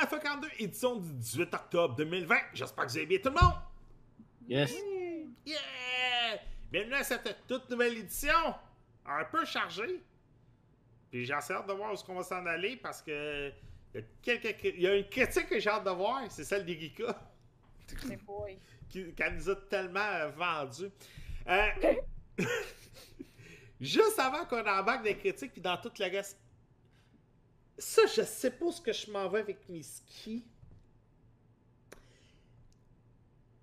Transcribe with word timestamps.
la 0.00 0.06
FA42, 0.06 0.48
édition 0.58 0.96
du 0.96 1.12
18 1.14 1.54
octobre 1.54 1.96
2020. 1.96 2.36
J'espère 2.52 2.84
que 2.84 2.90
vous 2.90 2.96
allez 2.96 3.06
bien 3.06 3.18
tout 3.18 3.28
le 3.30 3.34
monde. 3.34 3.54
Yes. 4.48 4.74
Yeah! 5.44 5.56
Bienvenue 6.70 6.94
à 6.94 7.04
cette 7.04 7.46
toute 7.46 7.70
nouvelle 7.70 7.96
édition. 7.96 8.54
Un 9.06 9.24
peu 9.24 9.44
chargée. 9.44 10.02
Puis 11.10 11.24
j'ai 11.24 11.32
assez 11.32 11.52
hâte 11.52 11.66
de 11.66 11.72
voir 11.72 11.90
où 11.90 11.94
est-ce 11.94 12.04
qu'on 12.04 12.16
va 12.16 12.22
s'en 12.22 12.44
aller 12.46 12.76
parce 12.76 13.00
que 13.00 13.52
il 13.94 14.00
y, 14.00 14.30
a 14.30 14.36
quelques, 14.36 14.64
il 14.64 14.80
y 14.80 14.86
a 14.86 14.94
une 14.94 15.08
critique 15.08 15.48
que 15.48 15.58
j'ai 15.58 15.70
hâte 15.70 15.84
de 15.84 15.90
voir, 15.90 16.20
c'est 16.28 16.44
celle 16.44 16.66
boy. 18.26 18.58
qui, 18.90 19.12
qu'elle 19.14 19.34
nous 19.36 19.48
a 19.48 19.56
tellement 19.56 20.00
euh, 20.00 20.28
vendu. 20.28 20.90
Euh, 21.48 21.68
juste 23.80 24.18
avant 24.18 24.44
qu'on 24.44 24.60
embarque 24.60 25.04
des 25.04 25.16
critiques, 25.16 25.52
puis 25.52 25.62
dans 25.62 25.78
toute 25.78 25.98
la 25.98 26.08
reste. 26.08 26.38
Ça, 27.78 28.02
je 28.06 28.22
sais 28.22 28.50
pas 28.50 28.70
ce 28.72 28.80
que 28.80 28.92
je 28.92 29.10
m'en 29.10 29.28
vais 29.28 29.40
avec 29.40 29.68
mes 29.68 29.82
skis. 29.82 30.44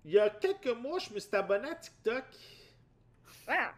Il 0.04 0.12
y 0.12 0.18
a 0.18 0.30
quelques 0.30 0.68
mois, 0.68 0.98
je 0.98 1.12
me 1.12 1.18
suis 1.18 1.34
abonné 1.34 1.68
à 1.68 1.74
TikTok. 1.74 2.24
Ah! 3.48 3.74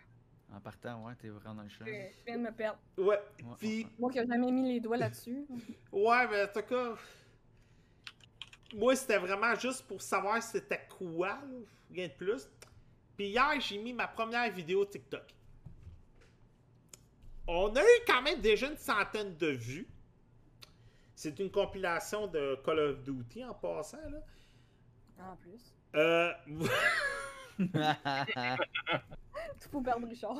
En 0.53 0.61
partant, 0.61 1.05
ouais, 1.05 1.15
t'es 1.17 1.29
vraiment 1.29 1.57
dans 1.57 1.62
le 1.62 1.69
champ. 1.69 1.85
Je 1.87 2.25
viens 2.27 2.39
de 2.39 2.43
me 2.43 2.53
perdre. 2.53 2.79
Ouais. 2.97 3.07
Ouais, 3.07 3.21
Puis, 3.59 3.85
ouais, 3.85 3.91
Moi 3.99 4.11
qui 4.12 4.19
n'ai 4.19 4.27
jamais 4.27 4.51
mis 4.53 4.75
les 4.75 4.81
doigts 4.81 4.97
là-dessus. 4.97 5.47
ouais, 5.93 6.29
mais 6.29 6.43
en 6.45 6.48
tout 6.48 6.62
cas. 6.62 6.95
Moi, 8.75 8.97
c'était 8.97 9.19
vraiment 9.19 9.55
juste 9.55 9.87
pour 9.87 10.03
savoir 10.03 10.43
c'était 10.43 10.87
quoi, 10.98 11.29
là, 11.29 11.43
rien 11.91 12.09
de 12.09 12.12
plus. 12.12 12.48
Puis 13.17 13.29
hier, 13.29 13.61
j'ai 13.61 13.79
mis 13.79 13.93
ma 13.93 14.09
première 14.09 14.51
vidéo 14.53 14.84
TikTok. 14.84 15.23
On 17.47 17.75
a 17.77 17.81
eu 17.81 18.00
quand 18.06 18.23
même 18.23 18.41
déjà 18.41 18.69
une 18.69 18.77
centaine 18.77 19.37
de 19.37 19.47
vues. 19.48 19.87
C'est 21.17 21.39
une 21.41 21.50
compilation 21.50 22.27
de 22.27 22.56
Call 22.64 22.78
of 22.78 23.03
Duty 23.03 23.42
en 23.45 23.55
passant, 23.55 23.97
là. 24.11 24.19
En 25.19 25.34
plus. 25.36 25.75
Euh, 25.95 26.31
Tout 29.61 29.69
pour 29.70 29.83
perdre 29.83 30.06
Richard. 30.06 30.37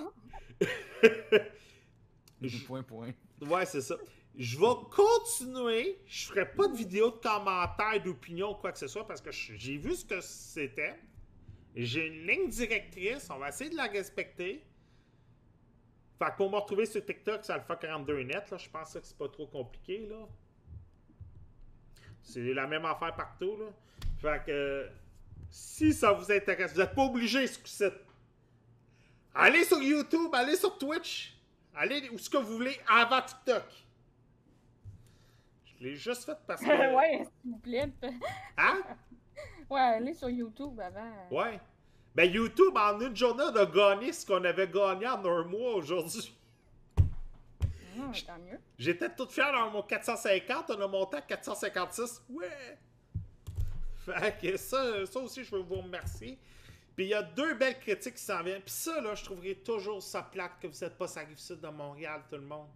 point, 2.67 2.83
point. 2.83 3.13
ouais, 3.41 3.65
c'est 3.67 3.81
ça. 3.81 3.97
Je 4.37 4.59
vais 4.59 4.75
continuer. 4.95 5.99
Je 6.07 6.27
ferai 6.27 6.53
pas 6.53 6.69
de 6.69 6.77
vidéo 6.77 7.11
de 7.11 7.17
commentaires, 7.17 8.03
d'opinion 8.05 8.51
ou 8.53 8.57
quoi 8.57 8.71
que 8.73 8.79
ce 8.79 8.87
soit 8.87 9.07
parce 9.07 9.23
que 9.23 9.31
je- 9.33 9.55
j'ai 9.57 9.79
vu 9.79 9.95
ce 9.95 10.05
que 10.05 10.21
c'était. 10.21 10.95
J'ai 11.75 12.07
une 12.07 12.27
ligne 12.27 12.51
directrice. 12.51 13.29
On 13.31 13.39
va 13.39 13.49
essayer 13.49 13.71
de 13.71 13.77
la 13.77 13.85
respecter. 13.87 14.63
Fait 16.19 16.31
que 16.33 16.37
pour 16.37 16.51
me 16.51 16.57
retrouver 16.57 16.85
sur 16.87 17.03
TikTok, 17.05 17.41
c'est 17.45 17.53
Alpha 17.55 17.77
42 17.77 18.23
net. 18.25 18.51
Là. 18.51 18.59
Je 18.59 18.69
pense 18.69 18.93
que 18.93 19.01
c'est 19.03 19.17
pas 19.17 19.29
trop 19.29 19.47
compliqué. 19.47 20.07
là. 20.07 20.27
C'est 22.27 22.53
la 22.53 22.67
même 22.67 22.85
affaire 22.85 23.15
partout. 23.15 23.57
Là. 23.57 23.67
Fait 24.19 24.45
que 24.45 24.89
si 25.49 25.93
ça 25.95 26.13
vous 26.13 26.31
intéresse, 26.31 26.73
vous 26.75 26.81
n'êtes 26.81 26.95
pas 26.95 27.05
obligé 27.05 27.47
ce 27.47 27.59
coup-ci. 27.59 27.85
Allez 29.35 29.65
sur 29.65 29.81
YouTube, 29.81 30.31
allez 30.35 30.57
sur 30.57 30.77
Twitch, 30.77 31.37
allez 31.75 32.09
où 32.11 32.19
ce 32.19 32.29
que 32.29 32.39
vous 32.39 32.55
voulez 32.57 32.77
avant 32.89 33.21
TikTok. 33.23 33.63
Je 35.79 35.85
l'ai 35.85 35.95
juste 35.95 36.25
fait 36.25 36.37
parce 36.47 36.61
que. 36.65 36.95
ouais, 36.97 37.25
s'il 37.43 37.51
vous 37.53 37.59
plaît. 37.59 37.91
Hein? 38.59 38.83
Ouais, 39.69 39.81
allez 39.81 40.15
sur 40.15 40.31
YouTube 40.31 40.79
avant. 40.81 41.11
Ouais. 41.29 41.61
Ben 42.15 42.31
YouTube, 42.33 42.77
en 42.77 43.01
une 43.01 43.17
journée, 43.17 43.43
on 43.53 43.57
a 43.57 43.67
gagné 43.67 44.13
ce 44.13 44.25
qu'on 44.25 44.43
avait 44.45 44.69
gagné 44.69 45.09
en 45.09 45.25
un 45.27 45.45
mois 45.45 45.75
aujourd'hui. 45.75 46.33
Tant 48.27 48.39
mieux. 48.39 48.61
J'étais 48.79 49.15
tout 49.15 49.27
fier 49.27 49.53
dans 49.53 49.71
mon 49.71 49.83
450, 49.83 50.71
on 50.71 50.81
a 50.81 50.89
monté 50.89 51.17
à 51.17 51.23
456. 51.23 52.23
Ouais! 52.31 52.79
Fait 54.05 54.39
que 54.41 54.57
ça, 54.57 55.05
ça 55.07 55.21
aussi, 55.21 55.45
je 55.45 55.55
veux 55.55 55.63
vous 55.63 55.81
remercier. 55.81 56.39
Puis 56.95 57.07
il 57.07 57.09
y 57.09 57.15
a 57.15 57.23
deux 57.23 57.55
belles 57.55 57.79
critiques 57.79 58.15
qui 58.15 58.23
s'en 58.23 58.43
viennent. 58.43 58.63
Puis 58.63 58.71
ça, 58.71 59.01
là, 59.01 59.15
je 59.15 59.25
trouverais 59.25 59.57
toujours 59.57 60.03
ça 60.03 60.23
plate 60.23 60.53
que 60.61 60.67
vous 60.67 60.79
n'êtes 60.81 60.97
pas 60.97 61.07
rive 61.07 61.39
sud 61.39 61.61
de 61.61 61.69
Montréal, 61.69 62.23
tout 62.29 62.37
le 62.37 62.43
monde. 62.43 62.69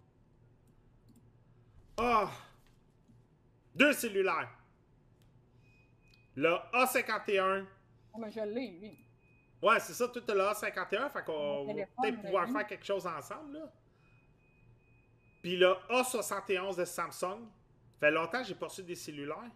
Ah! 1.97 2.29
Deux 3.73 3.93
cellulaires. 3.93 4.49
Le 6.35 6.55
A51. 6.73 7.65
Oh, 8.13 8.17
mais 8.19 8.31
je 8.31 8.41
l'ai, 8.41 8.71
lui. 8.71 8.97
Ouais, 9.61 9.79
c'est 9.79 9.93
ça, 9.93 10.07
tout 10.07 10.23
le 10.27 10.33
A51. 10.33 11.09
Fait 11.09 11.23
qu'on 11.23 11.65
va 11.65 11.73
peut-être 11.73 12.21
pouvoir 12.21 12.49
faire 12.49 12.67
quelque 12.67 12.85
chose 12.85 13.07
ensemble, 13.07 13.53
là. 13.53 13.71
Puis 15.41 15.57
le 15.57 15.73
A71 15.89 16.77
de 16.77 16.85
Samsung. 16.85 17.39
Fait 17.99 18.11
longtemps 18.11 18.41
que 18.41 18.47
j'ai 18.47 18.55
pas 18.55 18.67
reçu 18.67 18.83
des 18.83 18.95
cellulaires. 18.95 19.51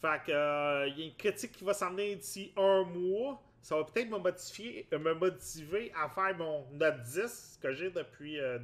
Fait 0.00 0.22
que, 0.24 0.32
euh, 0.32 0.88
il 0.88 0.98
y 0.98 1.02
a 1.02 1.06
une 1.06 1.16
critique 1.16 1.52
qui 1.52 1.64
va 1.64 1.74
s'en 1.74 1.90
venir 1.90 2.16
d'ici 2.16 2.52
un 2.56 2.84
mois. 2.84 3.42
Ça 3.62 3.76
va 3.76 3.84
peut-être 3.84 4.08
me 4.10 4.18
motiver, 4.18 4.86
euh, 4.92 4.98
me 4.98 5.14
motiver 5.14 5.92
à 6.00 6.08
faire 6.08 6.36
mon 6.36 6.66
Note 6.72 7.02
10 7.02 7.58
que 7.60 7.72
j'ai 7.72 7.90
depuis 7.90 8.38
euh, 8.38 8.58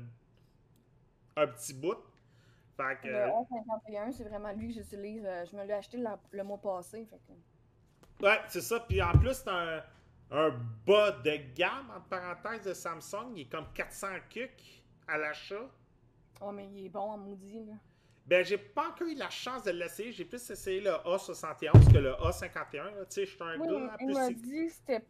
un 1.36 1.46
petit 1.48 1.74
bout. 1.74 1.96
Fait 2.76 2.98
que, 3.02 3.08
Le 3.08 3.26
A51, 3.28 4.12
c'est 4.12 4.24
vraiment 4.24 4.52
lui 4.52 4.68
que 4.68 4.80
j'utilise. 4.80 5.22
Je 5.50 5.56
me 5.56 5.64
l'ai 5.64 5.72
acheté 5.74 5.96
la- 5.98 6.20
le 6.30 6.44
mois 6.44 6.58
passé. 6.58 7.06
Fait 7.06 7.18
que... 7.26 8.24
Ouais, 8.26 8.40
c'est 8.48 8.60
ça. 8.60 8.80
Puis 8.80 9.02
en 9.02 9.12
plus, 9.12 9.34
c'est 9.34 9.48
un, 9.48 9.82
un 10.30 10.50
bas 10.86 11.10
de 11.12 11.36
gamme, 11.54 11.90
entre 11.96 12.06
parenthèses, 12.08 12.62
de 12.66 12.74
Samsung. 12.74 13.32
Il 13.34 13.42
est 13.42 13.50
comme 13.50 13.66
400 13.74 14.06
kuks 14.30 14.82
à 15.08 15.18
l'achat. 15.18 15.68
Oh, 16.40 16.50
mais 16.52 16.66
il 16.68 16.86
est 16.86 16.88
bon 16.88 17.00
en 17.00 17.18
maudit, 17.18 17.64
là. 17.64 17.74
Ben, 18.26 18.44
j'ai 18.44 18.58
pas 18.58 18.88
encore 18.88 19.08
eu 19.08 19.14
la 19.14 19.30
chance 19.30 19.64
de 19.64 19.72
l'essayer. 19.72 20.12
J'ai 20.12 20.24
plus 20.24 20.48
essayé 20.48 20.80
le 20.80 20.90
A71 20.90 21.92
que 21.92 21.98
le 21.98 22.12
A51. 22.12 22.76
là. 22.94 23.04
Tu 23.06 23.14
sais, 23.14 23.26
je 23.26 23.34
suis 23.34 23.42
un 23.42 23.58
Oui, 23.58 23.66
gars 23.68 23.96
il 24.00 24.14
m'a 24.14 24.30
dit 24.30 24.66
que 24.66 24.72
c'était 24.72 25.04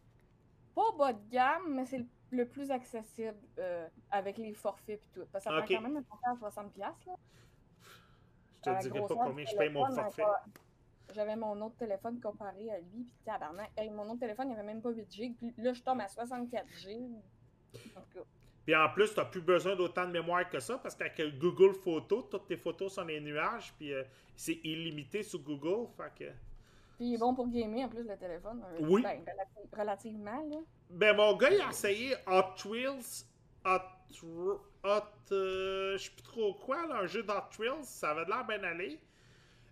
pas 0.73 0.91
bas 0.97 1.13
de 1.13 1.29
gamme, 1.29 1.75
mais 1.75 1.85
c'est 1.85 1.99
le, 1.99 2.07
le 2.31 2.47
plus 2.47 2.71
accessible 2.71 3.37
euh, 3.59 3.87
avec 4.09 4.37
les 4.39 4.53
forfaits 4.53 4.99
et 4.99 5.13
tout. 5.13 5.25
Parce 5.31 5.45
que 5.45 5.51
ça 5.51 5.57
prend 5.57 5.67
quand 5.67 5.81
même 5.81 5.97
un 5.97 6.03
forfait 6.03 6.25
à 6.27 6.49
60$. 6.49 6.69
piastres, 6.71 7.07
Là, 7.07 7.15
Je 8.79 8.87
te 8.87 8.93
dirai 8.93 9.07
pas 9.07 9.15
combien 9.15 9.45
je 9.45 9.55
paye 9.55 9.69
mon 9.69 9.85
forfait. 9.93 10.23
J'avais 11.13 11.35
mon 11.35 11.61
autre 11.61 11.75
téléphone 11.75 12.19
comparé 12.19 12.71
à 12.71 12.79
lui, 12.79 13.03
puis 13.03 13.15
tabarnak. 13.25 13.71
Mon 13.91 14.09
autre 14.09 14.21
téléphone, 14.21 14.49
il 14.49 14.53
avait 14.53 14.63
même 14.63 14.81
pas 14.81 14.91
8G, 14.91 15.35
puis 15.35 15.53
là, 15.57 15.73
je 15.73 15.83
tombe 15.83 15.99
à 16.01 16.07
64G. 16.07 16.97
Donc, 17.93 18.15
euh, 18.15 18.23
Puis 18.65 18.75
en 18.75 18.89
plus, 18.89 19.13
t'as 19.13 19.25
plus 19.25 19.41
besoin 19.41 19.75
d'autant 19.75 20.05
de 20.07 20.11
mémoire 20.11 20.49
que 20.49 20.59
ça 20.59 20.77
parce 20.77 20.95
qu'avec 20.95 21.37
Google 21.37 21.73
Photos, 21.73 22.25
toutes 22.31 22.47
tes 22.47 22.55
photos 22.57 22.93
sont 22.93 23.03
les 23.03 23.19
nuages. 23.19 23.73
Puis 23.77 23.93
euh, 23.93 24.03
c'est 24.35 24.59
illimité 24.63 25.21
sur 25.23 25.39
Google. 25.39 25.87
Fait 25.97 26.11
que. 26.25 26.29
Puis 26.97 27.07
il 27.07 27.13
est 27.15 27.17
bon 27.17 27.33
pour 27.35 27.47
gamer 27.49 27.83
en 27.85 27.89
plus, 27.89 28.03
le 28.07 28.15
téléphone. 28.17 28.63
Euh, 28.65 28.77
Oui. 28.81 29.01
Ben, 29.01 29.19
relati- 29.21 29.79
relativement, 29.79 30.47
là. 30.49 30.57
Ben, 30.89 31.15
mon 31.15 31.35
gars, 31.35 31.49
il 31.51 31.59
a 31.61 31.69
essayé 31.69 32.15
Hot 32.27 32.67
Wheels. 32.69 33.25
Hot. 33.65 33.81
Hot. 34.85 35.01
euh, 35.31 35.97
je 35.97 36.03
sais 36.03 36.11
plus 36.11 36.23
trop 36.23 36.53
quoi, 36.53 36.85
là, 36.87 36.99
un 37.01 37.07
jeu 37.07 37.23
d'Hot 37.23 37.49
Wheels. 37.59 37.83
Ça 37.83 38.11
avait 38.11 38.25
l'air 38.25 38.45
bien 38.45 38.63
aller. 38.63 38.99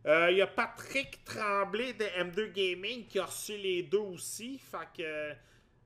Euh, 0.07 0.31
Il 0.31 0.37
y 0.37 0.41
a 0.41 0.47
Patrick 0.47 1.23
Tremblay 1.23 1.93
de 1.93 2.05
M2 2.05 2.51
Gaming 2.51 3.05
qui 3.07 3.19
a 3.19 3.25
reçu 3.25 3.55
les 3.55 3.83
deux 3.83 3.99
aussi. 3.99 4.57
Fait 4.57 4.87
que. 4.97 5.33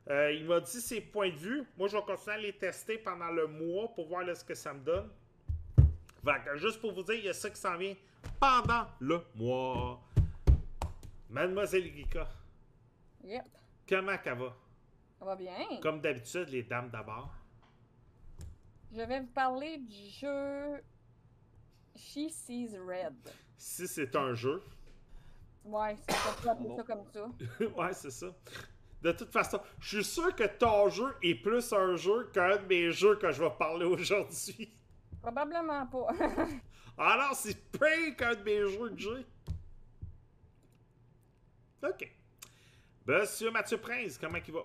Euh, 0.09 0.31
il 0.31 0.45
m'a 0.45 0.59
dit 0.59 0.81
ses 0.81 1.01
points 1.01 1.29
de 1.29 1.35
vue. 1.35 1.63
Moi, 1.77 1.87
je 1.87 1.97
vais 1.97 2.03
continuer 2.03 2.35
à 2.35 2.39
les 2.39 2.53
tester 2.53 2.97
pendant 2.97 3.29
le 3.31 3.47
mois 3.47 3.93
pour 3.93 4.07
voir 4.07 4.23
là, 4.23 4.35
ce 4.35 4.43
que 4.45 4.53
ça 4.53 4.73
me 4.73 4.79
donne. 4.81 5.09
Que, 6.23 6.57
juste 6.57 6.79
pour 6.81 6.93
vous 6.93 7.03
dire, 7.03 7.15
il 7.15 7.25
y 7.25 7.29
a 7.29 7.33
ça 7.33 7.49
qui 7.49 7.59
s'en 7.59 7.77
vient 7.77 7.95
pendant 8.39 8.85
le 8.99 9.21
mois. 9.35 10.01
Mademoiselle 11.29 11.83
Rika, 11.83 12.27
Yep. 13.23 13.43
comment 13.89 14.15
ça 14.23 14.33
va? 14.35 14.55
Ça 15.19 15.25
va 15.25 15.35
bien. 15.35 15.53
Comme 15.81 15.99
d'habitude, 16.01 16.49
les 16.49 16.63
dames 16.63 16.89
d'abord. 16.89 17.33
Je 18.91 19.01
vais 19.01 19.19
vous 19.21 19.27
parler 19.27 19.77
du 19.79 20.09
jeu 20.09 20.81
She 21.95 22.29
Sees 22.29 22.77
Red. 22.77 23.15
Si 23.57 23.87
c'est 23.87 24.15
un 24.15 24.33
jeu. 24.33 24.61
Ouais, 25.63 25.95
c'est 26.07 26.15
ça 26.15 26.45
comme 26.85 27.05
ça. 27.11 27.27
ouais, 27.75 27.93
c'est 27.93 28.11
ça. 28.11 28.27
De 29.01 29.11
toute 29.11 29.31
façon, 29.31 29.59
je 29.79 30.01
suis 30.01 30.03
sûr 30.03 30.35
que 30.35 30.45
ton 30.45 30.89
jeu 30.89 31.15
est 31.21 31.35
plus 31.35 31.71
un 31.73 31.95
jeu 31.95 32.29
qu'un 32.33 32.57
de 32.57 32.65
mes 32.65 32.91
jeux 32.91 33.15
que 33.17 33.31
je 33.31 33.43
vais 33.43 33.51
parler 33.51 33.85
aujourd'hui. 33.85 34.73
Probablement 35.21 35.85
pas. 35.87 36.07
Alors, 36.97 37.35
c'est 37.35 37.55
pire 37.71 38.15
qu'un 38.17 38.35
de 38.35 38.43
mes 38.43 38.67
jeux 38.67 38.89
que 38.89 38.97
j'ai. 38.99 39.25
Ok. 41.87 42.11
Monsieur 43.05 43.51
Mathieu 43.51 43.77
Prince, 43.77 44.17
comment 44.17 44.39
il 44.47 44.53
va? 44.53 44.61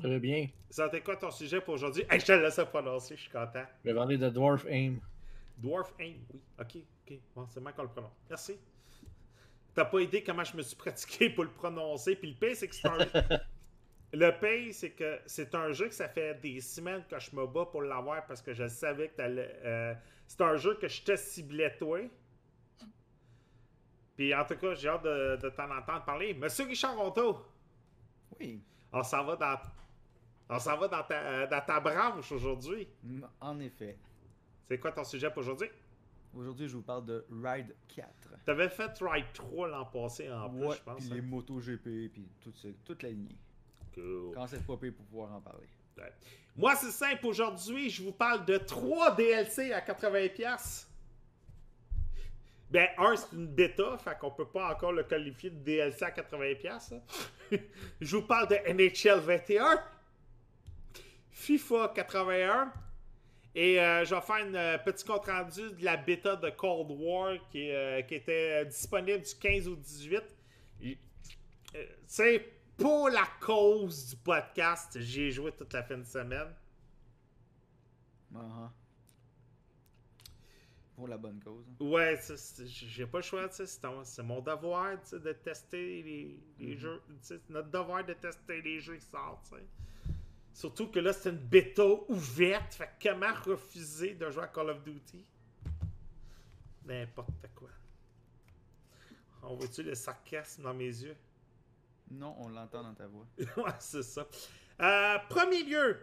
Ça 0.00 0.08
va 0.08 0.18
bien. 0.18 0.48
Ça 0.68 0.88
t'est 0.88 1.00
quoi 1.00 1.16
ton 1.16 1.30
sujet 1.30 1.60
pour 1.60 1.74
aujourd'hui? 1.74 2.04
Hey, 2.10 2.20
je 2.20 2.26
te 2.26 2.32
laisse 2.32 2.60
prononcer, 2.70 3.16
je 3.16 3.22
suis 3.22 3.30
content. 3.30 3.64
Je 3.84 3.90
vais 3.90 3.94
parler 3.94 4.18
de 4.18 4.28
Dwarf 4.28 4.66
Aim. 4.68 4.96
Dwarf 5.56 5.94
Aim, 6.00 6.16
oui. 6.32 6.40
Ok, 6.60 6.76
ok. 7.06 7.18
Bon, 7.34 7.46
c'est 7.48 7.60
moi 7.60 7.72
qu'on 7.72 7.84
le 7.84 7.88
prononce. 7.88 8.12
Merci. 8.28 8.58
T'as 9.74 9.84
pas 9.84 10.00
idée 10.00 10.22
comment 10.22 10.44
je 10.44 10.56
me 10.56 10.62
suis 10.62 10.76
pratiqué 10.84 11.30
pour 11.30 11.44
le 11.44 11.50
prononcer. 11.50 12.16
Puis 12.16 12.30
le 12.32 12.36
pire, 12.38 12.56
c'est 12.56 12.68
que 12.68 12.74
c'est 12.74 12.88
un. 12.88 12.98
le 14.12 14.30
pire, 14.40 14.72
c'est 14.74 14.92
que 14.92 15.20
c'est 15.26 15.54
un 15.54 15.72
jeu 15.72 15.88
que 15.88 15.94
ça 15.94 16.08
fait 16.08 16.34
des 16.40 16.60
semaines 16.60 17.04
que 17.08 17.18
je 17.18 17.34
me 17.34 17.46
bats 17.46 17.66
pour 17.66 17.82
l'avoir 17.82 18.24
parce 18.26 18.40
que 18.42 18.52
je 18.54 18.68
savais 18.68 19.08
que 19.08 19.16
t'allais. 19.16 19.60
euh, 19.64 19.94
c'est 20.26 20.40
un 20.40 20.56
jeu 20.56 20.74
que 20.76 20.88
je 20.88 21.02
te 21.02 21.16
ciblais, 21.16 21.76
toi. 21.76 22.00
Puis 24.16 24.34
en 24.34 24.44
tout 24.44 24.56
cas, 24.56 24.74
j'ai 24.74 24.88
hâte 24.88 25.02
de, 25.02 25.36
de 25.42 25.48
t'en 25.50 25.70
entendre 25.76 26.04
parler. 26.04 26.34
Monsieur 26.34 26.64
Richard 26.66 26.96
Ronto, 26.96 27.44
Oui, 28.38 28.62
on 28.92 29.02
s'en 29.02 29.24
va 29.24 29.36
dans. 29.36 29.58
On 30.48 30.58
s'en 30.58 30.76
va 30.76 30.88
dans 30.88 31.02
ta, 31.02 31.14
euh, 31.20 31.46
dans 31.46 31.60
ta 31.62 31.80
branche 31.80 32.30
aujourd'hui. 32.30 32.88
en 33.40 33.58
effet. 33.60 33.98
C'est 34.68 34.78
quoi 34.78 34.92
ton 34.92 35.04
sujet 35.04 35.30
pour 35.30 35.38
aujourd'hui? 35.40 35.68
Aujourd'hui, 36.34 36.68
je 36.68 36.76
vous 36.76 36.82
parle 36.82 37.04
de 37.06 37.24
Ride 37.30 37.74
4. 37.94 38.08
T'avais 38.44 38.68
fait 38.68 38.90
Ride 39.00 39.26
3 39.32 39.68
l'an 39.68 39.84
passé 39.86 40.30
en 40.30 40.50
plus, 40.50 40.66
ouais, 40.66 40.76
je 40.76 40.82
pense. 40.82 40.96
puis 40.96 41.12
hein? 41.12 41.14
les 41.14 41.22
motos 41.22 41.60
GP, 41.60 42.12
puis 42.12 42.28
toute 42.84 43.02
la 43.02 43.10
lignée. 43.10 43.38
Cool. 43.94 44.32
Quand 44.34 44.46
c'est 44.46 44.66
pas 44.66 44.76
payé 44.76 44.92
pour 44.92 45.04
pouvoir 45.06 45.32
en 45.32 45.40
parler. 45.40 45.68
Ouais. 45.96 46.12
Moi, 46.56 46.74
c'est 46.76 46.90
simple. 46.90 47.26
Aujourd'hui, 47.26 47.88
je 47.90 48.02
vous 48.02 48.12
parle 48.12 48.44
de 48.44 48.58
3 48.58 49.14
DLC 49.14 49.72
à 49.72 49.80
80$. 49.80 50.86
Ben, 52.70 52.88
un, 52.98 53.14
c'est 53.14 53.36
une 53.36 53.46
bêta, 53.46 53.96
fait 53.98 54.18
qu'on 54.18 54.32
peut 54.32 54.48
pas 54.48 54.72
encore 54.74 54.92
le 54.92 55.04
qualifier 55.04 55.50
de 55.50 55.58
DLC 55.58 56.04
à 56.04 56.10
80$. 56.10 56.94
hein. 56.94 57.58
je 58.00 58.16
vous 58.16 58.22
parle 58.26 58.48
de 58.48 58.56
NHL 58.72 59.20
21, 59.20 59.80
FIFA 61.30 61.92
81, 61.94 62.72
et 63.54 63.80
euh, 63.80 64.04
je 64.04 64.14
vais 64.14 64.20
faire 64.20 64.36
un 64.36 64.54
euh, 64.54 64.78
petit 64.78 65.04
compte-rendu 65.04 65.70
de 65.72 65.84
la 65.84 65.96
bêta 65.96 66.36
de 66.36 66.50
Cold 66.50 66.90
War 66.90 67.34
qui, 67.50 67.70
euh, 67.70 68.02
qui 68.02 68.16
était 68.16 68.64
disponible 68.66 69.22
du 69.22 69.34
15 69.40 69.68
au 69.68 69.76
18. 69.76 70.22
Et, 70.82 70.98
euh, 71.76 71.86
C'est 72.06 72.50
pour 72.76 73.08
la 73.08 73.26
cause 73.40 74.10
du 74.10 74.16
podcast, 74.16 74.98
j'ai 75.00 75.30
joué 75.30 75.52
toute 75.52 75.72
la 75.72 75.82
fin 75.84 75.98
de 75.98 76.04
semaine. 76.04 76.48
Uh-huh. 78.34 78.68
Pour 80.96 81.08
la 81.08 81.16
bonne 81.16 81.40
cause. 81.42 81.64
hein. 81.68 81.84
Ouais, 81.84 82.20
j'ai 82.64 83.06
pas 83.06 83.18
le 83.18 83.22
choix, 83.22 83.48
c'est 83.50 84.22
mon 84.22 84.40
devoir 84.40 84.96
de 85.12 85.32
tester 85.32 86.02
les, 86.02 86.38
les 86.58 86.76
jeux. 86.76 87.02
tu 87.08 87.14
sais, 87.20 87.40
C'est 87.44 87.50
notre 87.50 87.68
devoir 87.70 88.04
de 88.04 88.14
tester 88.14 88.62
les 88.62 88.80
jeux 88.80 88.96
qui 88.96 89.04
sortent. 89.06 89.54
Surtout 90.54 90.88
que 90.88 91.00
là, 91.00 91.12
c'est 91.12 91.30
une 91.30 91.36
bêta 91.36 91.84
ouverte. 92.08 92.74
Fait 92.74 92.88
que 93.00 93.08
comment 93.08 93.34
refuser 93.44 94.14
de 94.14 94.30
jouer 94.30 94.44
à 94.44 94.46
Call 94.46 94.70
of 94.70 94.84
Duty? 94.84 95.24
N'importe 96.86 97.48
quoi. 97.56 97.70
On 99.42 99.56
voit-tu 99.56 99.82
le 99.82 99.96
sarcasme 99.96 100.62
dans 100.62 100.72
mes 100.72 100.84
yeux? 100.84 101.16
Non, 102.08 102.36
on 102.38 102.48
l'entend 102.48 102.84
dans 102.84 102.94
ta 102.94 103.08
voix. 103.08 103.26
ouais, 103.38 103.72
c'est 103.80 104.04
ça. 104.04 104.28
Euh, 104.80 105.18
premier 105.28 105.64
lieu, 105.64 105.98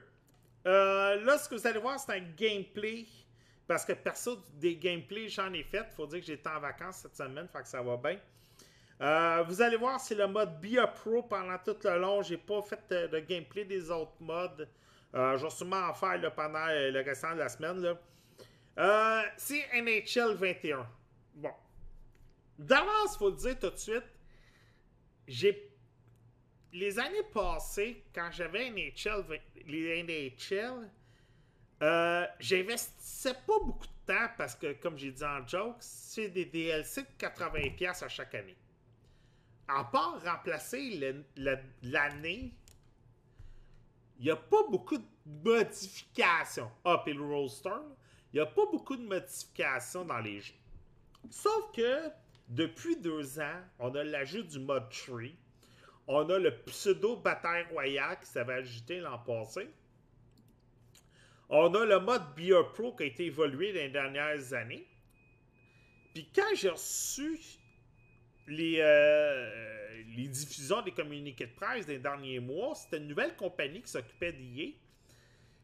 euh, 0.67 1.23
là, 1.23 1.37
ce 1.37 1.47
que 1.47 1.55
vous 1.55 1.65
allez 1.65 1.79
voir, 1.79 1.97
c'est 1.97 2.11
un 2.11 2.25
gameplay. 2.35 3.07
Parce 3.67 3.85
que 3.85 3.93
perso, 3.93 4.43
des 4.55 4.75
gameplays, 4.75 5.29
j'en 5.29 5.53
ai 5.53 5.63
fait. 5.63 5.89
Faut 5.93 6.07
dire 6.07 6.19
que 6.19 6.25
j'étais 6.25 6.49
en 6.49 6.59
vacances 6.59 6.97
cette 6.97 7.15
semaine, 7.15 7.47
fait 7.47 7.61
que 7.61 7.67
ça 7.69 7.81
va 7.81 7.95
bien. 7.95 8.19
Euh, 9.01 9.43
vous 9.47 9.61
allez 9.61 9.77
voir, 9.77 9.99
c'est 9.99 10.15
le 10.15 10.27
mode 10.27 10.61
Be 10.61 10.77
a 10.77 10.87
Pro 10.87 11.23
pendant 11.23 11.57
tout 11.57 11.77
le 11.83 11.99
long. 11.99 12.21
J'ai 12.21 12.37
pas 12.37 12.61
fait 12.61 12.79
euh, 12.91 13.07
de 13.07 13.19
gameplay 13.19 13.65
des 13.65 13.89
autres 13.89 14.15
modes. 14.19 14.69
Euh, 15.15 15.37
je 15.37 15.43
vais 15.43 15.49
sûrement 15.49 15.87
en 15.89 15.93
faire 15.93 16.33
pendant 16.35 16.67
le 16.67 17.01
restant 17.03 17.33
de 17.33 17.39
la 17.39 17.49
semaine. 17.49 17.95
c'est 19.37 19.65
NHL 19.73 20.35
21. 20.35 20.87
Bon. 21.35 21.51
D'avance, 22.59 23.17
faut 23.17 23.29
le 23.31 23.35
dire 23.35 23.59
tout 23.59 23.71
de 23.71 23.77
suite, 23.77 24.03
j'ai 25.27 25.71
les 26.73 26.99
années 26.99 27.23
passées, 27.33 28.03
quand 28.13 28.29
j'avais 28.31 28.69
NHL, 28.69 29.25
les 29.65 30.03
NHL, 30.03 30.89
euh, 31.81 32.27
j'investissais 32.39 33.33
pas 33.33 33.59
beaucoup 33.63 33.87
de 33.87 34.13
temps 34.13 34.27
parce 34.37 34.55
que, 34.55 34.73
comme 34.73 34.97
j'ai 34.97 35.11
dit 35.11 35.23
en 35.23 35.45
joke, 35.47 35.77
c'est 35.79 36.29
des 36.29 36.45
DLC 36.45 37.01
de 37.01 37.07
80$ 37.17 38.03
à 38.03 38.07
chaque 38.07 38.35
année. 38.35 38.55
À 39.73 39.85
part 39.85 40.21
remplacer 40.23 40.99
l'année, 41.81 42.53
il 44.19 44.25
n'y 44.25 44.29
a 44.29 44.35
pas 44.35 44.63
beaucoup 44.69 44.97
de 44.97 45.05
modifications. 45.25 46.69
Ah, 46.83 47.01
puis 47.05 47.13
le 47.13 47.23
roster, 47.23 47.69
il 48.33 48.35
n'y 48.35 48.39
a 48.41 48.45
pas 48.45 48.65
beaucoup 48.69 48.97
de 48.97 49.03
modifications 49.03 50.03
dans 50.03 50.19
les 50.19 50.41
jeux. 50.41 50.53
Sauf 51.29 51.71
que, 51.73 52.09
depuis 52.49 52.97
deux 52.97 53.39
ans, 53.39 53.61
on 53.79 53.95
a 53.95 54.03
l'ajout 54.03 54.43
du 54.43 54.59
mode 54.59 54.89
tree. 54.89 55.37
On 56.05 56.29
a 56.29 56.37
le 56.37 56.51
pseudo 56.65 57.15
bataille 57.15 57.63
royale 57.71 58.19
qui 58.19 58.27
s'avait 58.27 58.55
ajouté 58.55 58.99
l'an 58.99 59.19
passé. 59.19 59.69
On 61.47 61.73
a 61.75 61.85
le 61.85 61.99
mode 62.01 62.35
Beer 62.35 62.63
Pro 62.73 62.93
qui 62.93 63.03
a 63.03 63.05
été 63.05 63.25
évolué 63.27 63.71
dans 63.71 63.79
les 63.79 63.89
dernières 63.89 64.53
années. 64.53 64.85
Puis 66.13 66.29
quand 66.35 66.55
j'ai 66.55 66.69
reçu 66.69 67.39
les, 68.51 68.77
euh, 68.79 70.03
les 70.15 70.27
diffusions 70.27 70.81
des 70.81 70.91
communiqués 70.91 71.47
de 71.47 71.53
presse 71.53 71.85
des 71.85 71.99
derniers 71.99 72.39
mois, 72.39 72.75
c'était 72.75 72.97
une 72.97 73.07
nouvelle 73.07 73.35
compagnie 73.35 73.81
qui 73.81 73.89
s'occupait 73.89 74.33
d'IA. 74.33 74.71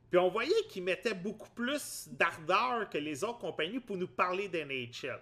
Puis 0.10 0.18
on 0.18 0.30
voyait 0.30 0.64
qu'ils 0.70 0.84
mettaient 0.84 1.14
beaucoup 1.14 1.50
plus 1.50 2.08
d'ardeur 2.12 2.90
que 2.90 2.98
les 2.98 3.24
autres 3.24 3.40
compagnies 3.40 3.80
pour 3.80 3.98
nous 3.98 4.08
parler 4.08 4.48
d'NHL. 4.48 5.20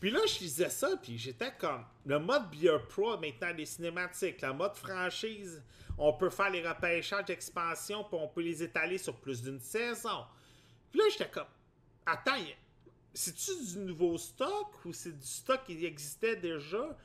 Puis 0.00 0.10
là, 0.10 0.18
je 0.26 0.40
lisais 0.40 0.68
ça, 0.68 0.96
puis 1.00 1.16
j'étais 1.16 1.52
comme 1.56 1.84
le 2.04 2.18
mode 2.18 2.50
Beer 2.50 2.78
Pro, 2.88 3.16
maintenant 3.18 3.54
des 3.54 3.66
cinématiques, 3.66 4.42
le 4.42 4.52
mode 4.52 4.74
franchise, 4.74 5.62
on 5.96 6.12
peut 6.12 6.30
faire 6.30 6.50
les 6.50 6.66
repêchages 6.66 7.26
d'expansion, 7.26 8.02
puis 8.02 8.18
on 8.20 8.26
peut 8.26 8.42
les 8.42 8.64
étaler 8.64 8.98
sur 8.98 9.14
plus 9.14 9.40
d'une 9.40 9.60
saison. 9.60 10.24
Puis 10.90 10.98
là, 10.98 11.04
j'étais 11.12 11.30
comme, 11.30 11.46
attends, 12.04 12.34
c'est-tu 13.14 13.74
du 13.74 13.78
nouveau 13.80 14.16
stock 14.18 14.84
ou 14.84 14.92
c'est 14.92 15.18
du 15.18 15.26
stock 15.26 15.64
qui 15.64 15.84
existait 15.84 16.36
déjà? 16.36 16.96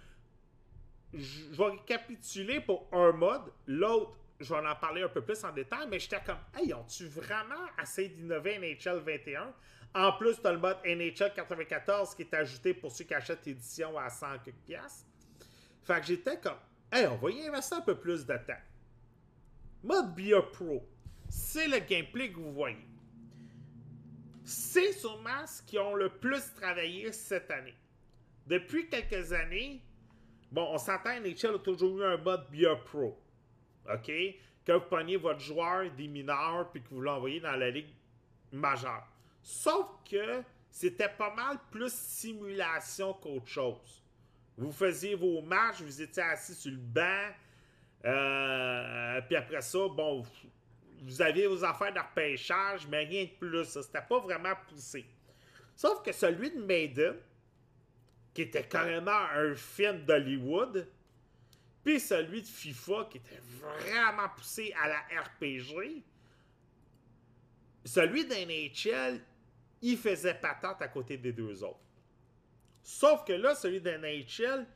Je 1.14 1.46
vais 1.52 1.72
récapituler 1.72 2.60
pour 2.60 2.88
un 2.92 3.12
mode, 3.12 3.52
l'autre, 3.66 4.18
je 4.40 4.54
vais 4.54 4.68
en 4.68 4.76
parler 4.76 5.02
un 5.02 5.10
peu 5.10 5.22
plus 5.22 5.44
en 5.44 5.52
détail, 5.52 5.88
mais 5.90 6.00
j'étais 6.00 6.22
comme, 6.26 6.38
hey, 6.56 6.74
ont-tu 6.74 7.08
vraiment 7.08 7.66
essayé 7.82 8.10
d'innover 8.10 8.60
NHL 8.60 9.00
21? 9.00 9.54
En 9.96 10.12
plus, 10.14 10.40
tu 10.40 10.46
as 10.46 10.52
le 10.52 10.60
mode 10.60 10.78
NHL 10.86 11.34
94 11.34 12.14
qui 12.14 12.22
est 12.24 12.34
ajouté 12.34 12.74
pour 12.74 12.92
ceux 12.92 13.06
qui 13.06 13.14
achètent 13.14 13.46
l'édition 13.46 13.98
à 13.98 14.10
100 14.10 14.40
quelques 14.44 14.58
piastres. 14.58 15.08
Fait 15.84 16.00
que 16.02 16.06
j'étais 16.06 16.40
comme, 16.40 16.60
hey, 16.92 17.08
on 17.08 17.16
va 17.16 17.32
y 17.32 17.48
investir 17.48 17.78
un 17.78 17.82
peu 17.82 17.96
plus 17.96 18.26
de 18.26 18.36
temps. 18.36 18.62
Mode 19.84 20.14
Beer 20.14 20.42
Pro, 20.52 20.88
c'est 21.30 21.68
le 21.68 21.80
gameplay 21.80 22.32
que 22.32 22.38
vous 22.38 22.54
voyez. 22.54 22.78
C'est 24.48 24.94
sûrement 24.94 25.46
ce 25.46 25.62
qui 25.62 25.78
ont 25.78 25.94
le 25.94 26.08
plus 26.08 26.54
travaillé 26.54 27.12
cette 27.12 27.52
année. 27.52 27.76
Depuis 28.46 28.88
quelques 28.88 29.34
années, 29.34 29.82
bon, 30.50 30.70
on 30.72 30.78
s'entend, 30.78 31.20
NHL 31.20 31.56
a 31.56 31.60
toujours 31.60 32.00
eu 32.00 32.06
un 32.06 32.16
mode 32.16 32.50
Beer 32.50 32.82
Pro. 32.86 33.22
OK? 33.94 34.10
Que 34.64 34.72
vous 34.72 34.86
preniez 34.86 35.18
votre 35.18 35.42
joueur 35.42 35.92
des 35.92 36.08
mineurs 36.08 36.72
puis 36.72 36.82
que 36.82 36.88
vous 36.92 37.02
l'envoyez 37.02 37.42
dans 37.42 37.58
la 37.58 37.70
ligue 37.70 37.94
majeure. 38.54 39.06
Sauf 39.44 39.86
que 40.10 40.42
c'était 40.70 41.10
pas 41.10 41.36
mal 41.36 41.58
plus 41.70 41.92
simulation 41.92 43.16
qu'autre 43.16 43.48
chose. 43.48 44.02
Vous 44.58 44.72
faisiez 44.72 45.16
vos 45.16 45.42
matchs, 45.42 45.82
vous 45.82 46.02
étiez 46.02 46.24
assis 46.24 46.56
sur 46.56 46.72
le 46.72 46.78
banc, 46.78 47.34
euh, 48.06 49.22
puis 49.28 49.36
après 49.36 49.62
ça, 49.62 49.80
bon, 49.90 50.24
vous 51.08 51.22
aviez 51.22 51.48
vos 51.48 51.64
affaires 51.64 51.94
de 51.94 52.00
repêchage, 52.00 52.86
mais 52.88 53.06
rien 53.06 53.24
de 53.24 53.30
plus. 53.30 53.66
C'était 53.66 54.02
pas 54.02 54.20
vraiment 54.20 54.54
poussé. 54.68 55.06
Sauf 55.74 56.04
que 56.04 56.12
celui 56.12 56.52
de 56.52 56.62
Maiden, 56.62 57.16
qui 58.34 58.42
était 58.42 58.68
carrément 58.68 59.12
un 59.12 59.56
film 59.56 60.04
d'Hollywood, 60.04 60.86
puis 61.82 62.02
celui 62.02 62.42
de 62.42 62.48
FIFA, 62.48 63.08
qui 63.10 63.20
était 63.20 63.40
vraiment 63.40 64.28
poussé 64.36 64.74
à 64.84 64.90
la 64.90 65.22
RPG, 65.22 66.04
celui 67.86 68.26
d'NHL, 68.26 69.22
il 69.82 69.98
faisait 69.98 70.34
patente 70.34 70.82
à 70.82 70.90
côté 70.90 71.16
des 71.16 71.32
deux 71.32 71.64
autres. 71.64 71.80
Sauf 72.82 73.24
que 73.24 73.32
là, 73.32 73.56
celui 73.56 73.80
d'NHL, 73.80 74.68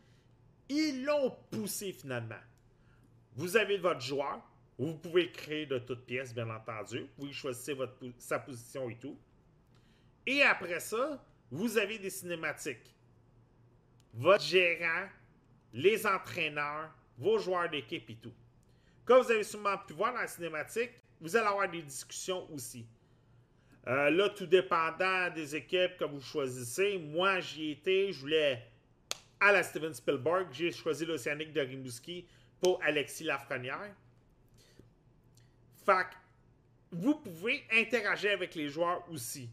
ils 0.69 1.03
l'ont 1.03 1.35
poussé 1.49 1.91
finalement. 1.91 2.39
Vous 3.35 3.57
avez 3.57 3.77
votre 3.77 3.99
joueur, 3.99 4.41
vous 4.87 4.95
pouvez 4.95 5.31
créer 5.31 5.67
de 5.67 5.77
toutes 5.77 6.05
pièces, 6.07 6.33
bien 6.33 6.49
entendu. 6.49 7.05
Vous 7.17 7.31
choisissez 7.31 7.73
votre, 7.73 7.93
sa 8.17 8.39
position 8.39 8.89
et 8.89 8.95
tout. 8.95 9.15
Et 10.25 10.41
après 10.41 10.79
ça, 10.79 11.23
vous 11.51 11.77
avez 11.77 11.99
des 11.99 12.09
cinématiques. 12.09 12.95
Votre 14.13 14.43
gérant, 14.43 15.07
les 15.71 16.05
entraîneurs, 16.07 16.89
vos 17.17 17.37
joueurs 17.37 17.69
d'équipe 17.69 18.09
et 18.09 18.15
tout. 18.15 18.33
Comme 19.05 19.21
vous 19.21 19.31
avez 19.31 19.43
sûrement 19.43 19.77
pu 19.77 19.93
voir 19.93 20.13
dans 20.13 20.21
la 20.21 20.27
cinématique, 20.27 20.91
vous 21.19 21.35
allez 21.35 21.47
avoir 21.47 21.69
des 21.69 21.83
discussions 21.83 22.51
aussi. 22.51 22.87
Euh, 23.87 24.09
là, 24.09 24.29
tout 24.29 24.47
dépendant 24.47 25.29
des 25.29 25.55
équipes 25.55 25.97
que 25.97 26.05
vous 26.05 26.21
choisissez, 26.21 26.97
moi 26.97 27.39
j'y 27.39 27.71
étais, 27.71 28.11
je 28.11 28.19
voulais 28.19 28.67
à 29.39 29.51
la 29.51 29.61
Steven 29.61 29.93
Spielberg, 29.93 30.47
j'ai 30.51 30.71
choisi 30.71 31.05
l'Océanique 31.05 31.53
de 31.53 31.61
Rimouski 31.61 32.25
pour 32.59 32.81
Alexis 32.83 33.23
Lafrenière. 33.23 33.95
Fait 35.85 36.03
que 36.03 36.15
vous 36.91 37.15
pouvez 37.15 37.63
interagir 37.71 38.31
avec 38.31 38.55
les 38.55 38.69
joueurs 38.69 39.09
aussi. 39.09 39.49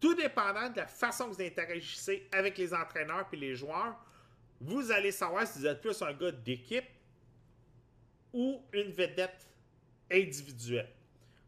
tout 0.00 0.14
dépendant 0.14 0.68
de 0.68 0.78
la 0.78 0.86
façon 0.86 1.28
que 1.28 1.34
vous 1.34 1.42
interagissez 1.42 2.28
avec 2.32 2.58
les 2.58 2.74
entraîneurs 2.74 3.28
et 3.32 3.36
les 3.36 3.54
joueurs, 3.54 3.96
vous 4.60 4.90
allez 4.90 5.12
savoir 5.12 5.46
si 5.46 5.60
vous 5.60 5.66
êtes 5.66 5.80
plus 5.80 6.02
un 6.02 6.12
gars 6.12 6.32
d'équipe 6.32 6.88
ou 8.32 8.60
une 8.72 8.90
vedette 8.90 9.46
individuelle. 10.10 10.88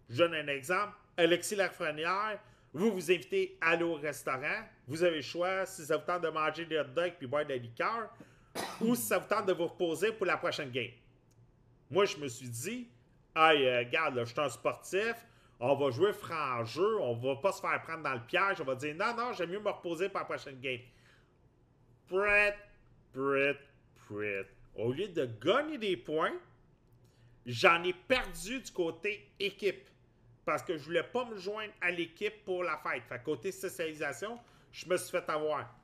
Je 0.09 0.19
donne 0.19 0.35
un 0.35 0.47
exemple. 0.47 0.95
Alexis 1.17 1.57
Lafrenière, 1.57 2.39
vous 2.73 2.93
vous 2.93 3.11
invitez 3.11 3.57
à 3.61 3.71
aller 3.71 3.85
au 3.85 3.95
restaurant. 3.95 4.63
Vous 4.87 5.03
avez 5.03 5.17
le 5.17 5.23
choix 5.23 5.67
si 5.67 5.85
ça 5.85 5.97
vous 5.97 6.05
tente 6.05 6.23
de 6.23 6.29
manger 6.29 6.65
des 6.65 6.79
hot 6.79 6.85
dogs 6.85 7.15
puis 7.19 7.27
boire 7.27 7.45
de 7.45 7.51
la 7.51 7.57
liqueur 7.57 8.09
ou 8.81 8.95
si 8.95 9.03
ça 9.03 9.19
vous 9.19 9.29
tente 9.29 9.47
de 9.47 9.53
vous 9.53 9.67
reposer 9.67 10.13
pour 10.13 10.27
la 10.27 10.37
prochaine 10.37 10.71
game. 10.71 10.93
Moi, 11.91 12.05
je 12.05 12.17
me 12.17 12.29
suis 12.29 12.49
dit, 12.49 12.89
hey, 13.37 13.67
euh, 13.67 13.79
regarde, 13.81 14.19
je 14.21 14.25
suis 14.25 14.41
un 14.41 14.49
sportif, 14.49 15.15
on 15.61 15.75
va 15.75 15.91
jouer 15.91 16.13
franc 16.13 16.65
jeu, 16.65 17.01
on 17.01 17.15
va 17.15 17.37
pas 17.37 17.53
se 17.53 17.61
faire 17.61 17.81
prendre 17.83 18.03
dans 18.03 18.15
le 18.15 18.21
piège, 18.21 18.61
on 18.61 18.65
va 18.65 18.75
dire, 18.75 18.95
non, 18.95 19.15
non, 19.17 19.33
j'aime 19.33 19.51
mieux 19.51 19.61
me 19.61 19.71
reposer 19.71 20.09
pour 20.09 20.21
la 20.21 20.25
prochaine 20.25 20.61
game. 20.61 20.81
Prêt, 22.09 22.57
prêt, 23.13 23.59
prêt. 24.07 24.47
Au 24.77 24.93
lieu 24.93 25.09
de 25.09 25.27
gagner 25.41 25.79
des 25.79 25.97
points, 25.97 26.35
j'en 27.47 27.83
ai 27.83 27.93
perdu 27.93 28.61
du 28.61 28.73
côté 28.73 29.31
équipe. 29.39 29.89
Parce 30.45 30.63
que 30.63 30.77
je 30.77 30.85
voulais 30.85 31.03
pas 31.03 31.25
me 31.25 31.37
joindre 31.37 31.73
à 31.81 31.91
l'équipe 31.91 32.45
pour 32.45 32.65
la 32.65 32.77
fête. 32.77 33.05
Fait 33.09 33.23
côté 33.23 33.51
socialisation, 33.51 34.39
je 34.73 34.87
me 34.87 34.97
suis 34.97 35.11
fait 35.11 35.29
avoir. 35.31 35.75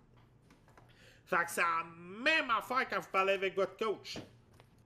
Fait 1.25 1.45
que 1.45 1.50
c'est 1.50 1.62
la 1.62 1.85
même 1.97 2.50
affaire 2.50 2.87
quand 2.88 3.00
vous 3.00 3.11
parlez 3.11 3.35
avec 3.35 3.54
votre 3.54 3.76
coach. 3.76 4.19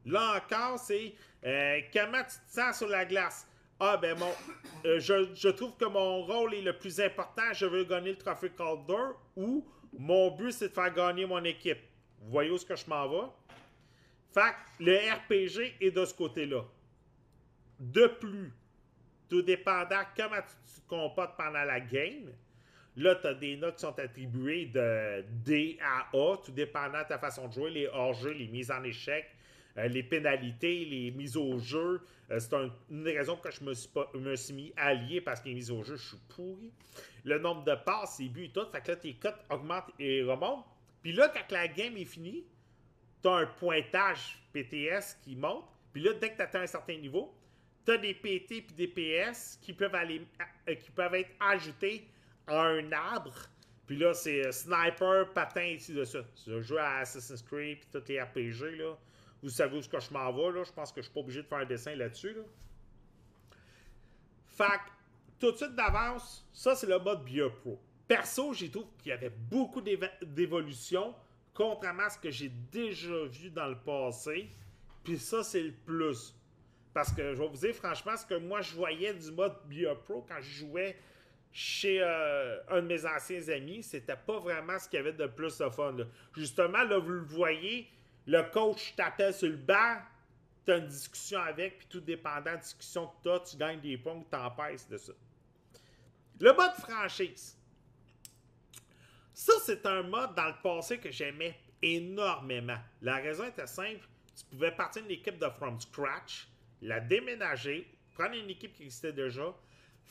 Là 0.06 0.37
encore, 0.37 0.78
c'est 0.78 1.14
euh, 1.44 1.80
comment 1.92 2.23
tu 2.23 2.37
te 2.46 2.61
sens 2.61 2.78
sur 2.78 2.88
la 2.88 3.04
glace? 3.04 3.46
Ah 3.80 3.96
ben 3.96 4.16
mon, 4.18 4.30
euh, 4.84 5.00
je, 5.00 5.49
trouve 5.49 5.76
que 5.76 5.84
mon 5.84 6.23
rôle 6.23 6.54
est 6.54 6.62
le 6.62 6.76
plus 6.76 7.00
important. 7.00 7.52
Je 7.52 7.66
veux 7.66 7.84
gagner 7.84 8.11
le 8.11 8.18
trophée 8.18 8.50
Calder 8.50 9.12
ou 9.37 9.66
mon 9.99 10.30
but 10.30 10.52
c'est 10.52 10.68
de 10.68 10.75
faire 10.75 10.92
gagner 10.92 11.26
mon 11.26 11.42
équipe. 11.44 11.80
Vous 12.20 12.30
voyez 12.30 12.50
où 12.50 12.54
est-ce 12.54 12.66
que 12.66 12.76
je 12.76 12.88
m'en 12.88 13.08
vais? 13.08 13.26
Fait 14.32 14.52
que 14.78 14.84
le 14.84 14.96
RPG 14.96 15.76
est 15.80 15.90
de 15.90 16.04
ce 16.04 16.14
côté-là. 16.14 16.62
De 17.78 18.06
plus, 18.06 18.52
tout 19.28 19.42
dépendant 19.42 20.00
comment 20.16 20.40
tu 20.40 20.80
te 20.80 21.37
pendant 21.37 21.64
la 21.64 21.80
game, 21.80 22.32
là, 22.96 23.14
tu 23.16 23.26
as 23.26 23.34
des 23.34 23.56
notes 23.56 23.76
qui 23.76 23.80
sont 23.80 23.99
attribuées 23.99 24.66
de 24.66 25.25
D 25.44 25.78
à 25.82 26.08
A, 26.16 26.37
tout 26.37 26.52
dépendant 26.52 27.02
de 27.02 27.08
ta 27.08 27.18
façon 27.18 27.49
de 27.49 27.52
jouer, 27.52 27.70
les 27.70 27.87
hors-jeux, 27.88 28.32
les 28.32 28.46
mises 28.46 28.70
en 28.70 28.82
échec, 28.84 29.26
euh, 29.76 29.88
les 29.88 30.02
pénalités, 30.02 30.85
les 30.85 31.11
mises 31.11 31.37
au 31.37 31.59
jeu. 31.59 32.00
Euh, 32.31 32.38
c'est 32.38 32.54
une 32.90 33.04
raison 33.04 33.37
que 33.37 33.50
je 33.50 33.62
me 33.64 33.75
suis, 33.75 33.88
pas, 33.88 34.11
me 34.14 34.37
suis 34.37 34.54
mis 34.54 34.73
allié 34.76 35.21
parce 35.21 35.40
que 35.40 35.49
les 35.49 35.54
mises 35.54 35.71
au 35.71 35.83
jeu, 35.83 35.97
je 35.97 36.09
suis 36.09 36.16
pourri. 36.28 36.73
Le 37.25 37.38
nombre 37.38 37.64
de 37.64 37.75
passes, 37.75 38.19
les 38.19 38.28
buts 38.28 38.45
et 38.45 38.50
tout. 38.50 38.66
Fait 38.71 38.81
que 38.81 38.93
là, 38.93 38.97
tes 38.97 39.14
cotes 39.14 39.45
augmentent 39.50 39.90
et 39.99 40.23
remontent. 40.23 40.66
Puis 41.02 41.12
là, 41.12 41.28
quand 41.28 41.50
la 41.50 41.69
game 41.69 41.97
est 41.97 42.04
finie, 42.04 42.45
tu 43.23 43.28
as 43.28 43.35
un 43.35 43.47
pointage 43.47 44.38
PTS 44.52 45.19
qui 45.23 45.35
monte. 45.37 45.64
Puis 45.93 46.02
là, 46.02 46.12
dès 46.14 46.33
que 46.33 46.43
tu 46.43 46.57
un 46.57 46.66
certain 46.66 46.97
niveau, 46.97 47.35
tu 47.85 47.93
as 47.93 47.99
des 47.99 48.14
PT 48.14 48.52
et 48.52 48.66
des 48.76 48.88
PS 48.88 49.59
qui 49.61 49.73
peuvent, 49.73 49.95
aller, 49.95 50.23
euh, 50.69 50.75
qui 50.75 50.90
peuvent 50.90 51.14
être 51.14 51.31
ajoutés 51.40 52.07
à 52.47 52.62
un 52.62 52.93
arbre. 52.93 53.35
Puis 53.87 53.97
là, 53.97 54.14
c'est 54.14 54.50
sniper, 54.50 55.31
patin, 55.35 55.64
ici, 55.64 55.93
de 55.93 56.04
ça. 56.04 56.21
Tu 56.43 56.62
jouer 56.62 56.81
à 56.81 56.99
Assassin's 56.99 57.43
Creed 57.43 57.81
puis 57.81 57.88
tous 57.93 58.09
les 58.09 58.21
RPG, 58.21 58.76
là. 58.78 58.97
Vous 59.45 59.51
savez 59.51 59.77
où 59.77 59.83
je 59.83 60.15
m'en 60.15 60.33
vais, 60.33 60.59
là. 60.59 60.65
Je 60.65 60.73
pense 60.73 60.91
que 60.91 61.03
je 61.03 61.05
suis 61.05 61.13
pas 61.13 61.21
obligé 61.21 61.43
de 61.43 61.47
faire 61.47 61.59
un 61.59 61.67
dessin 61.67 61.95
là-dessus, 61.95 62.33
là. 62.33 62.43
Fait 64.47 64.81
tout 65.39 65.53
de 65.53 65.57
suite 65.57 65.75
d'avance, 65.75 66.49
ça, 66.51 66.75
c'est 66.75 66.87
le 66.87 66.99
mode 66.99 67.25
BioPro. 67.25 67.79
Perso, 68.09 68.55
j'ai 68.55 68.71
trouvé 68.71 68.87
qu'il 69.03 69.11
y 69.11 69.13
avait 69.13 69.29
beaucoup 69.29 69.83
d'évolution, 69.83 71.15
contrairement 71.53 72.05
à 72.05 72.11
ce 72.11 72.19
que 72.19 72.31
j'ai 72.31 72.49
déjà 72.73 73.25
vu 73.25 73.51
dans 73.51 73.67
le 73.67 73.77
passé. 73.77 74.49
Puis 75.03 75.19
ça, 75.19 75.43
c'est 75.43 75.63
le 75.63 75.73
plus. 75.73 76.35
Parce 76.95 77.13
que 77.13 77.35
je 77.35 77.43
vais 77.43 77.49
vous 77.49 77.57
dire 77.57 77.75
franchement, 77.75 78.17
ce 78.17 78.25
que 78.25 78.37
moi 78.37 78.63
je 78.63 78.75
voyais 78.75 79.13
du 79.13 79.31
mode 79.31 79.57
BioPro 79.67 80.25
quand 80.27 80.41
je 80.41 80.65
jouais 80.65 80.97
chez 81.53 82.01
euh, 82.01 82.61
un 82.71 82.81
de 82.81 82.87
mes 82.87 83.05
anciens 83.05 83.47
amis, 83.49 83.83
c'était 83.83 84.17
pas 84.17 84.39
vraiment 84.39 84.79
ce 84.79 84.89
qu'il 84.89 84.97
y 84.97 85.01
avait 85.01 85.13
de 85.13 85.27
plus 85.27 85.59
de 85.59 85.69
fun. 85.69 85.97
Justement, 86.35 86.83
là, 86.85 86.99
vous 86.99 87.11
le 87.11 87.25
voyez, 87.25 87.89
le 88.26 88.43
coach 88.50 88.95
t'appelle 88.97 89.35
sur 89.35 89.49
le 89.49 89.57
banc, 89.57 89.99
tu 90.64 90.73
as 90.73 90.78
une 90.78 90.87
discussion 90.87 91.40
avec, 91.40 91.78
puis 91.78 91.87
tout 91.88 92.00
dépendant 92.00 92.40
de 92.40 92.47
la 92.47 92.57
discussion 92.57 93.07
que 93.07 93.23
tu 93.23 93.31
as, 93.31 93.40
tu 93.40 93.57
gagnes 93.57 93.81
des 93.81 93.99
points 93.99 94.14
ou 94.14 94.25
t'empêches 94.31 94.87
de 94.88 94.97
ça. 94.97 95.12
Le 96.40 96.52
mode 96.52 96.73
franchise. 96.73 97.57
Ça, 99.33 99.52
c'est 99.64 99.85
un 99.87 100.02
mode 100.02 100.35
dans 100.35 100.47
le 100.47 100.62
passé 100.62 100.99
que 100.99 101.11
j'aimais 101.11 101.59
énormément. 101.83 102.78
La 103.02 103.16
raison 103.16 103.45
était 103.45 103.66
simple. 103.66 104.07
Tu 104.37 104.45
pouvais 104.47 104.73
partir 104.73 105.02
d'une 105.02 105.12
équipe 105.12 105.38
de 105.38 105.49
from 105.59 105.81
scratch, 105.81 106.49
la 106.83 107.00
déménager, 107.00 107.88
prendre 108.14 108.35
une 108.35 108.50
équipe 108.50 108.75
qui 108.75 108.85
existait 108.85 109.12
déjà, 109.12 109.54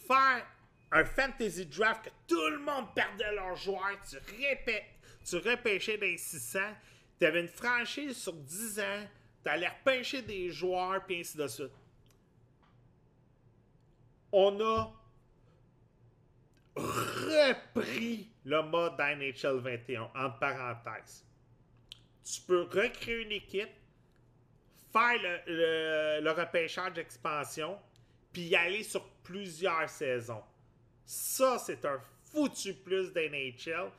faire 0.08 0.46
un 0.92 1.06
fantasy 1.06 1.66
draft 1.66 2.06
que 2.06 2.10
tout 2.28 2.50
le 2.50 2.60
monde 2.60 2.94
perdait 2.94 3.34
leurs 3.34 3.56
joueurs, 3.56 3.98
tu, 4.08 4.18
répé 4.42 4.84
tu 5.24 5.38
repêchais 5.38 5.98
des 5.98 6.18
600, 6.18 6.60
tu 7.24 7.28
avais 7.28 7.40
une 7.40 7.48
franchise 7.48 8.18
sur 8.18 8.34
10 8.34 8.82
ans, 8.82 9.08
tu 9.46 9.50
allais 9.50 9.70
repêcher 9.70 10.22
des 10.22 10.50
joueurs, 10.50 11.06
puis 11.06 11.22
ainsi 11.22 11.38
de 11.38 11.48
suite. 11.48 11.72
On 14.34 14.60
a 14.60 14.92
repris 16.76 18.30
le 18.44 18.62
mode 18.64 19.00
NHL 19.00 19.60
21, 19.60 20.02
entre 20.14 20.40
parenthèses. 20.40 21.26
Tu 22.26 22.42
peux 22.42 22.64
recréer 22.64 23.22
une 23.22 23.32
équipe, 23.32 23.72
faire 24.92 25.44
le, 25.48 26.30
repêchage 26.30 26.92
d'expansion, 26.92 27.80
puis 28.34 28.48
y 28.48 28.56
aller 28.58 28.84
sur 28.84 29.08
plusieurs 29.24 29.88
saisons. 29.88 30.44
Ça, 31.06 31.58
c'est 31.58 31.86
un 31.86 32.02
foutu 32.26 32.74
plus 32.74 33.14
d'NHL. 33.14 33.92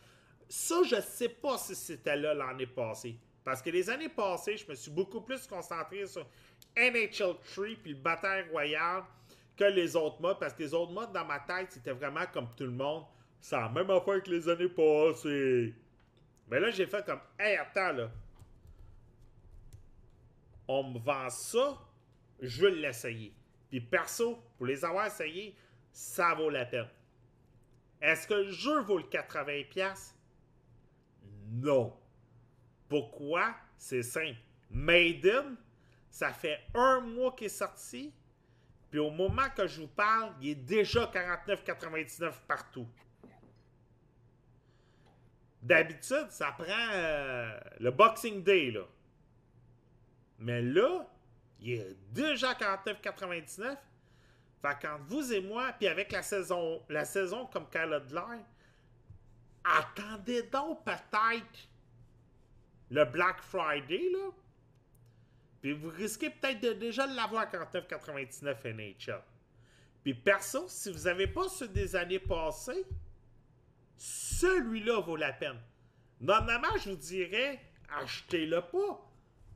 Ça, 0.54 0.82
je 0.84 1.00
sais 1.00 1.28
pas 1.28 1.58
si 1.58 1.75
c'était 1.75 2.16
là 2.16 2.32
l'année 2.32 2.68
passée. 2.68 3.16
Parce 3.42 3.61
que 3.61 3.70
les 3.70 3.90
années 3.90 4.08
passées, 4.08 4.56
je 4.56 4.66
me 4.68 4.75
suis 4.76 4.90
beaucoup 4.90 5.20
plus 5.20 5.46
concentré 5.49 6.06
sur 6.06 6.25
NHL 6.76 7.34
3 7.52 7.66
puis 7.82 7.90
le 7.92 7.96
bataille 7.96 8.49
royal 8.50 9.02
que 9.56 9.64
les 9.64 9.96
autres 9.96 10.23
modes. 10.23 10.38
Parce 10.38 10.52
que 10.54 10.62
les 10.62 10.73
autres 10.73 10.92
modes, 10.92 11.12
dans 11.12 11.25
ma 11.25 11.40
tête, 11.40 11.73
c'était 11.73 11.90
vraiment 11.90 12.25
comme 12.32 12.49
tout 12.56 12.64
le 12.64 12.70
monde. 12.70 13.04
C'est 13.40 13.56
la 13.56 13.68
même 13.68 13.90
affaire 13.90 14.23
que 14.23 14.30
les 14.30 14.49
années 14.49 14.68
passées. 14.68 15.75
Mais 16.49 16.61
là, 16.61 16.70
j'ai 16.70 16.87
fait 16.87 17.04
comme, 17.04 17.20
hey, 17.38 17.56
attends, 17.56 17.92
là 17.92 18.11
on 20.68 20.84
me 20.84 20.99
vend 20.99 21.28
ça, 21.30 21.76
je 22.40 22.62
veux 22.62 22.70
l'essayer. 22.70 23.34
Puis 23.68 23.80
perso, 23.80 24.38
pour 24.56 24.66
les 24.66 24.84
avoir 24.84 25.06
essayés, 25.06 25.56
ça 25.92 26.32
vaut 26.34 26.49
la 26.49 26.64
peine. 26.64 26.88
Est-ce 28.00 28.26
que 28.26 28.34
le 28.34 28.50
jeu 28.50 28.80
vaut 28.82 28.99
le 28.99 29.04
80$? 29.04 30.13
Non. 31.54 31.96
Pourquoi? 32.88 33.54
C'est 33.76 34.02
simple. 34.02 34.38
Maiden, 34.70 35.56
ça 36.11 36.32
fait 36.32 36.61
un 36.75 37.00
mois 37.00 37.32
qu'il 37.32 37.46
est 37.46 37.50
sorti. 37.50 38.12
Puis 38.90 38.99
au 38.99 39.11
moment 39.11 39.49
que 39.56 39.66
je 39.66 39.82
vous 39.82 39.88
parle, 39.88 40.32
il 40.40 40.50
est 40.50 40.54
déjà 40.54 41.06
49,99 41.06 42.32
partout. 42.46 42.88
D'habitude, 45.62 46.26
ça 46.30 46.52
prend 46.52 46.88
euh, 46.92 47.58
le 47.80 47.90
Boxing 47.90 48.42
Day, 48.42 48.70
là. 48.70 48.84
Mais 50.38 50.61
là, 50.61 51.08
il 51.61 51.73
est 51.73 51.96
déjà 52.12 52.52
49,99. 52.52 53.76
Fait 54.61 54.76
quand 54.82 54.99
vous 55.06 55.32
et 55.32 55.40
moi, 55.40 55.73
puis 55.78 55.87
avec 55.88 56.12
la 56.12 56.23
saison, 56.23 57.46
comme 57.52 57.68
qu'elle 57.68 58.02
attendez 59.64 60.42
donc 60.44 60.85
peut-être 60.85 61.68
le 62.90 63.04
Black 63.04 63.40
Friday, 63.42 64.11
là. 64.12 64.30
Puis 65.61 65.73
vous 65.73 65.88
risquez 65.88 66.30
peut-être 66.30 66.61
de 66.61 66.73
déjà 66.75 67.06
l'avoir 67.06 67.42
à 67.42 67.47
49,99 67.47 68.75
NHL. 68.75 69.23
Puis 70.02 70.14
perso, 70.14 70.66
si 70.68 70.92
vous 70.92 71.04
n'avez 71.04 71.26
pas 71.26 71.49
ceux 71.49 71.68
des 71.68 71.97
années 71.97 72.18
passées, 72.18 72.85
celui-là 73.97 75.00
vaut 75.00 75.16
la 75.16 75.33
peine. 75.33 75.59
Normalement, 76.21 76.76
je 76.78 76.90
vous 76.90 76.97
dirais, 76.97 77.61
achetez-le 77.88 78.61
pas 78.61 79.00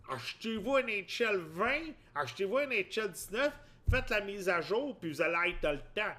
achetez-vous 0.08 0.76
un 0.76 0.86
HL 0.86 1.36
20, 1.36 1.70
achetez-vous 2.14 2.58
un 2.58 2.68
HL 2.68 3.10
19, 3.10 3.52
faites 3.90 4.10
la 4.10 4.20
mise 4.20 4.48
à 4.48 4.60
jour, 4.60 4.98
puis 4.98 5.10
vous 5.10 5.22
allez 5.22 5.50
être 5.50 5.62
dans 5.62 5.72
le 5.72 5.82
temps. 5.94 6.14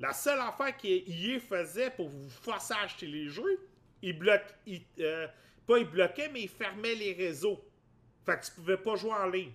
La 0.00 0.12
seule 0.12 0.40
affaire 0.40 0.76
qu'IA 0.76 1.38
faisait 1.40 1.90
pour 1.90 2.08
vous 2.08 2.28
forcer 2.28 2.74
à 2.74 2.82
acheter 2.82 3.06
les 3.06 3.28
jeux, 3.28 3.68
il 4.02 4.18
bloque, 4.18 4.54
euh, 4.98 5.28
pas 5.66 5.78
il 5.78 5.86
bloquait, 5.86 6.28
mais 6.28 6.42
il 6.42 6.48
fermait 6.48 6.94
les 6.94 7.12
réseaux. 7.12 7.62
Fait 8.26 8.38
que 8.38 8.46
tu 8.46 8.52
pouvais 8.52 8.76
pas 8.76 8.96
jouer 8.96 9.12
en 9.12 9.26
ligne. 9.26 9.52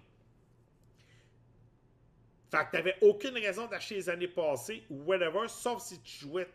Fait 2.50 2.66
que 2.66 2.72
t'avais 2.72 2.96
aucune 3.02 3.34
raison 3.34 3.68
d'acheter 3.68 3.96
les 3.96 4.10
années 4.10 4.28
passées 4.28 4.84
ou 4.90 5.04
whatever, 5.04 5.48
sauf 5.48 5.82
si 5.84 6.00
tu 6.00 6.20
jouais 6.20 6.48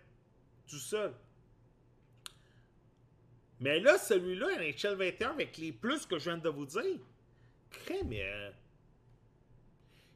tout 0.66 0.78
seul. 0.78 1.12
Mais 3.60 3.78
là, 3.78 3.98
celui-là, 3.98 4.58
NHL 4.58 4.94
21, 4.94 5.30
avec 5.30 5.56
les 5.58 5.70
plus 5.70 6.06
que 6.06 6.18
je 6.18 6.30
viens 6.30 6.38
de 6.38 6.48
vous 6.48 6.66
dire, 6.66 6.98
crème. 7.70 8.10
Euh, 8.12 8.50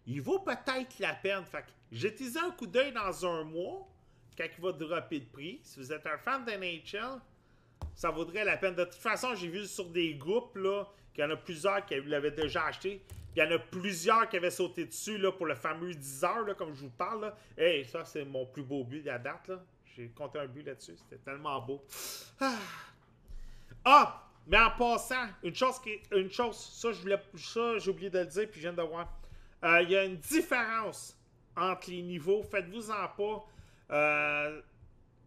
il 0.07 0.23
vaut 0.23 0.39
peut-être 0.41 0.99
la 0.99 1.15
peine. 1.15 1.45
Fait 1.45 1.63
que 1.63 1.71
jetez 1.93 2.39
un 2.39 2.51
coup 2.51 2.67
d'œil 2.67 2.93
dans 2.93 3.27
un 3.27 3.45
mois, 3.45 3.89
quand 4.37 4.45
il 4.57 4.63
va 4.63 4.73
dropper 4.73 5.21
de 5.21 5.27
prix. 5.27 5.61
Si 5.63 5.81
vous 5.81 5.93
êtes 5.93 6.07
un 6.07 6.19
fan 6.19 6.45
d'NHL, 6.45 7.21
ça 7.95 8.11
vaudrait 8.11 8.45
la 8.45 8.57
peine. 8.57 8.75
De 8.75 8.85
toute 8.85 8.95
façon, 8.95 9.35
j'ai 9.35 9.49
vu 9.49 9.67
sur 9.67 9.87
des 9.87 10.15
groupes 10.15 10.57
là, 10.57 10.85
qu'il 11.15 11.25
y 11.25 11.27
en 11.27 11.31
a 11.31 11.37
plusieurs 11.37 11.85
qui 11.87 12.01
l'avaient 12.03 12.31
déjà 12.31 12.67
acheté. 12.67 13.03
Il 13.35 13.41
y 13.41 13.43
en 13.43 13.51
a 13.51 13.59
plusieurs 13.59 14.29
qui 14.29 14.37
avaient 14.37 14.51
sauté 14.51 14.87
dessus 14.87 15.19
là, 15.19 15.33
pour 15.33 15.47
le 15.47 15.55
fameux 15.55 15.93
10 15.93 16.25
heures, 16.25 16.57
comme 16.57 16.75
je 16.75 16.83
vous 16.83 16.91
parle. 16.91 17.23
Là. 17.23 17.37
Hey, 17.59 17.85
ça, 17.85 18.05
c'est 18.05 18.25
mon 18.25 18.47
plus 18.47 18.63
beau 18.63 18.85
but 18.85 19.03
de 19.03 19.07
la 19.07 19.19
date. 19.19 19.49
Là. 19.49 19.63
J'ai 19.95 20.09
compté 20.09 20.39
un 20.39 20.47
but 20.47 20.63
là-dessus. 20.63 20.97
C'était 20.97 21.23
tellement 21.23 21.61
beau. 21.61 21.83
Ah. 22.41 22.57
ah! 23.85 24.23
Mais 24.47 24.59
en 24.59 24.71
passant, 24.71 25.27
une 25.43 25.55
chose 25.55 25.81
qui 25.81 25.99
une 26.13 26.31
chose, 26.31 26.57
ça, 26.57 26.93
je 26.93 27.01
voulais, 27.01 27.21
ça, 27.35 27.79
j'ai 27.79 27.91
oublié 27.91 28.11
de 28.11 28.21
le 28.21 28.27
dire, 28.27 28.49
puis 28.49 28.61
je 28.61 28.69
viens 28.69 28.73
de 28.73 28.83
voir. 28.83 29.13
Euh, 29.65 29.83
il 29.83 29.91
y 29.91 29.97
a 29.97 30.05
une 30.05 30.17
différence 30.17 31.17
entre 31.57 31.91
les 31.91 32.03
niveaux. 32.03 32.43
Faites-vous-en 32.43 33.09
pas. 33.17 33.47
Euh, 33.91 34.61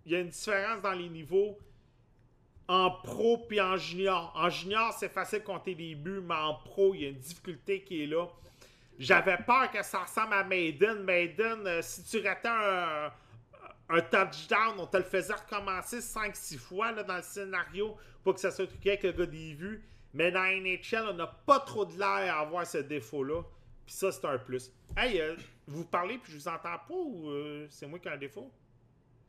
il 0.05 0.11
y 0.11 0.15
a 0.15 0.19
une 0.19 0.29
différence 0.29 0.81
dans 0.81 0.93
les 0.93 1.09
niveaux 1.09 1.57
en 2.69 2.91
pro 2.91 3.37
puis 3.37 3.59
en 3.59 3.77
junior. 3.77 4.31
En 4.35 4.49
junior, 4.49 4.93
c'est 4.97 5.09
facile 5.09 5.39
de 5.39 5.43
compter 5.43 5.73
des 5.73 5.95
buts, 5.95 6.21
mais 6.21 6.35
en 6.35 6.53
pro, 6.53 6.93
il 6.93 7.01
y 7.01 7.05
a 7.05 7.09
une 7.09 7.17
difficulté 7.17 7.81
qui 7.81 8.03
est 8.03 8.07
là. 8.07 8.27
J'avais 8.99 9.37
peur 9.37 9.71
que 9.71 9.81
ça 9.81 10.03
ressemble 10.03 10.33
à 10.33 10.43
Maiden. 10.43 11.03
Maiden, 11.03 11.65
euh, 11.65 11.81
si 11.81 12.03
tu 12.03 12.25
ratais 12.25 12.47
un, 12.47 14.01
touchdown, 14.01 14.75
on 14.77 14.85
te 14.85 14.97
le 14.97 15.03
faisait 15.03 15.33
recommencer 15.33 15.99
5-6 15.99 16.59
fois 16.59 16.91
dans 16.91 17.15
le 17.15 17.23
scénario 17.23 17.95
pour 18.23 18.35
que 18.35 18.39
ça 18.39 18.51
soit 18.51 18.67
truqué 18.67 18.91
avec 18.91 19.03
le 19.03 19.11
gars 19.13 19.25
des 19.25 19.53
vues. 19.53 19.83
Mais 20.13 20.31
dans 20.31 20.43
NHL, 20.43 21.07
on 21.09 21.13
n'a 21.13 21.27
pas 21.27 21.59
trop 21.61 21.85
de 21.85 21.97
l'air 21.97 22.35
à 22.35 22.41
avoir 22.41 22.67
ce 22.67 22.79
défaut-là. 22.79 23.41
Puis 23.89 23.95
ça, 23.97 24.11
c'est 24.11 24.23
un 24.25 24.37
plus. 24.37 24.71
Hey, 24.95 25.19
euh, 25.19 25.35
vous 25.65 25.83
parlez 25.83 26.19
puis 26.19 26.31
je 26.31 26.37
vous 26.37 26.47
entends 26.47 26.77
pas 26.77 26.93
ou 26.93 27.27
euh, 27.27 27.65
c'est 27.71 27.87
moi 27.87 27.97
qui 27.97 28.07
ai 28.07 28.11
un 28.11 28.17
défaut? 28.17 28.51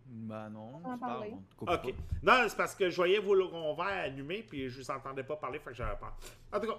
Bah 0.05 0.51
non, 0.51 0.83
on 0.85 0.99
parle. 0.99 1.29
Ok. 1.61 1.95
Non, 2.23 2.45
c'est 2.47 2.59
parce 2.59 2.75
que 2.75 2.91
je 2.91 2.97
voyais 2.97 3.21
vos 3.21 3.35
logos 3.35 3.75
verts 3.75 3.87
allumés 3.87 4.43
puis 4.43 4.69
je 4.69 4.83
vous 4.83 4.91
entendais 4.91 5.25
pas 5.25 5.37
parler, 5.37 5.61
fait 5.61 5.71
que 5.71 5.77
j'avais 5.77 5.97
peur. 5.97 6.15
En 6.53 6.61
tout 6.61 6.67
cas, 6.67 6.79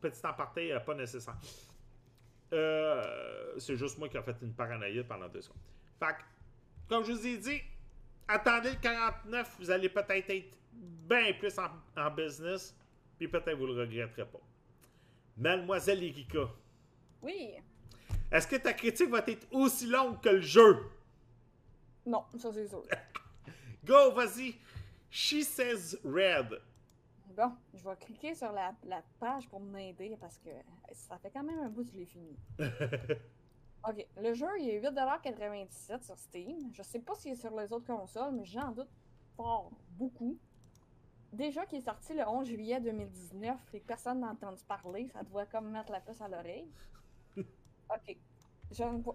petit 0.00 0.24
aparté, 0.24 0.72
euh, 0.72 0.78
pas 0.78 0.94
nécessaire. 0.94 1.36
c'est 3.58 3.76
juste 3.76 3.98
moi 3.98 4.08
qui 4.08 4.18
ai 4.18 4.22
fait 4.22 4.36
une 4.42 4.54
paranoïde 4.54 5.08
pendant 5.08 5.26
deux 5.28 5.42
secondes. 5.42 5.58
Fait 5.98 6.14
que, 6.14 6.22
comme 6.88 7.02
je 7.02 7.10
vous 7.10 7.26
ai 7.26 7.38
dit, 7.38 7.60
attendez 8.28 8.70
le 8.70 8.76
49, 8.76 9.56
vous 9.58 9.70
allez 9.72 9.88
peut-être 9.88 10.30
être 10.30 10.56
bien 10.72 11.32
plus 11.32 11.58
en, 11.58 11.70
en 12.00 12.08
business, 12.12 12.72
puis 13.18 13.26
peut-être 13.26 13.58
vous 13.58 13.66
le 13.66 13.72
regretterez 13.72 14.26
pas. 14.26 14.38
Mademoiselle 15.36 16.04
Erika, 16.04 16.48
oui. 17.26 17.54
Est-ce 18.30 18.46
que 18.46 18.56
ta 18.56 18.72
critique 18.72 19.10
va 19.10 19.18
être 19.26 19.46
aussi 19.52 19.86
longue 19.86 20.20
que 20.20 20.28
le 20.28 20.40
jeu? 20.40 20.90
Non, 22.06 22.24
ça 22.38 22.52
c'est 22.52 22.68
sûr. 22.68 22.82
Go, 23.84 24.12
vas-y. 24.12 24.54
She 25.10 25.42
says 25.42 25.96
red. 26.04 26.60
Bon, 27.36 27.52
je 27.74 27.84
vais 27.84 27.96
cliquer 27.96 28.34
sur 28.34 28.50
la, 28.52 28.72
page 29.20 29.48
pour 29.48 29.60
m'aider 29.60 30.16
parce 30.20 30.38
que 30.38 30.50
ça 30.92 31.18
fait 31.18 31.30
quand 31.30 31.42
même 31.42 31.58
un 31.58 31.68
bout 31.68 31.84
que 31.84 31.90
je 31.90 31.98
l'ai 31.98 32.06
fini. 32.06 32.36
ok, 32.58 34.06
le 34.16 34.32
jeu 34.34 34.46
il 34.60 34.70
est 34.70 34.80
8,97$ 34.80 36.02
sur 36.02 36.18
Steam. 36.18 36.70
Je 36.72 36.82
sais 36.82 37.00
pas 37.00 37.14
s'il 37.14 37.32
est 37.32 37.36
sur 37.36 37.54
les 37.58 37.72
autres 37.72 37.86
consoles, 37.86 38.32
mais 38.32 38.44
j'en 38.44 38.70
doute 38.70 38.88
fort 39.36 39.70
beaucoup. 39.90 40.38
Déjà 41.32 41.66
qu'il 41.66 41.78
est 41.78 41.82
sorti 41.82 42.14
le 42.14 42.26
11 42.26 42.46
juillet 42.46 42.80
2019 42.80 43.58
et 43.74 43.80
que 43.80 43.86
personne 43.86 44.20
n'a 44.20 44.30
entendu 44.30 44.62
parler, 44.66 45.08
ça 45.08 45.22
doit 45.22 45.44
comme 45.44 45.70
mettre 45.70 45.92
la 45.92 46.00
puce 46.00 46.20
à 46.20 46.28
l'oreille. 46.28 46.70
OK. 47.90 48.16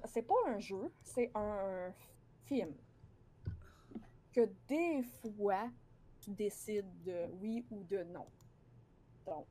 C'est 0.06 0.22
pas 0.22 0.34
un 0.48 0.60
jeu, 0.60 0.92
c'est 1.04 1.32
un 1.36 1.94
film. 2.46 2.74
Que 4.32 4.50
des 4.68 5.04
fois, 5.04 5.70
tu 6.22 6.32
décides 6.32 7.04
de 7.04 7.28
oui 7.42 7.66
ou 7.70 7.84
de 7.84 8.04
non. 8.04 8.26
Donc, 9.26 9.48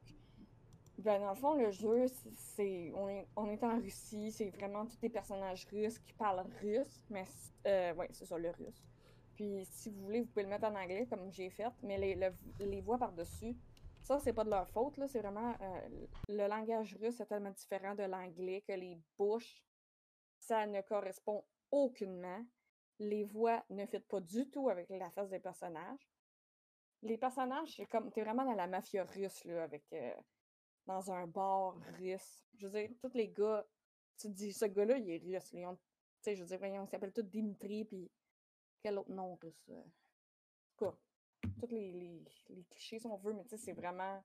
ben 0.99 1.21
dans 1.21 1.31
le 1.31 1.37
fond, 1.37 1.55
le 1.55 1.71
jeu, 1.71 2.07
c'est. 2.35 2.93
On 2.95 3.09
est, 3.09 3.65
en 3.65 3.79
Russie, 3.79 4.31
c'est 4.33 4.51
vraiment 4.51 4.87
tous 4.87 4.99
des 5.01 5.09
personnages 5.09 5.67
russes 5.67 5.99
qui 5.99 6.13
parlent 6.15 6.47
russe, 6.61 7.03
mais. 7.11 7.25
Euh, 7.67 7.95
ouais, 7.95 8.09
c'est 8.13 8.25
ça, 8.25 8.39
le 8.39 8.51
russe. 8.51 8.83
Puis, 9.35 9.67
si 9.71 9.91
vous 9.91 10.03
voulez, 10.03 10.21
vous 10.21 10.27
pouvez 10.27 10.43
le 10.43 10.49
mettre 10.49 10.67
en 10.67 10.75
anglais, 10.75 11.07
comme 11.09 11.33
j'ai 11.33 11.51
fait, 11.51 11.73
mais 11.83 11.97
les, 11.99 12.31
les 12.59 12.81
voix 12.81 12.99
par-dessus, 12.99 13.57
ça, 14.03 14.19
c'est 14.19 14.33
pas 14.33 14.45
de 14.45 14.51
leur 14.51 14.69
faute, 14.69 14.97
là. 14.97 15.07
C'est 15.07 15.21
vraiment. 15.21 15.55
Euh, 15.61 16.07
le 16.29 16.47
langage 16.49 16.97
russe 17.01 17.21
est 17.21 17.27
tellement 17.27 17.51
différent 17.51 17.95
de 17.95 18.05
l'anglais 18.05 18.63
que 18.67 18.73
les 18.73 18.99
bouches, 19.19 19.63
ça 20.39 20.67
ne 20.67 20.81
correspond 20.81 21.45
aucunement. 21.71 22.45
Les 22.99 23.25
voix 23.25 23.65
ne 23.71 23.87
fit 23.87 24.01
pas 24.01 24.21
du 24.21 24.49
tout 24.51 24.69
avec 24.69 24.89
la 24.91 25.11
face 25.11 25.31
des 25.31 25.39
personnages. 25.39 26.09
Les 27.03 27.19
personnages, 27.19 27.77
c'est 27.77 27.87
comme. 27.87 28.11
T'es 28.11 28.23
vraiment 28.23 28.45
dans 28.45 28.55
la 28.55 28.67
mafia 28.67 29.05
russe, 29.05 29.45
là, 29.45 29.63
avec. 29.65 29.85
Euh, 29.93 30.15
dans 30.87 31.13
un 31.13 31.27
bar 31.27 31.77
russe. 31.99 32.45
Je 32.57 32.67
veux 32.67 32.73
dire, 32.81 32.91
tous 33.01 33.15
les 33.15 33.29
gars. 33.29 33.67
Tu 34.19 34.29
dis, 34.29 34.53
ce 34.53 34.67
gars-là, 34.67 34.99
il 34.99 35.11
est 35.11 35.19
russe. 35.19 35.51
Tu 35.51 35.59
sais, 36.21 36.35
je 36.35 36.43
veux 36.43 36.49
dire, 36.49 36.59
voyons, 36.59 36.85
ils 36.85 36.89
s'appellent 36.89 37.13
tous 37.13 37.23
Dimitri, 37.23 37.85
puis. 37.85 38.11
Quel 38.83 38.99
autre 38.99 39.11
nom 39.11 39.35
russe? 39.37 39.69
Euh? 39.69 39.83
Quoi? 40.77 40.99
Tous 41.59 41.67
les, 41.69 42.25
clichés, 42.71 42.99
si 42.99 43.07
on 43.07 43.17
veut, 43.17 43.33
mais 43.33 43.45
tu 43.45 43.51
sais, 43.51 43.57
c'est 43.57 43.73
vraiment 43.73 44.23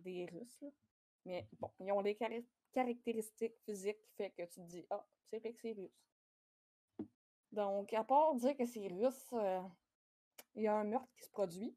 des 0.00 0.26
Russes. 0.26 0.64
Mais 1.24 1.48
bon, 1.58 1.70
ils 1.80 1.92
ont 1.92 2.02
des 2.02 2.16
caractéristiques 2.72 3.58
physiques 3.64 4.00
qui 4.00 4.12
fait 4.14 4.30
que 4.30 4.42
tu 4.42 4.60
te 4.60 4.66
dis, 4.66 4.86
ah, 4.90 5.04
c'est 5.28 5.40
vrai 5.40 5.52
que 5.52 5.60
c'est 5.60 5.72
russe. 5.72 6.06
Donc, 7.50 7.92
à 7.92 8.04
part 8.04 8.34
dire 8.36 8.56
que 8.56 8.64
c'est 8.64 8.86
russe, 8.86 9.32
euh, 9.32 9.60
il 10.54 10.62
y 10.62 10.66
a 10.68 10.74
un 10.76 10.84
meurtre 10.84 11.12
qui 11.16 11.24
se 11.24 11.30
produit. 11.30 11.76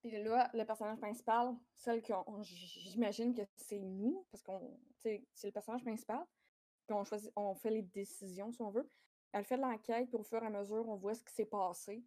Puis 0.00 0.10
là, 0.22 0.50
le 0.54 0.64
personnage 0.64 0.98
principal, 0.98 1.54
celle 1.74 2.02
qu'on, 2.02 2.42
j'imagine 2.42 3.34
que 3.34 3.42
c'est 3.56 3.78
nous, 3.78 4.24
parce 4.30 4.42
qu'on, 4.42 4.80
c'est 4.96 5.22
le 5.44 5.52
personnage 5.52 5.82
principal. 5.82 6.24
Puis 6.86 6.94
on 6.94 7.04
choisit, 7.04 7.30
on 7.36 7.54
fait 7.54 7.70
les 7.70 7.82
décisions, 7.82 8.50
si 8.52 8.62
on 8.62 8.70
veut. 8.70 8.88
Elle 9.32 9.44
fait 9.44 9.56
de 9.56 9.62
l'enquête, 9.62 10.08
puis 10.08 10.16
au 10.16 10.22
fur 10.22 10.42
et 10.42 10.46
à 10.46 10.50
mesure, 10.50 10.88
on 10.88 10.96
voit 10.96 11.14
ce 11.14 11.22
qui 11.22 11.34
s'est 11.34 11.44
passé 11.44 12.02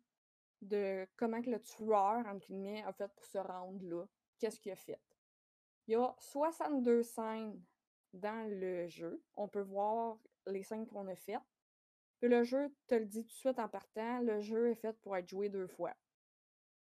de 0.64 1.08
comment 1.18 1.40
le 1.46 1.60
tueur, 1.60 2.26
entre 2.26 2.46
guillemets, 2.46 2.84
a 2.84 2.94
fait 2.94 3.08
pour 3.16 3.26
se 3.26 3.38
rendre 3.38 3.84
là. 3.84 4.06
Qu'est-ce 4.40 4.60
qu'il 4.60 4.72
a 4.72 4.76
fait? 4.76 5.00
Il 5.88 5.94
y 5.94 5.96
a 5.96 6.16
62 6.20 7.04
scènes 7.04 7.62
dans 8.14 8.50
le 8.50 8.88
jeu. 8.88 9.22
On 9.36 9.48
peut 9.48 9.62
voir 9.62 10.18
les 10.48 10.64
scènes 10.64 10.88
qu'on 10.88 11.08
a 11.08 11.16
faites. 11.16 11.40
Le 12.22 12.44
jeu 12.44 12.74
te 12.88 12.96
le 12.96 13.06
dit 13.06 13.26
tout 13.26 13.34
de 13.34 13.38
suite 13.38 13.60
en 13.60 13.68
partant, 13.68 14.20
le 14.22 14.40
jeu 14.40 14.70
est 14.70 14.76
fait 14.76 14.94
pour 15.02 15.18
être 15.18 15.28
joué 15.28 15.50
deux 15.50 15.68
fois. 15.68 15.94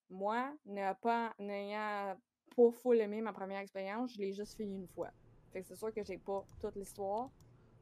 Moi, 0.10 0.54
n'ayant 0.66 0.96
pas, 0.96 1.34
pas 1.38 2.72
full 2.72 3.00
aimé 3.00 3.22
ma 3.22 3.32
première 3.32 3.60
expérience, 3.60 4.14
je 4.14 4.18
l'ai 4.18 4.34
juste 4.34 4.58
fini 4.58 4.76
une 4.76 4.88
fois. 4.88 5.12
Fait 5.52 5.62
que 5.62 5.68
c'est 5.68 5.78
sûr 5.78 5.94
que 5.94 6.04
j'ai 6.04 6.18
pas 6.18 6.46
toute 6.60 6.76
l'histoire. 6.76 7.30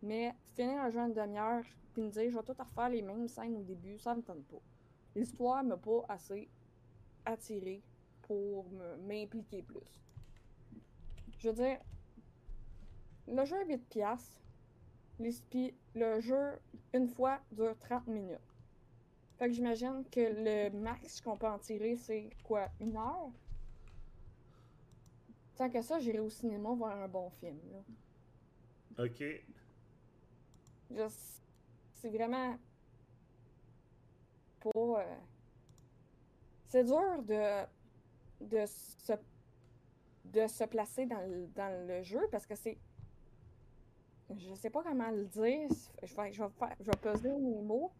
Mais 0.03 0.35
finir 0.55 0.81
un 0.81 0.89
jeu 0.91 0.99
en 0.99 1.09
demi-heure, 1.09 1.63
puis 1.93 2.03
me 2.03 2.09
dire 2.09 2.29
je 2.29 2.37
vais 2.37 2.43
tout 2.43 2.53
refaire 2.57 2.89
les 2.89 3.01
mêmes 3.01 3.27
scènes 3.27 3.55
au 3.55 3.63
début, 3.63 3.97
ça 3.97 4.13
me 4.13 4.21
tente 4.21 4.45
pas 4.45 4.61
l'histoire 5.17 5.63
m'a 5.63 5.77
pas 5.77 6.05
assez 6.07 6.47
attiré 7.25 7.81
pour 8.21 8.65
m'impliquer 9.07 9.63
plus. 9.63 9.79
Je 11.39 11.49
veux 11.49 11.55
dire, 11.55 11.79
le 13.27 13.43
jeu 13.45 13.61
est 13.61 13.67
8 13.67 13.77
piastres. 13.89 14.41
Le 15.19 16.19
jeu, 16.19 16.59
une 16.93 17.07
fois, 17.07 17.39
dure 17.51 17.77
30 17.79 18.07
minutes. 18.07 18.37
Fait 19.37 19.47
que 19.47 19.53
j'imagine 19.53 20.03
que 20.11 20.19
le 20.19 20.69
max 20.77 21.21
qu'on 21.21 21.37
peut 21.37 21.47
en 21.47 21.59
tirer, 21.59 21.95
c'est 21.95 22.29
quoi, 22.43 22.69
une 22.79 22.95
heure? 22.95 23.31
Tant 25.55 25.69
que 25.69 25.81
ça, 25.81 25.99
j'irai 25.99 26.19
au 26.19 26.29
cinéma 26.29 26.69
voir 26.73 26.95
un 26.95 27.07
bon 27.07 27.29
film. 27.31 27.59
Là. 27.71 29.05
Ok. 29.05 29.23
C'est 31.93 32.09
vraiment 32.09 32.57
euh, 34.65 35.15
c'est 36.65 36.83
dur 36.83 37.23
de, 37.23 37.65
de, 38.41 38.65
se, 38.65 39.13
de 40.25 40.47
se 40.47 40.63
placer 40.65 41.05
dans 41.05 41.21
le, 41.21 41.47
dans 41.55 41.87
le 41.87 42.03
jeu 42.03 42.21
parce 42.31 42.45
que 42.45 42.55
c'est. 42.55 42.77
Je 44.35 44.53
sais 44.55 44.69
pas 44.69 44.83
comment 44.83 45.09
le 45.09 45.25
dire. 45.25 45.69
Je 46.03 46.15
vais, 46.15 46.33
je 46.33 46.43
vais, 46.43 46.49
faire, 46.49 46.75
je 46.79 46.85
vais 46.85 46.97
peser 47.01 47.29
mes 47.29 47.61
mots. 47.61 47.91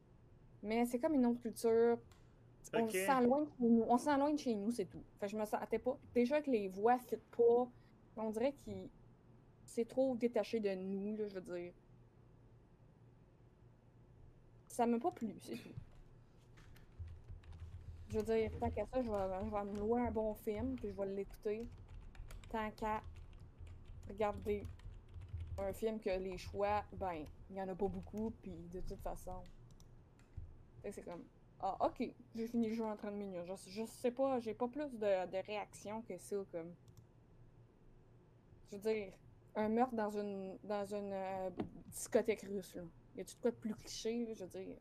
Mais 0.63 0.85
c'est 0.85 0.99
comme 0.99 1.13
une 1.13 1.25
autre 1.25 1.39
culture. 1.39 1.97
On 2.73 3.97
s'en 3.97 4.31
de 4.31 4.37
chez 4.37 4.55
nous, 4.55 4.71
c'est 4.71 4.85
tout. 4.85 5.03
Fait 5.19 5.29
je 5.29 5.37
me 5.37 5.45
sentais 5.45 5.79
pas. 5.79 5.97
Déjà 6.13 6.41
que 6.41 6.51
les 6.51 6.67
voix 6.67 6.97
ne 7.11 7.17
pas. 7.17 7.69
On 8.17 8.29
dirait 8.31 8.53
que 8.65 8.71
c'est 9.63 9.87
trop 9.87 10.15
détaché 10.15 10.59
de 10.59 10.73
nous, 10.75 11.15
là, 11.15 11.27
je 11.27 11.35
veux 11.35 11.41
dire. 11.59 11.73
Ça 14.67 14.85
m'a 14.85 14.99
pas 14.99 15.11
plu, 15.11 15.35
c'est 15.39 15.55
tout. 15.55 15.73
Je 18.09 18.17
veux 18.19 18.23
dire, 18.23 18.51
tant 18.59 18.69
qu'à 18.71 18.85
ça, 18.85 19.01
je 19.01 19.09
vais, 19.09 19.49
je 19.49 19.71
me 19.71 19.79
louer 19.79 20.01
un 20.01 20.11
bon 20.11 20.33
film, 20.33 20.75
puis 20.75 20.89
je 20.89 20.93
vais 20.95 21.05
l'écouter. 21.07 21.67
Tant 22.49 22.71
qu'à 22.71 23.01
regarder 24.09 24.65
un 25.57 25.73
film 25.73 25.99
que 25.99 26.09
les 26.09 26.37
choix, 26.37 26.83
ben, 26.93 27.25
il 27.49 27.55
y 27.55 27.61
en 27.61 27.67
a 27.67 27.75
pas 27.75 27.87
beaucoup, 27.87 28.31
puis 28.41 28.67
de 28.71 28.79
toute 28.81 29.01
façon. 29.01 29.43
C'est 30.89 31.03
comme. 31.03 31.23
Ah, 31.59 31.75
ok, 31.81 32.13
j'ai 32.35 32.47
fini 32.47 32.69
le 32.69 32.75
jeu 32.75 32.85
en 32.85 32.95
30 32.95 33.13
minutes. 33.15 33.41
Je, 33.45 33.71
je 33.71 33.85
sais 33.85 34.11
pas, 34.11 34.39
j'ai 34.39 34.53
pas 34.53 34.67
plus 34.67 34.93
de, 34.93 35.25
de 35.31 35.45
réaction 35.45 36.01
que 36.03 36.17
ça, 36.17 36.37
comme. 36.51 36.73
Je 38.71 38.77
veux 38.77 38.81
dire, 38.81 39.13
un 39.55 39.69
meurtre 39.69 39.95
dans 39.95 40.11
une 40.11 40.57
dans 40.63 40.85
une 40.85 41.11
euh, 41.13 41.49
discothèque 41.87 42.41
russe, 42.43 42.75
là. 42.75 42.83
Y 43.15 43.21
a-tu 43.21 43.35
de 43.35 43.41
quoi 43.41 43.51
de 43.51 43.55
plus 43.55 43.75
cliché, 43.75 44.25
là, 44.25 44.33
je 44.33 44.45
veux 44.45 44.63
dire? 44.63 44.77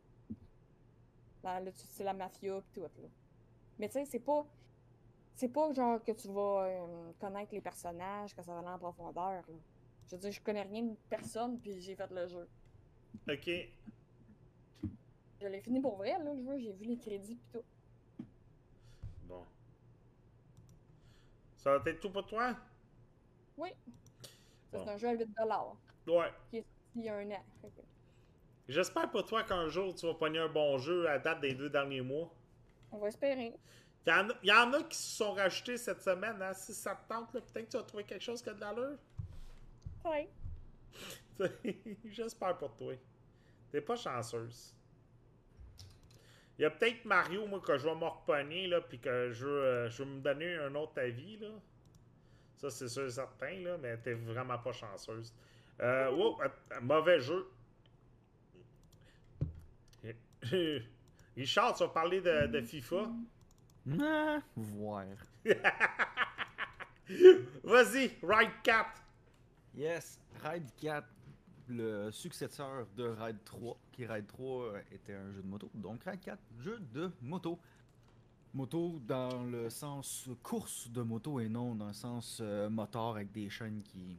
Là, 1.47 1.71
c'est 1.73 2.03
la 2.03 2.13
mafia 2.13 2.61
pis 2.61 2.81
tout, 2.81 2.81
là. 2.81 3.09
Mais 3.79 3.87
tu 3.87 3.93
sais, 3.93 4.05
c'est 4.05 4.19
pas. 4.19 4.45
C'est 5.35 5.49
pas 5.49 5.71
genre 5.71 6.03
que 6.03 6.11
tu 6.11 6.27
vas 6.29 6.65
euh, 6.65 7.11
connaître 7.19 7.53
les 7.53 7.61
personnages, 7.61 8.35
que 8.35 8.41
ça 8.41 8.51
va 8.53 8.59
aller 8.59 8.67
en 8.69 8.79
profondeur, 8.79 9.43
là. 9.47 9.55
Je 10.07 10.15
veux 10.15 10.21
dire, 10.21 10.31
je 10.31 10.41
connais 10.41 10.63
rien 10.63 10.83
de 10.83 10.95
personne, 11.09 11.59
puis 11.59 11.79
j'ai 11.79 11.95
fait 11.95 12.09
le 12.11 12.27
jeu. 12.27 12.47
Ok. 13.29 13.49
Je 15.39 15.47
l'ai 15.47 15.61
fini 15.61 15.79
pour 15.79 15.97
vrai, 15.97 16.17
là, 16.17 16.33
le 16.33 16.43
jeu, 16.43 16.57
j'ai 16.57 16.73
vu 16.73 16.85
les 16.85 16.97
crédits 16.97 17.35
pis 17.35 17.47
tout. 17.53 17.63
Bon. 19.25 19.43
Ça 21.57 21.77
va 21.77 21.89
être 21.89 21.99
tout 21.99 22.09
pour 22.09 22.25
toi? 22.25 22.55
Oui. 23.57 23.69
Bon. 24.71 24.83
C'est 24.83 24.91
un 24.91 24.97
jeu 24.97 25.09
à 25.09 25.15
8$ 25.15 25.75
Ouais. 26.07 26.31
qui 26.49 26.57
est 26.57 26.61
sorti 26.61 26.91
il 26.95 27.03
y 27.03 27.09
a 27.09 27.17
un 27.17 27.31
an. 27.31 27.43
Que 27.61 27.67
J'espère 28.67 29.09
pour 29.09 29.25
toi 29.25 29.43
qu'un 29.43 29.67
jour 29.69 29.95
tu 29.95 30.05
vas 30.05 30.13
pogner 30.13 30.39
un 30.39 30.49
bon 30.49 30.77
jeu 30.77 31.07
à 31.09 31.17
date 31.19 31.41
des 31.41 31.53
deux 31.53 31.69
derniers 31.69 32.01
mois. 32.01 32.29
on 32.91 32.97
va 32.97 33.07
espérer. 33.07 33.53
Il 34.05 34.09
y, 34.09 34.13
en 34.13 34.29
a, 34.29 34.33
il 34.41 34.49
y 34.49 34.53
en 34.53 34.73
a 34.73 34.83
qui 34.83 34.97
se 34.97 35.17
sont 35.17 35.33
rachetés 35.33 35.77
cette 35.77 36.01
semaine, 36.01 36.41
hein? 36.41 36.53
Si 36.53 36.73
ça 36.73 36.95
te 36.95 37.13
tente, 37.13 37.33
là, 37.33 37.41
peut-être 37.41 37.65
que 37.65 37.71
tu 37.71 37.77
vas 37.77 37.83
trouver 37.83 38.03
quelque 38.05 38.23
chose 38.23 38.41
qui 38.41 38.49
a 38.49 38.53
de 38.53 38.61
l'allure. 38.61 38.97
Ouais. 40.05 40.29
J'espère 42.05 42.57
pour 42.57 42.73
toi. 42.75 42.93
T'es 43.69 43.81
pas 43.81 43.97
chanceuse. 43.97 44.73
Il 46.57 46.61
y 46.61 46.65
a 46.65 46.71
peut-être 46.71 47.03
Mario, 47.05 47.45
moi, 47.47 47.59
que 47.59 47.77
je 47.77 47.87
vais 47.87 47.95
me 47.95 48.05
repogner, 48.05 48.67
là, 48.67 48.81
puis 48.81 48.97
que 48.99 49.29
je 49.31 49.45
veux, 49.45 49.63
euh, 49.63 49.89
je 49.89 50.03
veux 50.03 50.09
me 50.09 50.21
donner 50.21 50.55
un 50.55 50.73
autre 50.75 50.99
avis, 50.99 51.37
là. 51.37 51.49
Ça, 52.55 52.69
c'est 52.71 52.87
sûr 52.87 53.05
et 53.05 53.11
certain, 53.11 53.59
là, 53.59 53.77
mais 53.77 53.97
t'es 53.97 54.13
vraiment 54.13 54.57
pas 54.57 54.71
chanceuse. 54.71 55.33
Euh, 55.81 56.09
euh, 56.41 56.81
mauvais 56.81 57.19
jeu. 57.19 57.45
Richard, 61.35 61.75
tu 61.75 61.83
vas 61.83 61.89
parler 61.89 62.21
de, 62.21 62.47
de 62.47 62.61
FIFA? 62.61 63.11
Ah, 64.01 64.39
voir. 64.55 65.05
Vas-y, 67.63 68.11
Ride 68.23 68.51
4. 68.63 69.01
Yes, 69.75 70.19
Ride 70.43 70.69
4, 70.77 71.07
le 71.69 72.11
successeur 72.11 72.85
de 72.95 73.05
Ride 73.07 73.43
3, 73.45 73.77
qui 73.91 74.05
Ride 74.05 74.27
3 74.27 74.63
euh, 74.63 74.81
était 74.91 75.13
un 75.13 75.31
jeu 75.31 75.41
de 75.41 75.47
moto. 75.47 75.69
Donc 75.73 76.03
Ride 76.03 76.19
4, 76.21 76.39
jeu 76.59 76.79
de 76.93 77.11
moto. 77.21 77.59
Moto 78.53 78.99
dans 79.05 79.43
le 79.43 79.69
sens 79.69 80.29
course 80.41 80.89
de 80.89 81.01
moto 81.01 81.39
et 81.39 81.47
non 81.49 81.75
dans 81.75 81.87
le 81.87 81.93
sens 81.93 82.39
euh, 82.41 82.69
moteur 82.69 83.09
avec 83.15 83.31
des 83.31 83.49
chaînes 83.49 83.83
qui 83.83 84.17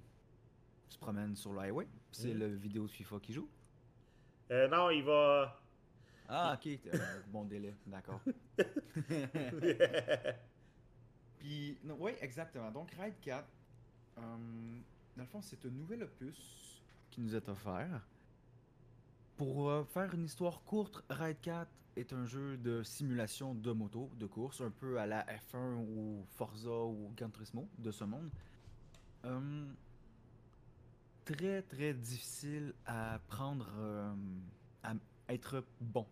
se 0.89 0.99
promènent 0.99 1.35
sur 1.35 1.53
le 1.53 1.61
highway. 1.61 1.89
C'est 2.13 2.35
Mm. 2.35 2.39
le 2.39 2.47
vidéo 2.55 2.83
de 2.87 2.91
FIFA 2.91 3.17
qui 3.21 3.33
joue. 3.33 3.49
Euh, 4.51 4.69
non, 4.69 4.91
il 4.91 5.03
va. 5.03 5.61
Ah, 6.29 6.59
ok, 6.59 6.79
bon 7.29 7.45
délai, 7.45 7.75
d'accord. 7.87 8.21
Puis, 11.39 11.79
oui, 11.99 12.13
exactement. 12.21 12.71
Donc, 12.71 12.91
Ride 13.01 13.19
4, 13.23 13.49
euh, 14.19 14.21
dans 15.17 15.23
le 15.23 15.29
fond, 15.29 15.41
c'est 15.41 15.65
un 15.65 15.71
nouvel 15.71 16.03
opus 16.03 16.83
qui 17.11 17.21
nous 17.21 17.35
est 17.35 17.49
offert. 17.49 18.07
Pour 19.37 19.71
euh, 19.71 19.85
faire 19.85 20.13
une 20.15 20.25
histoire 20.25 20.63
courte, 20.65 21.03
Ride 21.09 21.41
4 21.41 21.71
est 21.97 22.13
un 22.13 22.27
jeu 22.27 22.57
de 22.57 22.83
simulation 22.83 23.55
de 23.55 23.73
moto, 23.73 24.11
de 24.17 24.27
course, 24.27 24.61
un 24.61 24.71
peu 24.71 24.99
à 24.99 25.07
la 25.07 25.25
F1 25.25 25.77
ou 25.77 26.25
Forza 26.29 26.85
ou 26.85 27.13
Gran 27.17 27.31
Turismo 27.31 27.69
de 27.79 27.91
ce 27.91 28.05
monde. 28.05 28.31
Euh, 29.25 29.73
très, 31.25 31.63
très 31.63 31.95
difficile 31.95 32.75
à 32.87 33.21
prendre, 33.29 33.69
euh, 33.79 34.15
à 34.83 34.95
être 35.29 35.65
bon. 35.81 36.07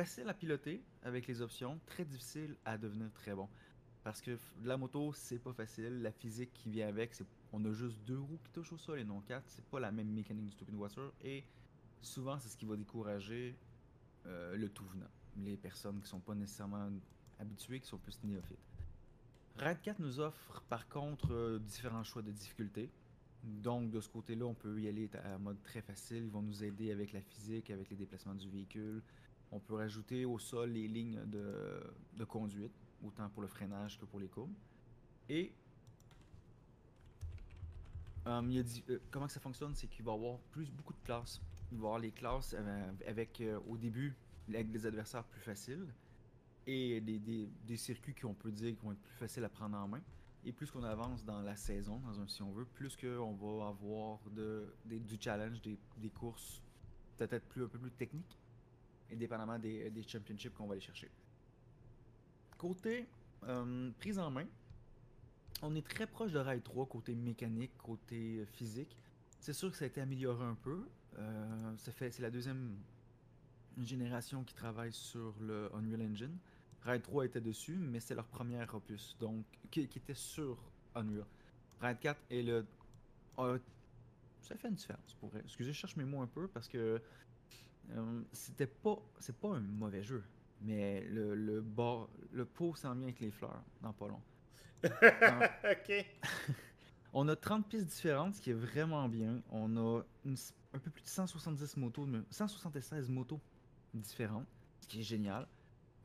Facile 0.00 0.30
à 0.30 0.32
piloter 0.32 0.82
avec 1.02 1.26
les 1.26 1.42
options, 1.42 1.78
très 1.84 2.06
difficile 2.06 2.56
à 2.64 2.78
devenir 2.78 3.12
très 3.12 3.34
bon. 3.34 3.50
Parce 4.02 4.22
que 4.22 4.38
la 4.64 4.78
moto, 4.78 5.12
c'est 5.12 5.38
pas 5.38 5.52
facile. 5.52 6.00
La 6.00 6.10
physique 6.10 6.54
qui 6.54 6.70
vient 6.70 6.88
avec, 6.88 7.12
on 7.52 7.62
a 7.66 7.72
juste 7.72 7.98
deux 8.06 8.18
roues 8.18 8.38
qui 8.42 8.50
touchent 8.50 8.72
au 8.72 8.78
sol 8.78 8.98
et 8.98 9.04
non 9.04 9.20
quatre. 9.20 9.44
C'est 9.48 9.66
pas 9.66 9.78
la 9.78 9.92
même 9.92 10.08
mécanique 10.08 10.46
du 10.46 10.52
stupide 10.52 10.74
voiture. 10.74 11.12
Et 11.20 11.44
souvent, 12.00 12.38
c'est 12.38 12.48
ce 12.48 12.56
qui 12.56 12.64
va 12.64 12.76
décourager 12.76 13.58
euh, 14.24 14.56
le 14.56 14.70
tout 14.70 14.86
venant. 14.86 15.10
Les 15.36 15.58
personnes 15.58 16.00
qui 16.00 16.08
sont 16.08 16.20
pas 16.20 16.34
nécessairement 16.34 16.88
habituées, 17.38 17.80
qui 17.80 17.86
sont 17.86 17.98
plus 17.98 18.18
néophytes. 18.24 18.56
Ride 19.58 19.82
4 19.82 19.98
nous 19.98 20.18
offre 20.18 20.62
par 20.70 20.88
contre 20.88 21.30
euh, 21.30 21.58
différents 21.58 22.04
choix 22.04 22.22
de 22.22 22.30
difficulté. 22.30 22.88
Donc 23.42 23.90
de 23.90 24.00
ce 24.00 24.08
côté-là, 24.08 24.46
on 24.46 24.54
peut 24.54 24.80
y 24.80 24.88
aller 24.88 25.10
à 25.22 25.36
mode 25.36 25.62
très 25.62 25.82
facile. 25.82 26.24
Ils 26.24 26.30
vont 26.30 26.40
nous 26.40 26.64
aider 26.64 26.90
avec 26.90 27.12
la 27.12 27.20
physique, 27.20 27.68
avec 27.68 27.90
les 27.90 27.96
déplacements 27.96 28.34
du 28.34 28.48
véhicule. 28.48 29.02
On 29.52 29.58
peut 29.58 29.74
rajouter 29.74 30.24
au 30.24 30.38
sol 30.38 30.70
les 30.70 30.86
lignes 30.86 31.20
de, 31.26 32.24
conduite, 32.24 32.72
autant 33.04 33.28
pour 33.30 33.42
le 33.42 33.48
freinage 33.48 33.98
que 33.98 34.04
pour 34.04 34.20
les 34.20 34.28
courbes. 34.28 34.54
Et 35.28 35.52
euh, 38.26 38.62
euh, 38.90 38.98
comment 39.10 39.28
ça 39.28 39.40
fonctionne, 39.40 39.74
c'est 39.74 39.88
qu'il 39.88 40.04
va 40.04 40.12
y 40.12 40.14
avoir 40.14 40.38
plus 40.52 40.70
beaucoup 40.70 40.92
de 40.92 41.00
classes. 41.04 41.40
Il 41.72 41.78
va 41.78 41.82
y 41.82 41.86
avoir 41.86 41.98
les 41.98 42.12
classes 42.12 42.54
avec 43.06 43.40
euh, 43.40 43.58
au 43.68 43.76
début 43.76 44.16
avec 44.48 44.70
des 44.70 44.84
adversaires 44.84 45.22
plus 45.24 45.40
faciles 45.40 45.86
et 46.66 47.00
des, 47.00 47.76
circuits 47.76 48.14
qu'on 48.14 48.34
peut 48.34 48.50
dire 48.50 48.76
qui 48.76 48.84
vont 48.84 48.92
être 48.92 49.00
plus 49.00 49.14
faciles 49.14 49.44
à 49.44 49.48
prendre 49.48 49.76
en 49.76 49.88
main. 49.88 50.02
Et 50.44 50.52
plus 50.52 50.70
qu'on 50.70 50.82
avance 50.82 51.24
dans 51.24 51.42
la 51.42 51.54
saison, 51.54 52.00
si 52.26 52.42
on 52.42 52.50
veut, 52.50 52.64
plus 52.64 52.96
qu'on 52.96 53.34
va 53.34 53.68
avoir 53.68 54.18
du 54.30 55.16
challenge, 55.20 55.60
des, 55.60 55.78
des 55.98 56.10
courses 56.10 56.62
peut-être 57.16 57.46
plus, 57.46 57.64
un 57.64 57.68
peu 57.68 57.78
plus 57.78 57.90
techniques, 57.90 58.38
indépendamment 59.12 59.58
des, 59.58 59.90
des 59.90 60.02
championships 60.02 60.54
qu'on 60.54 60.66
va 60.66 60.72
aller 60.72 60.80
chercher. 60.80 61.10
Côté 62.58 63.06
euh, 63.48 63.90
prise 63.98 64.18
en 64.18 64.30
main, 64.30 64.46
on 65.62 65.74
est 65.74 65.86
très 65.86 66.06
proche 66.06 66.32
de 66.32 66.38
Ride 66.38 66.62
3 66.62 66.86
côté 66.86 67.14
mécanique, 67.14 67.72
côté 67.78 68.40
euh, 68.40 68.46
physique. 68.46 68.96
C'est 69.38 69.52
sûr 69.52 69.70
que 69.70 69.76
ça 69.76 69.84
a 69.84 69.88
été 69.88 70.00
amélioré 70.00 70.44
un 70.44 70.54
peu. 70.54 70.84
Euh, 71.18 71.74
c'est 71.78 72.18
la 72.18 72.30
deuxième 72.30 72.76
génération 73.78 74.44
qui 74.44 74.54
travaille 74.54 74.92
sur 74.92 75.34
le 75.40 75.70
Unreal 75.74 76.02
Engine. 76.02 76.36
Ride 76.82 77.02
3 77.02 77.26
était 77.26 77.40
dessus, 77.40 77.76
mais 77.76 78.00
c'est 78.00 78.14
leur 78.14 78.26
premier 78.26 78.62
opus, 78.72 79.16
donc 79.18 79.44
qui, 79.70 79.80
était 79.80 80.14
sur 80.14 80.58
Unreal. 80.94 81.26
Ride 81.80 81.98
4 82.00 82.20
est 82.30 82.42
le. 82.42 82.66
ça 84.42 84.56
fait 84.56 84.68
une 84.68 84.74
différence 84.74 85.14
pour. 85.14 85.30
Excusez, 85.36 85.72
je 85.72 85.78
cherche 85.78 85.96
mes 85.96 86.04
mots 86.04 86.20
un 86.20 86.26
peu 86.26 86.48
parce 86.48 86.68
que 86.68 87.00
euh, 87.96 88.22
c'était 88.32 88.66
pas, 88.66 88.98
c'est 89.18 89.36
pas 89.36 89.56
un 89.56 89.60
mauvais 89.60 90.02
jeu, 90.02 90.22
mais 90.62 91.02
le 91.02 91.34
le 91.34 91.60
bas, 91.60 92.08
le 92.32 92.44
pot 92.44 92.74
s'en 92.74 92.94
vient 92.94 93.04
avec 93.04 93.20
les 93.20 93.30
fleurs 93.30 93.62
dans 93.82 93.92
pas 93.92 94.08
long. 94.08 94.20
ok. 94.84 96.06
On 97.12 97.26
a 97.28 97.34
30 97.34 97.68
pistes 97.68 97.86
différentes, 97.86 98.36
ce 98.36 98.40
qui 98.40 98.50
est 98.50 98.54
vraiment 98.54 99.08
bien. 99.08 99.42
On 99.50 99.76
a 99.76 100.02
une 100.24 100.36
un 100.72 100.78
peu 100.78 100.90
plus 100.90 101.02
de 101.02 101.08
170 101.08 101.76
motos, 101.76 102.06
mais 102.06 102.20
176 102.30 103.08
motos 103.08 103.40
différentes, 103.92 104.46
ce 104.80 104.86
qui 104.86 105.00
est 105.00 105.04
génial. 105.04 105.48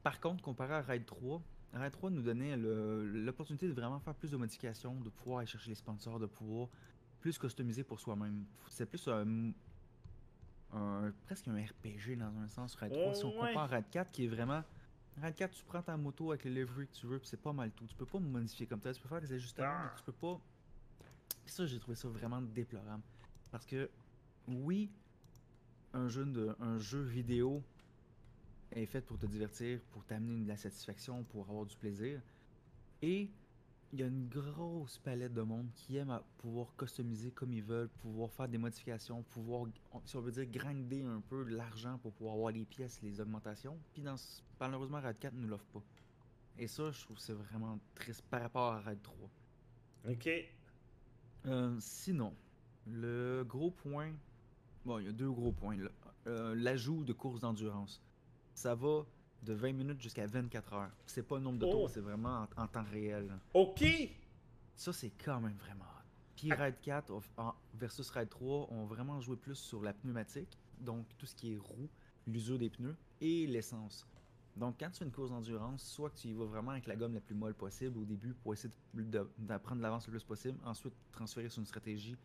Par 0.02 0.20
contre, 0.20 0.44
comparé 0.44 0.74
à 0.74 0.82
Ride 0.82 1.06
3, 1.06 1.42
Ride 1.74 1.92
3 1.92 2.10
nous 2.10 2.22
donnait 2.22 2.58
l'opportunité 2.58 3.68
de 3.68 3.74
vraiment 3.74 4.00
faire 4.00 4.16
plus 4.16 4.32
de 4.32 4.38
modifications, 4.38 5.00
de 5.02 5.10
pouvoir 5.10 5.40
aller 5.40 5.48
chercher 5.48 5.70
les 5.70 5.76
sponsors, 5.76 6.20
de 6.20 6.26
pouvoir 6.26 6.70
plus 7.20 7.38
customiser 7.38 7.84
pour 7.84 8.00
soi-même. 8.00 8.46
C'est 8.70 8.86
plus 8.86 9.08
un, 9.08 9.52
un- 10.76 11.12
presque 11.26 11.48
un 11.48 11.56
RPG 11.64 12.16
dans 12.18 12.36
un 12.38 12.48
sens, 12.48 12.76
Ride 12.76 12.92
3. 12.94 13.14
si 13.14 13.26
on 13.26 13.30
Oh, 13.36 13.42
ouais. 13.42 13.48
compare 13.50 13.70
Ride 13.70 13.90
4, 13.92 14.12
qui 14.12 14.26
est 14.26 14.28
vraiment 14.28 14.64
Ride 15.18 15.36
4, 15.36 15.52
tu 15.54 15.64
prends 15.64 15.82
ta 15.82 15.96
moto 15.96 16.32
avec 16.32 16.44
les 16.44 16.52
livery 16.54 16.88
que 16.88 16.94
tu 16.94 17.08
veux, 17.08 17.20
puis 17.20 17.28
c'est 17.30 17.42
pas 17.42 17.54
mal 17.54 17.72
tout. 17.72 17.86
Tu 17.88 17.96
peux 17.96 18.06
pas 18.06 18.20
modifier 18.20 18.68
comme 18.68 18.82
ça, 18.82 18.94
tu 18.94 19.02
peux 19.02 19.08
faire 19.08 19.22
des 19.22 19.32
ajustements, 19.34 19.68
mais 19.86 19.90
tu 19.98 20.04
peux 20.04 20.12
pas. 20.12 20.40
Puis 21.46 21.54
ça, 21.54 21.66
j'ai 21.66 21.80
trouvé 21.80 21.96
ça 21.96 22.08
vraiment 22.10 22.42
déplorable. 22.42 23.04
Parce 23.52 23.66
que, 23.66 23.90
oui, 24.48 24.92
un 25.94 26.08
jeu, 26.10 26.26
de, 26.26 26.54
un 26.60 26.78
jeu 26.80 27.02
vidéo 27.02 27.64
est 28.72 28.86
fait 28.86 29.02
pour 29.02 29.18
te 29.18 29.26
divertir, 29.26 29.80
pour 29.92 30.04
t'amener 30.06 30.44
de 30.44 30.48
la 30.50 30.58
satisfaction, 30.58 31.24
pour 31.24 31.48
avoir 31.50 31.66
du 31.66 31.78
plaisir. 31.78 32.20
Et 33.02 33.30
il 33.96 34.02
y 34.02 34.04
a 34.04 34.08
une 34.08 34.28
grosse 34.28 34.98
palette 34.98 35.34
de 35.34 35.42
monde 35.42 35.70
qui 35.74 35.96
aime 35.96 36.10
à 36.10 36.22
pouvoir 36.40 36.76
customiser 36.76 37.32
comme 37.32 37.54
ils 37.54 37.64
veulent, 37.64 37.88
pouvoir 37.88 38.30
faire 38.30 38.50
des 38.50 38.58
modifications, 38.58 39.24
pouvoir, 39.24 39.68
si 40.04 40.18
on 40.18 40.22
veut 40.22 40.34
dire, 40.34 40.46
grinder 40.48 41.04
un 41.04 41.22
peu 41.22 41.46
de 41.46 41.56
l'argent 41.56 41.98
pour 42.00 42.12
pouvoir 42.12 42.36
avoir 42.36 42.52
les 42.52 42.66
pièces, 42.66 43.00
les 43.02 43.22
augmentations. 43.22 43.80
Puis 43.94 44.02
dans, 44.02 44.18
malheureusement, 44.60 45.00
Rad 45.00 45.18
4 45.18 45.34
ne 45.36 45.44
nous 45.44 45.48
l'offre 45.48 45.66
pas. 45.72 45.82
Et 46.58 46.68
ça, 46.68 46.92
je 46.92 47.02
trouve 47.04 47.18
c'est 47.18 47.32
vraiment 47.32 47.80
triste 47.96 48.22
par 48.30 48.42
rapport 48.42 48.74
à 48.74 48.82
Raid 48.82 49.02
3. 49.02 49.16
Ok. 50.10 50.30
Euh, 51.46 51.78
sinon, 51.80 52.34
le 52.88 53.46
gros 53.48 53.72
point. 53.72 54.12
Bon, 54.84 55.00
il 55.00 55.06
y 55.06 55.10
a 55.10 55.14
deux 55.14 55.32
gros 55.32 55.54
points. 55.54 55.78
Euh, 56.28 56.54
L'ajout 56.54 57.06
de 57.06 57.14
courses 57.14 57.40
d'endurance. 57.40 58.02
Ça 58.56 58.76
va 58.76 59.06
de 59.46 59.54
20 59.54 59.74
minutes 59.74 60.02
jusqu'à 60.02 60.26
24 60.28 60.74
heures. 60.74 60.92
C'est 61.06 61.24
pas 61.24 61.38
le 61.38 61.44
nombre 61.44 61.60
de 61.60 61.66
Oh. 61.66 61.72
tours, 61.72 61.90
c'est 61.90 62.02
vraiment 62.02 62.46
en, 62.58 62.64
en 62.64 62.68
temps 62.68 62.84
réel. 62.84 63.28
là. 63.28 63.40
Ok. 63.54 63.84
Ça, 64.76 64.92
c'est 64.92 65.12
quand 65.24 65.40
même 65.40 65.56
vraiment 65.58 65.86
hot. 65.86 66.04
Puis 66.36 66.52
Ah. 66.52 66.56
Ride 66.66 66.76
4 66.82 67.12
of- 67.12 67.32
en- 67.38 67.54
versus 67.76 68.10
Ride 68.10 68.30
3 68.30 68.68
ont 68.72 68.86
vraiment 68.86 69.22
joué 69.22 69.38
plus 69.38 69.56
sur 69.56 69.82
la 69.82 69.94
pneumatique, 69.94 70.58
donc 70.82 71.06
tout 71.18 71.26
ce 71.26 71.36
qui 71.36 71.54
est 71.54 71.58
roue, 71.58 71.88
l'usure 72.28 72.58
des 72.60 72.70
pneus 72.70 72.96
et 73.22 73.48
l'essence. 73.48 74.06
Donc 74.58 74.76
quand 74.80 74.90
tu 74.90 75.00
fais 75.00 75.06
une 75.06 75.12
course 75.12 75.30
d'endurance, 75.30 75.84
soit 75.84 76.10
que 76.10 76.18
tu 76.18 76.28
y 76.30 76.34
vas 76.34 76.46
vraiment 76.46 76.72
avec 76.72 76.88
la 76.88 76.96
gomme 76.96 77.14
la 77.14 77.22
plus 77.22 77.36
molle 77.36 77.54
possible 77.54 77.98
au 78.00 78.06
début 78.06 78.34
pour 78.34 78.54
essayer 78.54 78.74
de- 78.94 79.04
de- 79.04 79.30
d'apprendre 79.38 79.78
de 79.78 79.84
l'avance 79.84 80.08
le 80.08 80.12
plus 80.12 80.24
possible, 80.24 80.58
ensuite 80.66 80.94
transférer 81.12 81.50
sur 81.50 81.60
une 81.60 81.66
stratégie 81.66 82.16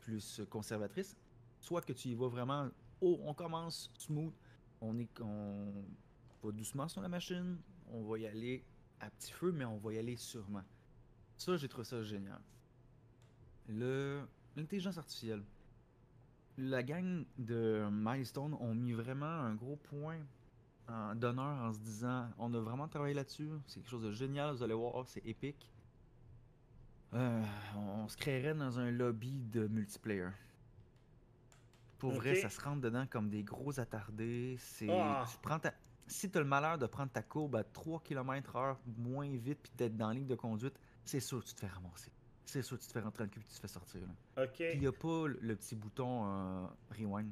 plus 0.00 0.40
conservatrice, 0.50 1.16
soit 1.60 1.82
que 1.82 1.92
tu 1.92 2.08
y 2.08 2.14
vas 2.14 2.28
vraiment, 2.28 2.68
oh, 3.00 3.20
on 3.24 3.34
commence 3.34 3.90
smooth, 3.98 4.32
on 4.80 4.98
est 4.98 5.08
on 5.20 5.72
va 6.42 6.52
doucement 6.52 6.88
sur 6.88 7.00
la 7.02 7.08
machine, 7.08 7.58
on 7.92 8.02
va 8.04 8.18
y 8.18 8.26
aller 8.26 8.64
à 9.00 9.10
petit 9.10 9.32
feu, 9.32 9.52
mais 9.52 9.64
on 9.64 9.78
va 9.78 9.92
y 9.94 9.98
aller 9.98 10.16
sûrement. 10.16 10.64
Ça, 11.36 11.56
j'ai 11.56 11.68
trouvé 11.68 11.84
ça 11.84 12.02
génial. 12.02 12.40
Le 13.68 14.22
l'intelligence 14.56 14.98
artificielle. 14.98 15.42
La 16.58 16.82
gang 16.82 17.24
de 17.38 17.88
Milestone 17.90 18.54
ont 18.54 18.74
mis 18.74 18.92
vraiment 18.92 19.24
un 19.26 19.54
gros 19.54 19.76
point 19.76 20.18
d'honneur 21.14 21.62
en 21.62 21.72
se 21.72 21.78
disant 21.78 22.28
on 22.36 22.52
a 22.52 22.58
vraiment 22.58 22.88
travaillé 22.88 23.14
là-dessus, 23.14 23.48
c'est 23.68 23.78
quelque 23.80 23.88
chose 23.90 24.02
de 24.02 24.10
génial, 24.10 24.56
vous 24.56 24.62
allez 24.64 24.74
voir, 24.74 25.06
c'est 25.06 25.24
épique. 25.24 25.70
Euh, 27.14 27.42
on 27.76 28.08
se 28.08 28.16
créerait 28.16 28.54
dans 28.54 28.78
un 28.80 28.90
lobby 28.90 29.40
de 29.52 29.68
multiplayer. 29.68 30.28
Pour 31.98 32.12
vrai, 32.12 32.34
ça 32.34 32.48
se 32.48 32.60
rentre 32.60 32.80
dedans 32.80 33.06
comme 33.08 33.28
des 33.30 33.42
gros 33.44 33.78
attardés. 33.78 34.56
C'est, 34.58 34.88
Ah. 34.90 35.24
tu 35.30 35.36
prends 35.42 35.58
ta- 35.60 35.74
Si 36.10 36.28
tu 36.28 36.38
as 36.38 36.40
le 36.40 36.46
malheur 36.46 36.76
de 36.76 36.86
prendre 36.86 37.10
ta 37.12 37.22
courbe 37.22 37.54
à 37.54 37.62
3 37.62 38.00
km/h 38.00 38.76
moins 38.98 39.28
vite 39.36 39.60
puis 39.62 39.72
d'être 39.76 39.96
dans 39.96 40.08
la 40.08 40.14
ligne 40.14 40.26
de 40.26 40.34
conduite, 40.34 40.74
c'est 41.04 41.20
sûr 41.20 41.40
que 41.40 41.48
tu 41.48 41.54
te 41.54 41.60
fais 41.60 41.68
ramasser. 41.68 42.10
C'est 42.44 42.62
sûr 42.62 42.76
que 42.76 42.82
tu 42.82 42.88
te 42.88 42.92
fais 42.92 43.00
rentrer 43.00 43.24
dans 43.24 43.26
le 43.26 43.30
cul 43.30 43.40
et 43.40 43.44
tu 43.44 43.54
te 43.54 43.60
fais 43.60 43.68
sortir. 43.68 44.00
là. 44.00 44.44
Ok. 44.44 44.58
Il 44.58 44.80
n'y 44.80 44.88
a 44.88 44.92
pas 44.92 45.28
le, 45.28 45.54
petit 45.54 45.76
bouton 45.76 46.26
euh, 46.26 46.66
rewind. 46.98 47.30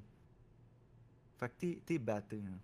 Fait 1.38 1.48
que 1.48 1.54
t'es, 1.58 1.82
t'es 1.84 1.98
batté. 1.98 2.36
hein. 2.36 2.58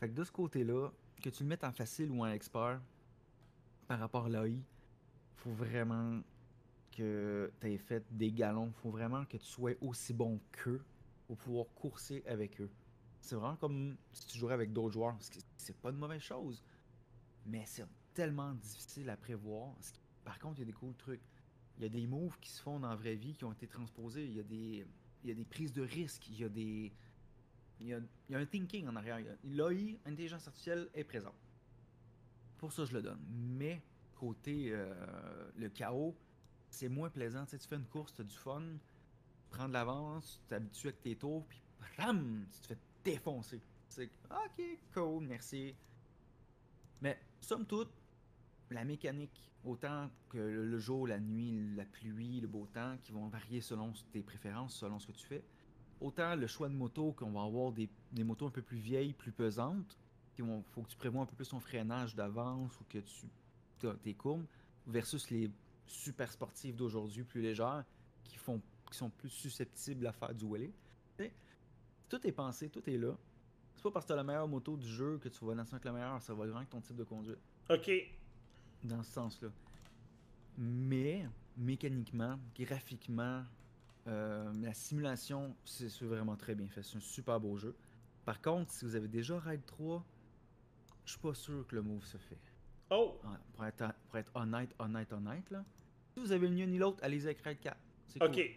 Fait 0.00 0.08
que 0.08 0.14
de 0.14 0.24
ce 0.24 0.32
côté-là, 0.32 0.88
que 1.22 1.28
tu 1.28 1.42
le 1.42 1.48
mettes 1.50 1.64
en 1.64 1.72
facile 1.72 2.10
ou 2.10 2.22
en 2.24 2.28
expert, 2.28 2.80
par 3.86 3.98
rapport 3.98 4.24
à 4.26 4.28
l'AI, 4.30 4.58
faut 5.36 5.52
vraiment 5.52 6.20
que 6.90 7.52
tu 7.60 7.66
aies 7.66 7.78
fait 7.78 8.02
des 8.10 8.32
galons. 8.32 8.72
faut 8.82 8.90
vraiment 8.90 9.24
que 9.26 9.36
tu 9.36 9.44
sois 9.44 9.72
aussi 9.82 10.14
bon 10.14 10.40
qu'eux 10.52 10.82
pour 11.26 11.36
pouvoir 11.36 11.66
courser 11.74 12.22
avec 12.26 12.60
eux. 12.60 12.70
C'est 13.22 13.36
vraiment 13.36 13.56
comme 13.56 13.96
si 14.12 14.26
tu 14.26 14.38
jouerais 14.38 14.54
avec 14.54 14.72
d'autres 14.72 14.92
joueurs. 14.92 15.16
C'est 15.56 15.76
pas 15.76 15.90
une 15.90 15.96
mauvaise 15.96 16.20
chose. 16.20 16.62
Mais 17.46 17.62
c'est 17.66 17.86
tellement 18.14 18.52
difficile 18.54 19.08
à 19.10 19.16
prévoir. 19.16 19.74
Par 20.24 20.38
contre, 20.38 20.58
il 20.58 20.60
y 20.60 20.62
a 20.64 20.66
des 20.66 20.72
cool 20.72 20.94
trucs. 20.96 21.22
Il 21.78 21.84
y 21.84 21.86
a 21.86 21.88
des 21.88 22.06
moves 22.06 22.36
qui 22.40 22.50
se 22.50 22.60
font 22.60 22.80
dans 22.80 22.88
la 22.88 22.96
vraie 22.96 23.14
vie 23.14 23.34
qui 23.34 23.44
ont 23.44 23.52
été 23.52 23.68
transposés. 23.68 24.24
Il 24.24 24.34
y 24.34 24.40
a 24.40 24.42
des, 24.42 24.86
il 25.22 25.28
y 25.28 25.32
a 25.32 25.34
des 25.34 25.44
prises 25.44 25.72
de 25.72 25.82
risques. 25.82 26.28
Il 26.28 26.40
y 26.40 26.44
a 26.44 26.48
des. 26.48 26.92
Il 27.80 27.86
y 27.86 27.94
a, 27.94 28.00
il 28.28 28.32
y 28.32 28.34
a 28.34 28.38
un 28.38 28.44
thinking 28.44 28.88
en 28.88 28.96
arrière. 28.96 29.18
L'AI, 29.44 29.98
intelligence 30.04 30.46
artificielle, 30.46 30.88
est 30.92 31.04
présente. 31.04 31.34
Pour 32.58 32.72
ça, 32.72 32.84
je 32.84 32.92
le 32.92 33.02
donne. 33.02 33.20
Mais, 33.28 33.82
côté 34.16 34.70
euh, 34.72 35.50
le 35.56 35.68
chaos, 35.68 36.16
c'est 36.70 36.88
moins 36.88 37.10
plaisant. 37.10 37.46
Tu 37.46 37.58
tu 37.58 37.68
fais 37.68 37.76
une 37.76 37.86
course, 37.86 38.14
tu 38.14 38.20
as 38.20 38.24
du 38.24 38.36
fun, 38.36 38.62
tu 39.40 39.48
prends 39.48 39.68
de 39.68 39.72
l'avance, 39.72 40.40
tu 40.40 40.48
t'habitues 40.48 40.88
avec 40.88 41.02
tes 41.02 41.16
tours, 41.16 41.46
puis 41.46 41.60
ram, 41.98 42.46
tu 42.52 42.60
te 42.60 42.66
fais 42.68 42.78
défoncer. 43.04 43.60
C'est 43.88 44.10
ok, 44.30 44.64
cool, 44.94 45.24
merci. 45.26 45.74
Mais, 47.00 47.18
somme 47.40 47.66
toute, 47.66 47.92
la 48.70 48.84
mécanique, 48.84 49.50
autant 49.64 50.10
que 50.28 50.38
le 50.38 50.78
jour, 50.78 51.06
la 51.06 51.20
nuit, 51.20 51.74
la 51.74 51.84
pluie, 51.84 52.40
le 52.40 52.48
beau 52.48 52.66
temps, 52.66 52.96
qui 53.02 53.12
vont 53.12 53.28
varier 53.28 53.60
selon 53.60 53.92
tes 54.12 54.22
préférences, 54.22 54.76
selon 54.76 54.98
ce 54.98 55.08
que 55.08 55.12
tu 55.12 55.26
fais. 55.26 55.44
Autant 56.00 56.34
le 56.34 56.46
choix 56.46 56.68
de 56.68 56.74
moto, 56.74 57.12
qu'on 57.12 57.32
va 57.32 57.42
avoir 57.42 57.72
des, 57.72 57.88
des 58.12 58.24
motos 58.24 58.46
un 58.46 58.50
peu 58.50 58.62
plus 58.62 58.78
vieilles, 58.78 59.12
plus 59.12 59.32
pesantes, 59.32 59.98
qui 60.34 60.42
faut 60.70 60.82
que 60.82 60.88
tu 60.88 60.96
prévois 60.96 61.22
un 61.22 61.26
peu 61.26 61.36
plus 61.36 61.48
ton 61.48 61.60
freinage 61.60 62.14
d'avance 62.14 62.80
ou 62.80 62.84
que 62.88 62.98
tu 62.98 63.26
tes 64.02 64.14
courbes, 64.14 64.46
versus 64.86 65.30
les 65.30 65.50
super 65.86 66.30
sportives 66.30 66.76
d'aujourd'hui, 66.76 67.24
plus 67.24 67.42
légères, 67.42 67.84
qui 68.24 68.36
font, 68.36 68.60
qui 68.90 68.96
sont 68.96 69.10
plus 69.10 69.28
susceptibles 69.28 70.06
à 70.06 70.12
faire 70.12 70.34
du 70.34 70.44
wheelie. 70.44 70.72
Tout 72.12 72.26
est 72.26 72.32
pensé, 72.32 72.68
tout 72.68 72.86
est 72.90 72.98
là. 72.98 73.16
C'est 73.74 73.82
pas 73.84 73.90
parce 73.90 74.04
que 74.04 74.08
tu 74.08 74.12
as 74.12 74.16
la 74.16 74.22
meilleure 74.22 74.46
moto 74.46 74.76
du 74.76 74.86
jeu 74.86 75.16
que 75.16 75.30
tu 75.30 75.42
vas 75.46 75.54
lancer 75.54 75.72
avec 75.72 75.86
la 75.86 75.92
meilleure, 75.92 76.20
ça 76.20 76.34
va 76.34 76.44
vraiment 76.44 76.62
que 76.62 76.68
ton 76.70 76.82
type 76.82 76.96
de 76.96 77.04
conduite 77.04 77.38
Ok. 77.70 77.90
dans 78.84 79.02
ce 79.02 79.12
sens-là. 79.12 79.48
Mais 80.58 81.26
mécaniquement, 81.56 82.38
graphiquement, 82.54 83.42
euh, 84.08 84.52
la 84.60 84.74
simulation, 84.74 85.56
c'est 85.64 85.88
vraiment 86.02 86.36
très 86.36 86.54
bien 86.54 86.68
fait. 86.68 86.82
C'est 86.82 86.98
un 86.98 87.00
super 87.00 87.40
beau 87.40 87.56
jeu. 87.56 87.74
Par 88.26 88.42
contre, 88.42 88.70
si 88.72 88.84
vous 88.84 88.94
avez 88.94 89.08
déjà 89.08 89.38
Ride 89.38 89.64
3, 89.64 90.04
je 91.06 91.12
suis 91.12 91.20
pas 91.20 91.32
sûr 91.32 91.66
que 91.66 91.76
le 91.76 91.80
move 91.80 92.04
se 92.04 92.18
fait. 92.18 92.36
Oh. 92.90 93.18
Pour 93.54 93.64
être, 93.64 93.86
pour 94.10 94.18
être 94.18 94.30
honnête, 94.34 94.74
honnête, 94.78 95.10
honnête, 95.14 95.48
là. 95.48 95.64
Si 96.12 96.20
vous 96.20 96.30
avez 96.30 96.50
ni 96.50 96.62
un 96.62 96.66
ni 96.66 96.76
l'autre, 96.76 96.98
allez-y 97.02 97.24
avec 97.24 97.40
Ride 97.40 97.60
4. 97.60 97.74
C'est 98.08 98.18
cool. 98.18 98.28
Ok. 98.28 98.50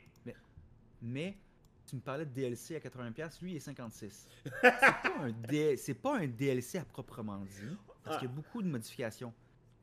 Mais 1.01 1.37
tu 1.85 1.95
me 1.95 2.01
parlais 2.01 2.25
de 2.25 2.31
DLC 2.31 2.75
à 2.75 2.79
80$, 2.79 3.41
lui 3.41 3.51
il 3.53 3.55
est 3.57 3.59
56. 3.59 4.27
c'est 5.77 5.93
pas, 5.95 6.11
pas 6.11 6.17
un 6.19 6.27
DLC 6.27 6.77
à 6.79 6.85
proprement 6.85 7.39
dit, 7.39 7.77
parce 8.03 8.17
Ah. 8.17 8.19
qu'il 8.19 8.27
y 8.29 8.31
a 8.31 8.35
beaucoup 8.35 8.61
de 8.61 8.67
modifications. 8.67 9.33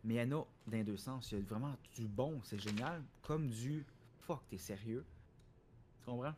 Mais 0.05 0.15
il 0.15 0.17
y 0.17 0.23
en 0.35 0.41
a 0.41 0.45
dans 0.67 0.73
les 0.73 0.83
deux 0.85 0.97
sens. 0.97 1.31
Il 1.31 1.39
y 1.39 1.41
a 1.41 1.45
vraiment 1.45 1.77
du 1.95 2.07
bon, 2.09 2.41
c'est 2.43 2.59
génial, 2.59 3.03
comme 3.23 3.49
du 3.49 3.85
fuck, 4.21 4.43
t'es 4.49 4.59
sérieux. 4.59 5.05
Tu 6.01 6.07
comprends? 6.07 6.35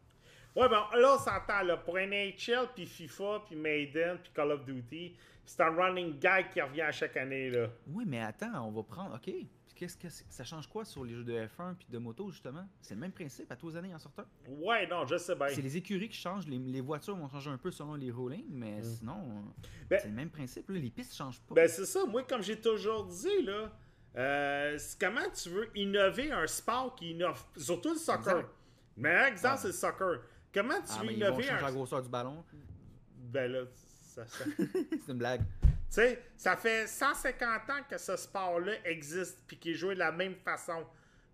Ouais, 0.55 0.69
bon, 0.69 0.83
là, 0.99 1.15
on 1.15 1.19
s'entend, 1.19 1.63
là. 1.63 1.79
Pour 1.79 1.97
NHL, 1.99 2.69
puis 2.75 2.87
FIFA, 2.87 3.43
puis 3.47 3.57
Maiden, 3.57 4.19
puis 4.23 4.31
Call 4.35 4.53
of 4.53 4.65
Duty, 4.67 5.17
c'est 5.47 5.61
un 5.63 5.71
running 5.75 6.13
guide 6.19 6.51
qui 6.53 6.61
revient 6.61 6.83
à 6.83 6.93
chaque 6.93 7.17
année, 7.17 7.51
là. 7.51 7.69
Oui, 7.89 8.05
mais 8.07 8.21
attends, 8.21 8.69
on 8.69 8.71
va 8.71 8.83
prendre. 8.83 9.15
Ok. 9.17 9.33
Qu'est-ce 9.75 9.97
que 9.97 10.09
c'est- 10.09 10.25
ça 10.31 10.45
change 10.45 10.69
quoi 10.69 10.85
sur 10.85 11.05
les 11.05 11.15
jeux 11.15 11.25
de 11.25 11.33
F1 11.33 11.75
puis 11.75 11.87
de 11.91 11.99
moto 11.99 12.31
justement? 12.31 12.67
C'est 12.81 12.95
le 12.95 13.01
même 13.01 13.11
principe 13.13 13.51
à 13.51 13.57
tous 13.57 13.71
les 13.71 13.77
années 13.77 13.95
en 13.95 13.99
sortant? 13.99 14.25
Ouais, 14.49 14.87
non, 14.87 15.05
je 15.07 15.17
sais 15.17 15.35
bien. 15.35 15.49
C'est 15.49 15.63
les 15.63 15.77
écuries 15.77 16.09
qui 16.09 16.17
changent, 16.17 16.47
les, 16.47 16.59
les 16.59 16.81
voitures 16.81 17.17
vont 17.17 17.29
changer 17.29 17.51
un 17.51 17.59
peu 17.59 17.71
selon 17.73 17.95
les 17.95 18.11
rulings, 18.11 18.47
mais 18.51 18.83
sinon 18.83 19.17
euh, 19.19 19.65
Ben- 19.91 19.99
c'est 20.01 20.09
le 20.09 20.15
même 20.15 20.31
principe. 20.31 20.69
là, 20.69 20.79
les 20.79 20.91
pistes 20.91 21.15
changent 21.15 21.41
pas. 21.41 21.55
Ben, 21.57 21.69
c'est 21.69 21.87
ça. 21.87 22.05
Moi, 22.07 22.23
comme 22.23 22.43
j'ai 22.43 22.61
toujours 22.61 23.05
dit, 23.07 23.43
là, 23.43 23.73
euh, 24.17 24.79
comment 25.01 25.29
tu 25.35 25.49
veux 25.49 25.69
innover 25.77 26.31
un 26.31 26.47
sport 26.47 26.95
qui 26.95 27.11
innove, 27.11 27.45
surtout 27.57 27.91
le 27.95 27.99
soccer. 27.99 28.39
Exact. 28.39 28.49
Mais 28.97 29.13
un 29.15 29.27
exemple, 29.27 29.55
Ah. 29.55 29.61
c'est 29.63 29.67
le 29.69 29.73
soccer. 29.73 30.21
Comment 30.53 30.75
tu 30.75 30.83
ah, 30.91 30.99
veux 31.01 31.07
mais 31.07 31.15
ils 31.15 31.21
vont 31.21 31.27
innover 31.27 31.43
changer 31.43 31.63
la 31.63 31.67
un. 31.67 31.73
grosseur 31.73 32.01
du 32.03 32.09
ballon. 32.09 32.45
Ben 33.17 33.51
là, 33.51 33.65
ça. 33.75 34.25
ça... 34.29 34.45
c'est 35.05 35.09
une 35.13 35.19
blague. 35.19 35.43
Sais, 35.91 36.23
ça 36.37 36.57
fait 36.57 36.87
150 36.87 37.71
ans 37.71 37.83
que 37.89 37.99
ce 37.99 38.17
sport-là 38.17 38.73
existe 38.85 39.39
puis 39.47 39.59
qu'il 39.59 39.73
est 39.73 39.77
joué 39.77 39.95
de 39.95 40.01
la 40.01 40.13
même 40.13 40.35
façon. 40.37 40.87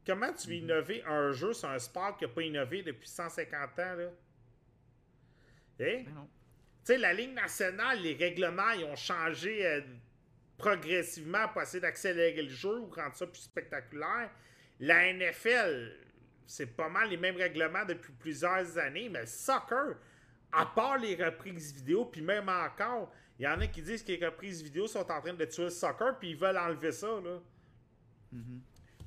Comment 0.06 0.32
tu 0.32 0.48
veux 0.48 0.54
Mhm. 0.54 0.62
innover 0.64 1.02
un 1.06 1.32
jeu 1.32 1.52
sur 1.52 1.68
un 1.68 1.78
sport 1.78 2.16
qui 2.16 2.24
n'a 2.24 2.30
pas 2.30 2.42
innové 2.42 2.82
depuis 2.82 3.08
150 3.08 3.78
ans, 3.78 3.94
là? 3.94 4.04
Hein? 4.04 4.12
Ben. 5.78 6.04
Tu 6.04 6.12
sais, 6.84 6.98
la 6.98 7.12
Ligue 7.12 7.34
nationale, 7.34 8.00
les 8.00 8.14
règlements, 8.14 8.70
ils 8.72 8.84
ont 8.84 8.96
changé 8.96 9.66
euh, 9.66 9.80
progressivement 10.58 11.48
pour 11.48 11.62
essayer 11.62 11.80
d'accélérer 11.80 12.42
le 12.42 12.48
jeu 12.48 12.80
ou 12.80 12.90
rendre 12.90 13.14
ça 13.14 13.26
plus 13.26 13.40
spectaculaire. 13.42 14.30
La 14.78 15.12
NFL, 15.12 15.96
c'est 16.46 16.74
pas 16.74 16.88
mal 16.88 17.08
les 17.10 17.16
mêmes 17.16 17.36
règlements 17.36 17.84
depuis 17.84 18.12
plusieurs 18.12 18.78
années, 18.78 19.08
mais 19.08 19.20
le 19.20 19.26
soccer, 19.26 19.96
à 20.52 20.66
part 20.66 20.98
les 20.98 21.14
reprises 21.22 21.72
vidéo, 21.74 22.06
puis 22.06 22.22
même 22.22 22.48
encore, 22.48 23.12
il 23.40 23.44
y 23.44 23.48
en 23.48 23.59
a 23.59 23.66
qui 23.66 23.81
disent 23.81 24.03
que 24.03 24.12
les 24.12 24.26
reprises 24.26 24.62
vidéo 24.62 24.87
sont 24.87 25.11
en 25.11 25.18
train 25.18 25.33
de 25.33 25.44
tuer 25.46 25.64
le 25.64 25.70
soccer, 25.70 26.18
puis 26.18 26.33
ils 26.33 26.37
veulent 26.37 26.59
enlever 26.59 26.92
ça, 26.92 27.07
là. 27.07 27.40
Mhm. 28.33 28.61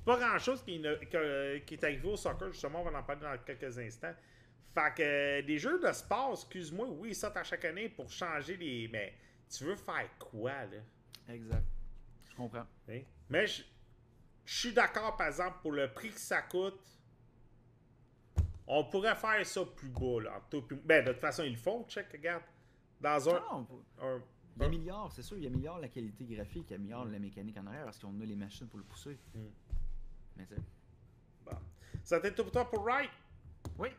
Pas 0.03 0.17
grand 0.17 0.39
chose 0.39 0.63
qui, 0.63 0.81
est 0.83 1.83
arrivé 1.83 2.07
au 2.07 2.17
soccer, 2.17 2.51
justement, 2.51 2.81
on 2.81 2.89
va 2.89 2.97
en 2.97 3.03
parler 3.03 3.21
dans 3.21 3.37
quelques 3.37 3.77
instants. 3.77 4.15
Fait 4.73 4.93
que 4.95 5.03
euh, 5.03 5.41
des 5.43 5.59
jeux 5.59 5.79
de 5.79 5.91
sport, 5.91 6.31
excuse-moi, 6.31 6.87
oui, 6.89 7.09
ils 7.09 7.15
sortent 7.15 7.37
à 7.37 7.43
chaque 7.43 7.63
année 7.63 7.89
pour 7.89 8.09
changer 8.09 8.57
les. 8.57 8.89
Mais 8.91 9.13
tu 9.55 9.65
veux 9.65 9.75
faire 9.75 10.09
quoi, 10.17 10.65
là? 10.65 10.79
Exact. 11.29 11.63
Je 12.31 12.35
comprends. 12.35 12.65
Hein? 12.89 13.01
Mais 13.29 13.45
je 13.45 13.61
je 14.45 14.59
suis 14.59 14.73
d'accord, 14.73 15.15
par 15.15 15.27
exemple, 15.27 15.59
pour 15.61 15.73
le 15.73 15.93
prix 15.93 16.09
que 16.09 16.19
ça 16.19 16.41
coûte. 16.41 16.81
On 18.65 18.83
pourrait 18.85 19.15
faire 19.15 19.45
ça 19.45 19.61
plus 19.63 19.89
bas, 19.89 20.21
là. 20.23 20.41
Ben, 20.83 21.05
de 21.05 21.11
toute 21.11 21.21
façon, 21.21 21.43
ils 21.43 21.51
le 21.51 21.57
font, 21.57 21.85
check, 21.87 22.11
regarde. 22.11 22.43
Dans 23.03 23.29
un. 23.29 23.33
Non, 23.33 23.67
un- 24.01 24.21
Il 24.55 24.63
améliore, 24.63 25.11
c'est 25.11 25.23
sûr, 25.23 25.37
il 25.37 25.45
améliore 25.47 25.79
la 25.79 25.87
qualité 25.89 26.23
graphique, 26.25 26.67
il 26.69 26.75
améliore 26.75 27.05
la 27.05 27.19
mécanique 27.19 27.57
en 27.57 27.65
arrière 27.67 27.85
parce 27.85 27.99
qu'on 27.99 28.19
a 28.21 28.23
les 28.25 28.35
machines 28.35 28.67
pour 28.67 28.77
le 28.79 28.85
pousser. 28.85 29.17
Mm. 29.35 29.39
Mais 30.37 30.45
sais. 30.45 30.55
Bon. 31.45 31.57
Ça 32.03 32.19
t'est 32.19 32.33
tout 32.33 32.43
pour 32.43 32.51
toi 32.51 32.69
pour 32.69 32.85
Right? 32.85 33.09
Oui. 33.77 33.89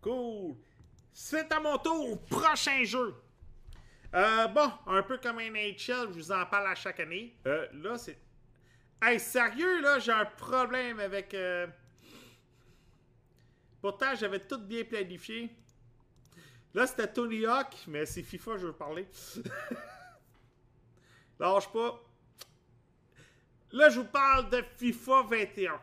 Cool. 0.00 0.56
C'est 1.12 1.50
à 1.52 1.60
mon 1.60 1.78
tour 1.78 2.20
prochain 2.26 2.84
jeu. 2.84 3.14
Euh, 4.14 4.46
bon, 4.48 4.70
un 4.86 5.02
peu 5.02 5.16
comme 5.18 5.36
NHL, 5.40 6.08
je 6.10 6.18
vous 6.18 6.30
en 6.32 6.44
parle 6.44 6.66
à 6.66 6.74
chaque 6.74 7.00
année. 7.00 7.34
Euh, 7.46 7.66
là, 7.72 7.96
c'est. 7.96 8.18
Hey, 9.00 9.18
sérieux, 9.18 9.80
là, 9.80 9.98
j'ai 9.98 10.12
un 10.12 10.26
problème 10.26 11.00
avec. 11.00 11.32
euh, 11.34 11.66
Pourtant, 13.80 14.14
j'avais 14.14 14.38
tout 14.40 14.58
bien 14.58 14.84
planifié. 14.84 15.50
Là, 16.74 16.86
c'était 16.86 17.12
Tony 17.12 17.44
Hawk, 17.44 17.84
mais 17.86 18.06
c'est 18.06 18.22
FIFA, 18.22 18.56
je 18.56 18.66
veux 18.66 18.72
parler. 18.72 19.06
Lâche 21.38 21.70
pas. 21.70 22.02
Là, 23.72 23.90
je 23.90 24.00
vous 24.00 24.06
parle 24.06 24.48
de 24.48 24.62
FIFA 24.76 25.22
21. 25.22 25.80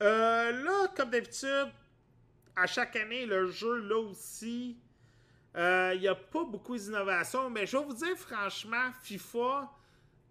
Euh, 0.00 0.64
là, 0.64 0.88
comme 0.96 1.10
d'habitude, 1.10 1.68
à 2.56 2.66
chaque 2.66 2.96
année, 2.96 3.26
le 3.26 3.48
jeu, 3.48 3.76
là 3.76 3.98
aussi, 3.98 4.78
euh, 5.56 5.92
il 5.94 6.00
n'y 6.00 6.08
a 6.08 6.14
pas 6.14 6.44
beaucoup 6.44 6.76
d'innovation. 6.76 7.50
Mais 7.50 7.66
je 7.66 7.76
vais 7.76 7.84
vous 7.84 7.94
dire, 7.94 8.16
franchement, 8.16 8.90
FIFA, 9.02 9.70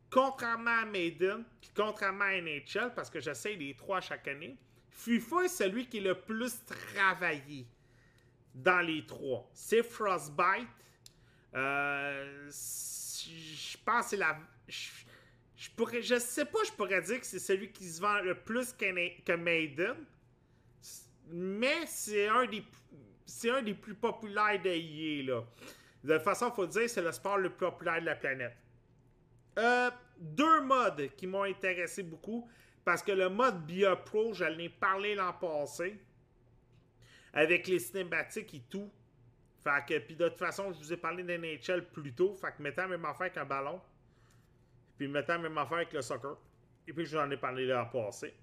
contrairement 0.09 0.81
à 0.81 0.85
Maiden, 0.85 1.43
puis 1.61 1.71
contrairement 1.75 2.25
à 2.25 2.41
NHL, 2.41 2.93
parce 2.93 3.09
que 3.09 3.19
j'essaie 3.19 3.55
les 3.55 3.73
trois 3.73 4.01
chaque 4.01 4.27
année, 4.27 4.57
FIFA 4.89 5.43
est 5.43 5.49
celui 5.49 5.87
qui 5.87 5.97
est 5.97 6.01
le 6.01 6.15
plus 6.15 6.61
travaillé 6.65 7.67
dans 8.63 8.79
les 8.79 9.05
trois. 9.05 9.49
C'est 9.53 9.83
Frostbite. 9.83 10.67
Euh, 11.55 12.49
je 12.49 13.77
pense 13.85 14.03
que 14.03 14.09
c'est 14.11 14.17
la. 14.17 14.37
Je, 14.67 14.89
je 15.55 16.19
sais 16.19 16.45
pas, 16.45 16.59
je 16.65 16.71
pourrais 16.71 17.01
dire 17.01 17.19
que 17.19 17.25
c'est 17.25 17.39
celui 17.39 17.71
qui 17.71 17.87
se 17.87 18.01
vend 18.01 18.19
le 18.21 18.35
plus 18.35 18.73
que, 18.73 19.21
que 19.23 19.33
Maiden. 19.33 19.95
Mais 21.29 21.85
c'est 21.87 22.27
un 22.27 22.45
des 22.45 22.63
c'est 23.25 23.51
un 23.51 23.61
plus 23.73 23.95
populaires 23.95 24.61
de 24.61 24.69
EA. 24.69 25.43
De 26.03 26.13
toute 26.13 26.23
façon, 26.23 26.49
il 26.49 26.55
faut 26.55 26.67
dire 26.67 26.89
c'est 26.89 27.01
le 27.01 27.11
sport 27.11 27.37
le 27.37 27.49
plus 27.49 27.65
populaire 27.67 27.99
de 27.99 28.05
la 28.05 28.15
planète. 28.15 28.55
Euh, 29.59 29.91
deux 30.17 30.61
modes 30.61 31.09
qui 31.17 31.27
m'ont 31.27 31.43
intéressé 31.43 32.03
beaucoup. 32.03 32.47
Parce 32.85 33.03
que 33.03 33.11
le 33.11 33.27
mode 33.27 33.65
Bia 33.65 33.97
Pro, 33.97 34.33
je 34.33 34.45
l'ai 34.45 34.69
parlé 34.69 35.13
l'an 35.13 35.33
passé. 35.33 35.99
Avec 37.37 37.67
les 37.67 37.77
cinématiques 37.77 38.51
et 38.55 38.63
tout. 38.67 38.91
Fait 39.63 39.85
que, 39.87 39.99
puis 39.99 40.15
de 40.15 40.27
toute 40.27 40.39
façon, 40.39 40.73
je 40.73 40.79
vous 40.79 40.91
ai 40.91 40.97
parlé 40.97 41.21
d'NHL 41.21 41.87
plus 41.93 42.11
tôt. 42.11 42.33
Fait 42.33 42.51
que 42.51 42.63
mettant 42.63 42.87
même 42.87 43.05
affaire 43.05 43.27
avec 43.27 43.37
un 43.37 43.45
ballon. 43.45 43.79
Puis 44.97 45.07
mettant 45.07 45.37
même 45.37 45.55
affaire 45.55 45.77
avec 45.77 45.93
le 45.93 46.01
soccer. 46.01 46.35
Et 46.87 46.93
puis 46.93 47.05
je 47.05 47.15
en 47.15 47.29
ai 47.29 47.37
parlé 47.37 47.67
l'an 47.67 47.85
passé. 47.85 48.33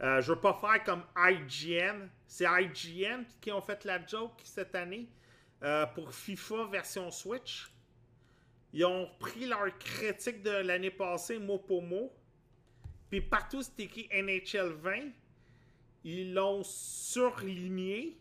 Euh, 0.00 0.22
je 0.22 0.32
veux 0.32 0.40
pas 0.40 0.54
faire 0.54 0.82
comme 0.84 1.02
IGN. 1.14 2.08
C'est 2.26 2.46
IGN 2.46 3.24
qui 3.42 3.52
ont 3.52 3.60
fait 3.60 3.84
la 3.84 4.06
joke 4.06 4.40
cette 4.42 4.74
année 4.74 5.06
euh, 5.62 5.84
pour 5.88 6.14
FIFA 6.14 6.64
version 6.72 7.10
Switch. 7.10 7.70
Ils 8.72 8.86
ont 8.86 9.10
pris 9.18 9.44
leur 9.44 9.76
critique 9.76 10.42
de 10.42 10.50
l'année 10.50 10.90
passée 10.90 11.38
mot 11.38 11.58
pour 11.58 11.82
mot. 11.82 12.10
Puis 13.10 13.20
partout 13.20 13.60
c'est 13.60 13.80
écrit 13.80 14.08
NHL 14.10 14.72
20. 14.80 15.10
Ils 16.04 16.32
l'ont 16.32 16.62
surligné. 16.62 18.16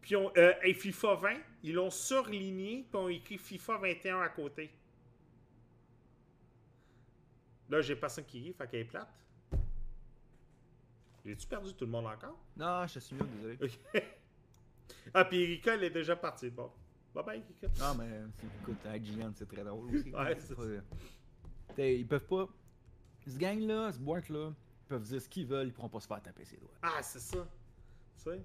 Puis 0.00 0.16
on, 0.16 0.32
euh, 0.36 0.52
et 0.62 0.74
FIFA 0.74 1.14
20. 1.14 1.36
Ils 1.62 1.74
l'ont 1.74 1.90
surligné. 1.90 2.86
Puis 2.90 2.98
ont 2.98 3.08
écrit 3.08 3.38
FIFA 3.38 3.78
21 3.78 4.20
à 4.20 4.28
côté. 4.28 4.70
Là, 7.68 7.80
j'ai 7.80 7.94
personne 7.96 8.24
qui 8.24 8.40
rit, 8.40 8.52
fait 8.52 8.66
qu'elle 8.68 8.80
est 8.80 8.84
plate. 8.84 9.08
J'ai-tu 11.24 11.46
perdu 11.46 11.72
tout 11.74 11.84
le 11.84 11.90
monde 11.90 12.06
encore? 12.06 12.36
Non, 12.56 12.86
je 12.86 12.98
suis 12.98 13.14
mieux, 13.14 13.24
désolé. 13.56 13.72
Ah, 15.14 15.24
puis 15.24 15.42
Erika, 15.42 15.74
elle 15.74 15.84
est 15.84 15.90
déjà 15.90 16.14
partie. 16.16 16.50
Bon. 16.50 16.70
Bye 17.14 17.24
bye, 17.24 17.38
Erika. 17.62 17.68
Non, 17.78 17.94
mais 17.94 18.22
écoute, 18.60 18.76
IGN, 18.92 19.30
c'est 19.34 19.46
très 19.48 19.62
drôle 19.64 19.86
aussi. 19.94 20.10
Ouais, 20.14 20.36
C'est 20.38 20.54
pas- 20.54 20.62
T'sais, 21.74 21.98
Ils 22.00 22.06
peuvent 22.06 22.26
pas. 22.26 22.48
Ce 23.26 23.36
gang-là, 23.38 23.92
ce 23.92 23.98
boîte-là, 23.98 24.50
ils 24.52 24.88
peuvent 24.88 25.02
dire 25.02 25.20
ce 25.22 25.28
qu'ils 25.28 25.46
veulent, 25.46 25.68
ils 25.68 25.72
pourront 25.72 25.88
pas 25.88 26.00
se 26.00 26.06
faire 26.08 26.20
taper 26.22 26.44
ses 26.44 26.56
doigts. 26.56 26.70
Ah, 26.82 27.02
c'est 27.02 27.20
ça. 27.20 27.38
Tu 28.16 28.22
sais? 28.24 28.42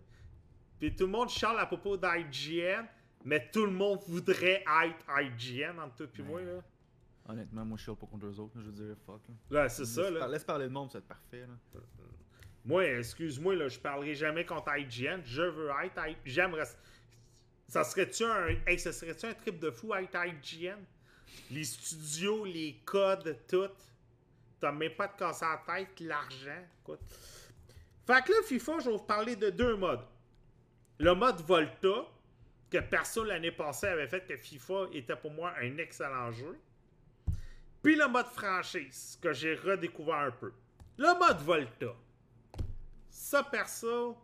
Puis 0.80 0.96
tout 0.96 1.06
le 1.06 1.12
monde 1.12 1.30
charle 1.30 1.60
à 1.60 1.66
propos 1.66 1.98
d'IGN, 1.98 2.86
mais 3.24 3.50
tout 3.52 3.66
le 3.66 3.72
monde 3.72 4.00
voudrait 4.08 4.64
être 4.84 5.06
IGN 5.22 5.80
entre 5.80 6.06
toi 6.06 6.08
et 6.20 6.22
moi, 6.22 6.42
là. 6.42 6.62
Honnêtement, 7.28 7.66
moi 7.66 7.78
je 7.78 7.84
suis 7.84 7.96
pas 7.96 8.06
contre 8.06 8.26
eux 8.28 8.40
autres, 8.40 8.54
je 8.56 8.66
veux 8.70 8.72
dire, 8.72 8.96
fuck. 9.06 9.22
Là. 9.50 9.64
Là, 9.64 9.70
c'est 9.70 9.86
ça, 9.86 10.02
Laisse 10.04 10.12
là. 10.14 10.20
par- 10.20 10.28
Laisse 10.30 10.44
parler 10.44 10.66
le 10.66 10.72
monde, 10.72 10.92
ça 10.92 11.00
va 11.00 11.04
être 11.04 11.08
parfait. 11.08 11.42
Là. 11.48 11.80
Moi, 12.66 12.86
excuse-moi, 12.86 13.56
là, 13.56 13.68
je 13.68 13.80
parlerai 13.80 14.14
jamais 14.16 14.46
contre 14.46 14.72
IGN. 14.78 15.22
Je 15.24 15.42
veux 15.42 15.70
être 15.84 16.00
I- 16.08 16.18
J'aimerais. 16.26 16.66
Ça 17.68 17.84
serait-tu 17.84 18.24
un. 18.26 18.48
Hey, 18.68 18.78
ça 18.80 18.92
serait-tu 18.94 19.26
un 19.26 19.34
trip 19.34 19.60
de 19.60 19.72
fou 19.72 19.94
être 19.96 20.16
IGN? 20.16 20.78
Les 21.52 21.64
studios, 21.64 22.46
les 22.46 22.80
codes, 22.86 23.38
tout. 23.48 23.70
T'as 24.60 24.72
même 24.72 24.94
pas 24.94 25.08
de 25.08 25.14
casser 25.18 25.46
la 25.46 25.62
tête, 25.76 26.00
l'argent. 26.00 26.64
Écoute. 26.82 27.00
Fait 28.08 28.24
que 28.24 28.32
là, 28.32 28.38
FIFA, 28.46 28.80
je 28.80 28.86
vais 28.90 28.98
vous 28.98 29.04
parler 29.04 29.36
de 29.36 29.50
deux 29.50 29.76
modes. 29.76 30.06
Le 30.98 31.14
mode 31.14 31.42
Volta, 31.42 32.06
que 32.70 32.78
personne 32.80 33.28
l'année 33.28 33.52
passée 33.52 33.88
avait 33.88 34.08
fait 34.08 34.26
que 34.26 34.38
FIFA 34.38 34.88
était 34.94 35.16
pour 35.16 35.32
moi 35.32 35.54
un 35.62 35.78
excellent 35.78 36.32
jeu. 36.32 36.58
Puis 37.84 37.96
le 37.96 38.08
mode 38.08 38.28
franchise, 38.28 39.20
que 39.22 39.34
j'ai 39.34 39.56
redécouvert 39.56 40.16
un 40.16 40.32
peu. 40.32 40.54
Le 40.98 41.20
mode 41.20 41.40
Volta. 41.42 41.94
Ça, 43.10 43.44
perso, 43.44 44.18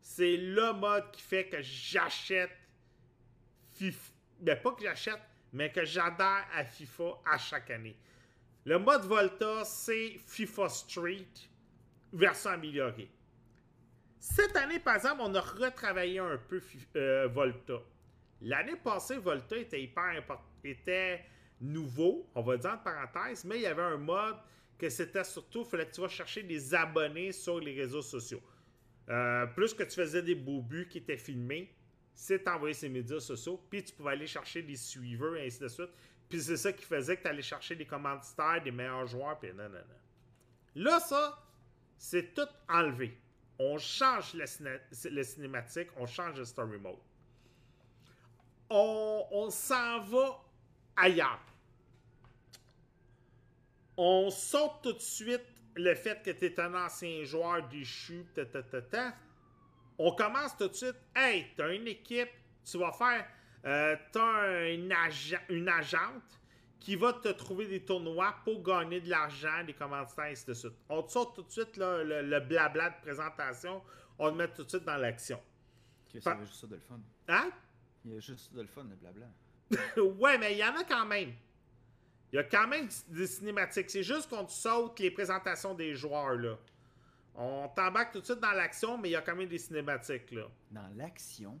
c'est 0.00 0.36
le 0.36 0.72
mode 0.72 1.10
qui 1.12 1.22
fait 1.22 1.46
que 1.46 1.60
j'achète 1.60 2.50
FIFA. 3.74 4.12
Ben, 4.40 4.60
pas 4.60 4.72
que 4.72 4.82
j'achète, 4.82 5.20
mais 5.52 5.70
que 5.70 5.84
j'adhère 5.84 6.46
à 6.54 6.64
FIFA 6.64 7.20
à 7.26 7.38
chaque 7.38 7.70
année. 7.70 7.96
Le 8.64 8.78
mode 8.78 9.04
Volta, 9.04 9.64
c'est 9.64 10.16
FIFA 10.26 10.68
Street, 10.70 11.28
version 12.12 12.50
améliorée. 12.50 13.10
Cette 14.26 14.56
année, 14.56 14.78
par 14.78 14.96
exemple, 14.96 15.20
on 15.20 15.34
a 15.34 15.40
retravaillé 15.40 16.18
un 16.18 16.38
peu 16.38 16.58
euh, 16.96 17.28
Volta. 17.28 17.74
L'année 18.40 18.76
passée, 18.76 19.18
Volta 19.18 19.54
était 19.54 19.82
hyper 19.82 20.16
important, 20.16 20.42
était 20.64 21.26
nouveau, 21.60 22.26
on 22.34 22.40
va 22.40 22.56
dire 22.56 22.70
en 22.70 22.78
parenthèse, 22.78 23.44
mais 23.44 23.56
il 23.56 23.62
y 23.62 23.66
avait 23.66 23.82
un 23.82 23.98
mode 23.98 24.36
que 24.78 24.88
c'était 24.88 25.24
surtout, 25.24 25.60
il 25.60 25.66
fallait 25.66 25.86
que 25.86 25.94
tu 25.94 26.00
vas 26.00 26.08
chercher 26.08 26.42
des 26.42 26.74
abonnés 26.74 27.32
sur 27.32 27.60
les 27.60 27.74
réseaux 27.74 28.00
sociaux. 28.00 28.40
Euh, 29.10 29.44
plus 29.48 29.74
que 29.74 29.82
tu 29.82 29.94
faisais 29.94 30.22
des 30.22 30.34
beaux 30.34 30.62
buts 30.62 30.88
qui 30.88 30.98
étaient 30.98 31.18
filmés, 31.18 31.70
c'est 32.14 32.48
envoyer 32.48 32.72
ces 32.72 32.88
médias 32.88 33.20
sociaux, 33.20 33.62
puis 33.68 33.84
tu 33.84 33.92
pouvais 33.92 34.12
aller 34.12 34.26
chercher 34.26 34.62
des 34.62 34.76
suiveurs 34.76 35.36
et 35.36 35.46
ainsi 35.46 35.60
de 35.60 35.68
suite. 35.68 35.90
Puis 36.30 36.40
c'est 36.40 36.56
ça 36.56 36.72
qui 36.72 36.86
faisait 36.86 37.18
que 37.18 37.22
tu 37.22 37.28
allais 37.28 37.42
chercher 37.42 37.76
des 37.76 37.86
commanditaires, 37.86 38.62
des 38.64 38.72
meilleurs 38.72 39.06
joueurs, 39.06 39.38
puis 39.38 39.52
non. 39.52 39.68
Là, 40.76 40.98
ça, 40.98 41.46
c'est 41.98 42.32
tout 42.32 42.48
enlevé. 42.70 43.18
On 43.58 43.78
change 43.78 44.34
le, 44.34 44.46
ciné- 44.46 44.80
le 45.10 45.22
cinématique, 45.22 45.88
on 45.96 46.06
change 46.06 46.38
le 46.38 46.44
story 46.44 46.78
mode. 46.78 46.96
On, 48.70 49.48
s'en 49.50 50.00
va 50.00 50.40
ailleurs. 50.96 51.40
On 53.96 54.28
saute 54.30 54.82
tout 54.82 54.92
de 54.94 55.00
suite 55.00 55.44
le 55.76 55.94
fait 55.94 56.22
que 56.22 56.30
tu 56.30 56.46
es 56.46 56.60
un 56.60 56.74
ancien 56.74 57.22
joueur 57.24 57.68
déchu, 57.68 58.24
ta. 58.34 59.14
On 59.98 60.12
commence 60.12 60.56
tout 60.56 60.68
de 60.68 60.74
suite. 60.74 60.96
Hey, 61.14 61.46
t'as 61.56 61.72
une 61.72 61.86
équipe, 61.86 62.30
tu 62.64 62.78
vas 62.78 62.90
faire. 62.90 63.26
Euh, 63.64 63.96
t'as 64.10 64.48
un 64.48 64.90
agent, 64.90 65.38
une 65.48 65.68
agente 65.68 66.40
qui 66.84 66.96
va 66.96 67.14
te 67.14 67.28
trouver 67.28 67.66
des 67.66 67.82
tournois 67.82 68.34
pour 68.44 68.62
gagner 68.62 69.00
de 69.00 69.08
l'argent, 69.08 69.64
des 69.64 69.72
commanditaires, 69.72 70.26
et 70.26 70.32
ainsi 70.32 70.44
de 70.44 70.52
suite. 70.52 70.74
On 70.90 71.02
te 71.02 71.10
sort 71.12 71.32
tout 71.32 71.42
de 71.42 71.50
suite 71.50 71.78
là, 71.78 72.04
le, 72.04 72.20
le 72.20 72.40
blabla 72.40 72.90
de 72.90 73.00
présentation. 73.00 73.82
On 74.18 74.30
te 74.30 74.36
met 74.36 74.48
tout 74.48 74.64
de 74.64 74.68
suite 74.68 74.84
dans 74.84 74.98
l'action. 74.98 75.40
Ok, 76.14 76.20
Fa- 76.20 76.34
ça 76.36 76.44
juste 76.44 76.60
ça 76.60 76.66
de 76.66 76.74
le 76.74 76.80
fun. 76.82 77.00
Hein? 77.28 77.50
Il 78.04 78.12
y 78.12 78.16
a 78.18 78.20
juste 78.20 78.50
ça 78.50 78.54
de 78.54 78.60
le 78.60 78.66
fun, 78.68 78.84
le 78.84 78.96
blabla. 78.96 79.26
ouais, 80.20 80.36
mais 80.36 80.52
il 80.52 80.58
y 80.58 80.64
en 80.64 80.76
a 80.76 80.84
quand 80.84 81.06
même. 81.06 81.32
Il 82.30 82.36
y 82.36 82.38
a 82.38 82.44
quand 82.44 82.68
même 82.68 82.86
des 83.08 83.26
cinématiques. 83.28 83.88
C'est 83.88 84.02
juste 84.02 84.28
qu'on 84.28 84.44
te 84.44 84.52
saute 84.52 85.00
les 85.00 85.10
présentations 85.10 85.72
des 85.72 85.94
joueurs, 85.94 86.34
là. 86.34 86.58
On 87.34 87.66
t'embarque 87.74 88.12
tout 88.12 88.20
de 88.20 88.24
suite 88.26 88.40
dans 88.40 88.52
l'action, 88.52 88.98
mais 88.98 89.08
il 89.08 89.12
y 89.12 89.16
a 89.16 89.22
quand 89.22 89.34
même 89.34 89.48
des 89.48 89.58
cinématiques, 89.58 90.30
là. 90.32 90.48
Dans 90.70 90.88
l'action? 90.96 91.58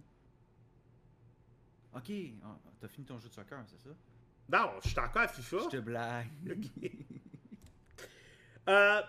Ok, 1.96 2.10
t'as 2.80 2.88
fini 2.88 3.06
ton 3.06 3.18
jeu 3.18 3.28
de 3.28 3.34
soccer, 3.34 3.64
c'est 3.66 3.78
ça? 3.88 3.94
Non, 4.48 4.70
je 4.82 4.88
suis 4.90 4.98
encore 4.98 5.22
à 5.22 5.28
FIFA. 5.28 5.56
Je 5.70 5.76
te 5.76 5.80
blague. 5.82 6.28
Euh, 8.68 9.02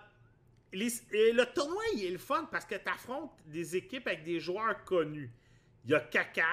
les- 0.73 0.89
le 1.31 1.45
tournoi, 1.53 1.81
il 1.95 2.03
est 2.05 2.11
le 2.11 2.17
fun 2.17 2.45
parce 2.51 2.65
que 2.65 2.75
tu 2.75 2.89
affrontes 2.89 3.31
des 3.45 3.77
équipes 3.77 4.05
avec 4.07 4.23
des 4.25 4.39
joueurs 4.41 4.83
connus. 4.83 5.31
Il 5.85 5.91
y 5.91 5.95
a 5.95 5.99
Kaka, 6.01 6.43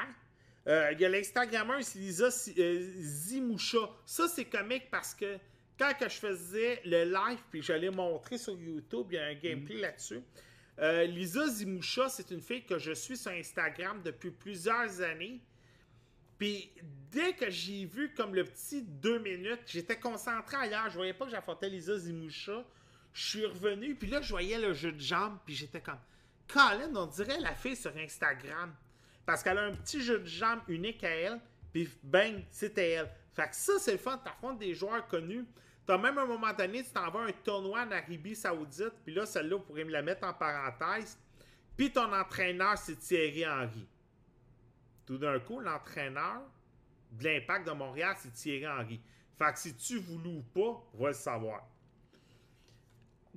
Euh, 0.68 0.92
il 0.92 1.00
y 1.00 1.04
a 1.04 1.08
l'Instagrammeur, 1.08 1.82
c'est 1.82 1.98
Lisa 1.98 2.28
euh, 2.56 2.92
Zimoucha. 3.00 3.90
Ça, 4.06 4.28
c'est 4.28 4.44
comique 4.44 4.88
parce 4.92 5.12
que 5.12 5.36
quand 5.76 5.92
que 5.98 6.08
je 6.08 6.14
faisais 6.14 6.80
le 6.84 7.02
live, 7.12 7.40
puis 7.50 7.60
j'allais 7.62 7.90
montrer 7.90 8.38
sur 8.38 8.56
YouTube, 8.56 9.08
il 9.10 9.14
y 9.16 9.18
a 9.18 9.24
un 9.26 9.34
gameplay 9.34 9.78
là-dessus. 9.78 10.20
Euh, 10.78 11.02
Lisa 11.06 11.48
Zimoucha, 11.48 12.08
c'est 12.08 12.30
une 12.30 12.40
fille 12.40 12.64
que 12.64 12.78
je 12.78 12.92
suis 12.92 13.16
sur 13.16 13.32
Instagram 13.32 14.00
depuis 14.04 14.30
plusieurs 14.30 15.00
années. 15.00 15.40
Puis 16.43 16.72
dès 17.12 17.34
que 17.34 17.49
j'ai 17.51 17.84
vu 17.84 18.12
comme 18.14 18.34
le 18.34 18.43
petit 18.43 18.82
deux 18.82 19.20
minutes, 19.20 19.61
j'étais 19.64 19.97
concentré 19.97 20.57
ailleurs. 20.57 20.90
Je 20.90 20.97
voyais 20.97 21.14
pas 21.14 21.24
que 21.24 21.30
j'affrontais 21.30 21.68
Lisa 21.68 21.97
Zimoucha. 21.97 22.64
Je 23.12 23.24
suis 23.24 23.47
revenu, 23.47 23.95
puis 23.95 24.11
là, 24.11 24.20
je 24.20 24.30
voyais 24.30 24.59
le 24.59 24.72
jeu 24.72 24.90
de 24.90 24.99
jambes, 24.99 25.38
puis 25.47 25.55
j'étais 25.55 25.80
comme... 25.80 26.01
Colin, 26.49 26.93
on 26.97 27.07
dirait 27.07 27.38
la 27.38 27.55
fille 27.55 27.76
sur 27.76 27.97
Instagram. 27.97 28.74
Parce 29.24 29.45
qu'elle 29.45 29.57
a 29.57 29.66
un 29.66 29.70
petit 29.70 30.03
jeu 30.03 30.18
de 30.18 30.26
jambes 30.26 30.62
unique 30.66 31.05
à 31.05 31.11
elle, 31.11 31.40
puis 31.72 31.88
bang, 32.03 32.43
c'était 32.51 32.90
elle. 32.90 33.11
Fait 33.36 33.49
que 33.49 33.55
ça, 33.55 33.74
c'est 33.78 33.93
le 33.93 33.99
fun, 33.99 34.18
t'affrontes 34.18 34.59
des 34.59 34.74
joueurs 34.74 35.07
connus. 35.07 35.45
T'as 35.86 35.97
même 35.97 36.18
un 36.18 36.26
moment 36.26 36.53
donné, 36.53 36.82
tu 36.82 36.90
t'en 36.90 37.09
vas 37.09 37.20
un 37.20 37.32
tournoi 37.45 37.82
en 37.82 37.90
Arabie 37.93 38.34
Saoudite, 38.34 38.95
puis 39.05 39.14
là, 39.14 39.26
celle-là, 39.26 39.59
vous 39.59 39.62
pourrez 39.62 39.84
me 39.84 39.93
la 39.93 40.03
mettre 40.03 40.26
en 40.26 40.34
parenthèse. 40.34 41.16
Puis 41.76 41.93
ton 41.93 42.12
entraîneur, 42.12 42.76
c'est 42.78 42.97
Thierry 42.97 43.47
Henry. 43.47 43.86
Tout 45.07 45.18
d'un 45.18 45.38
coup, 45.40 45.61
l'entraîneur 45.61 46.42
de 47.12 47.24
l'Impact 47.24 47.66
de 47.66 47.72
Montréal, 47.72 48.14
c'est 48.18 48.32
Thierry 48.32 48.66
Henry. 48.66 49.00
Fait 49.36 49.53
que 49.53 49.59
si 49.59 49.74
tu 49.74 49.98
voulais 49.98 50.30
ou 50.30 50.42
pas, 50.42 50.82
va 50.94 51.09
le 51.09 51.14
savoir. 51.14 51.66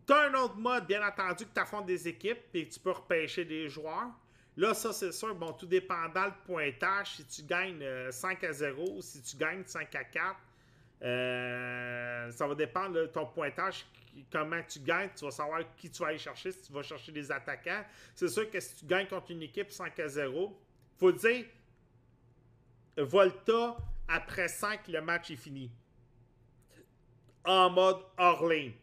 T'as 0.05 0.30
un 0.30 0.34
autre 0.36 0.55
mode, 0.55 0.86
bien 0.86 1.05
entendu, 1.05 1.45
que 1.45 1.53
tu 1.53 1.59
affrontes 1.59 1.88
des 1.88 2.07
équipes 2.07 2.43
et 2.53 2.68
tu 2.68 2.80
peux 2.80 2.91
repêcher 2.91 3.43
des 3.43 3.68
joueurs. 3.70 4.11
Là, 4.57 4.74
ça, 4.74 4.93
c'est 4.93 5.11
sûr, 5.11 5.36
bon, 5.36 5.51
tout 5.53 5.66
dépendant 5.66 6.26
le 6.26 6.34
pointage, 6.45 7.16
si 7.16 7.26
tu 7.26 7.43
gagnes 7.43 7.84
5 8.11 8.43
euh, 8.43 8.49
à 8.49 8.53
0, 8.53 9.01
si 9.01 9.22
tu 9.22 9.36
gagnes 9.36 9.63
5 9.66 9.93
à 9.95 10.03
4, 10.03 10.36
euh, 11.01 12.32
ça 12.32 12.47
va 12.47 12.55
dépendre 12.55 12.93
de 12.93 13.05
ton 13.07 13.26
pointage, 13.26 13.86
comment 14.32 14.61
tu 14.63 14.80
gagnes, 14.80 15.09
tu 15.16 15.26
vas 15.26 15.32
savoir 15.32 15.61
qui 15.76 15.89
tu 15.89 16.01
vas 16.01 16.09
aller 16.09 16.18
chercher, 16.18 16.51
si 16.51 16.61
tu 16.61 16.72
vas 16.72 16.84
chercher 16.84 17.11
des 17.11 17.32
attaquants. 17.32 17.84
C'est 18.13 18.30
sûr 18.30 18.49
que 18.49 18.59
si 18.59 18.76
tu 18.76 18.86
gagnes 18.86 19.07
contre 19.07 19.32
une 19.32 19.41
équipe 19.41 19.72
5 19.72 19.99
à 19.99 20.07
0, 20.07 20.57
faut 20.97 21.11
dire, 21.11 21.45
Volta, 22.97 23.77
après 24.07 24.47
5, 24.47 24.87
le 24.87 25.01
match 25.01 25.31
est 25.31 25.35
fini. 25.35 25.71
En 27.43 27.69
mode 27.69 28.03
hors 28.17 28.47
ligne. 28.47 28.73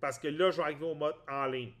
Parce 0.00 0.18
que 0.18 0.28
là, 0.28 0.50
je 0.50 0.58
vais 0.58 0.62
arriver 0.64 0.84
au 0.84 0.94
mode 0.94 1.16
en 1.28 1.46
ligne. 1.46 1.72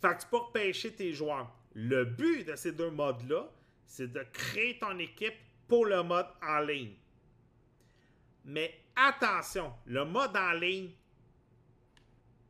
Fait 0.00 0.16
que 0.16 0.22
tu 0.22 0.28
peux 0.28 0.38
repêcher 0.38 0.92
tes 0.94 1.12
joueurs. 1.12 1.52
Le 1.74 2.04
but 2.04 2.44
de 2.44 2.56
ces 2.56 2.72
deux 2.72 2.90
modes-là, 2.90 3.48
c'est 3.86 4.12
de 4.12 4.24
créer 4.32 4.78
ton 4.78 4.98
équipe 4.98 5.34
pour 5.66 5.86
le 5.86 6.02
mode 6.02 6.26
en 6.42 6.60
ligne. 6.60 6.94
Mais 8.44 8.74
attention, 8.96 9.72
le 9.86 10.04
mode 10.04 10.36
en 10.36 10.52
ligne, 10.52 10.90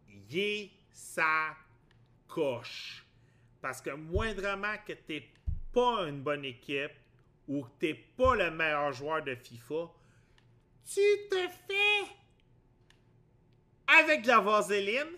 il 0.08 0.38
est 0.38 0.70
sa 0.92 1.56
coche. 2.26 3.04
Parce 3.60 3.82
que 3.82 3.90
moindrement 3.90 4.76
que 4.86 4.92
tu 4.92 5.14
n'es 5.14 5.28
pas 5.78 6.08
une 6.08 6.22
bonne 6.22 6.44
équipe 6.44 6.90
ou 7.46 7.62
que 7.62 7.68
tu 7.78 7.86
n'es 7.86 7.94
pas 7.94 8.34
le 8.34 8.50
meilleur 8.50 8.92
joueur 8.92 9.22
de 9.22 9.36
FIFA, 9.36 9.88
tu 10.84 11.00
te 11.30 11.48
fais 11.68 12.16
avec 13.86 14.22
de 14.22 14.28
la 14.28 14.40
vaseline 14.40 15.16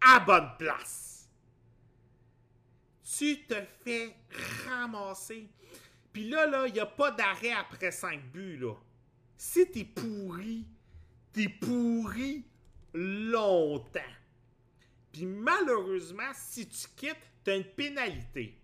à 0.00 0.20
bonne 0.20 0.48
place. 0.58 1.28
Tu 3.18 3.44
te 3.44 3.60
fais 3.84 4.16
ramasser. 4.66 5.48
Puis 6.14 6.30
là, 6.30 6.46
là, 6.46 6.66
il 6.66 6.72
n'y 6.72 6.80
a 6.80 6.86
pas 6.86 7.10
d'arrêt 7.10 7.52
après 7.52 7.92
5 7.92 8.22
buts, 8.32 8.56
là. 8.56 8.74
Si 9.36 9.70
t'es 9.70 9.84
pourri, 9.84 10.64
t'es 11.32 11.48
pourri 11.48 12.42
longtemps. 12.94 14.00
Puis 15.12 15.26
malheureusement, 15.26 16.32
si 16.34 16.66
tu 16.68 16.88
quittes, 16.96 17.20
t'as 17.44 17.56
une 17.58 17.64
pénalité. 17.64 18.58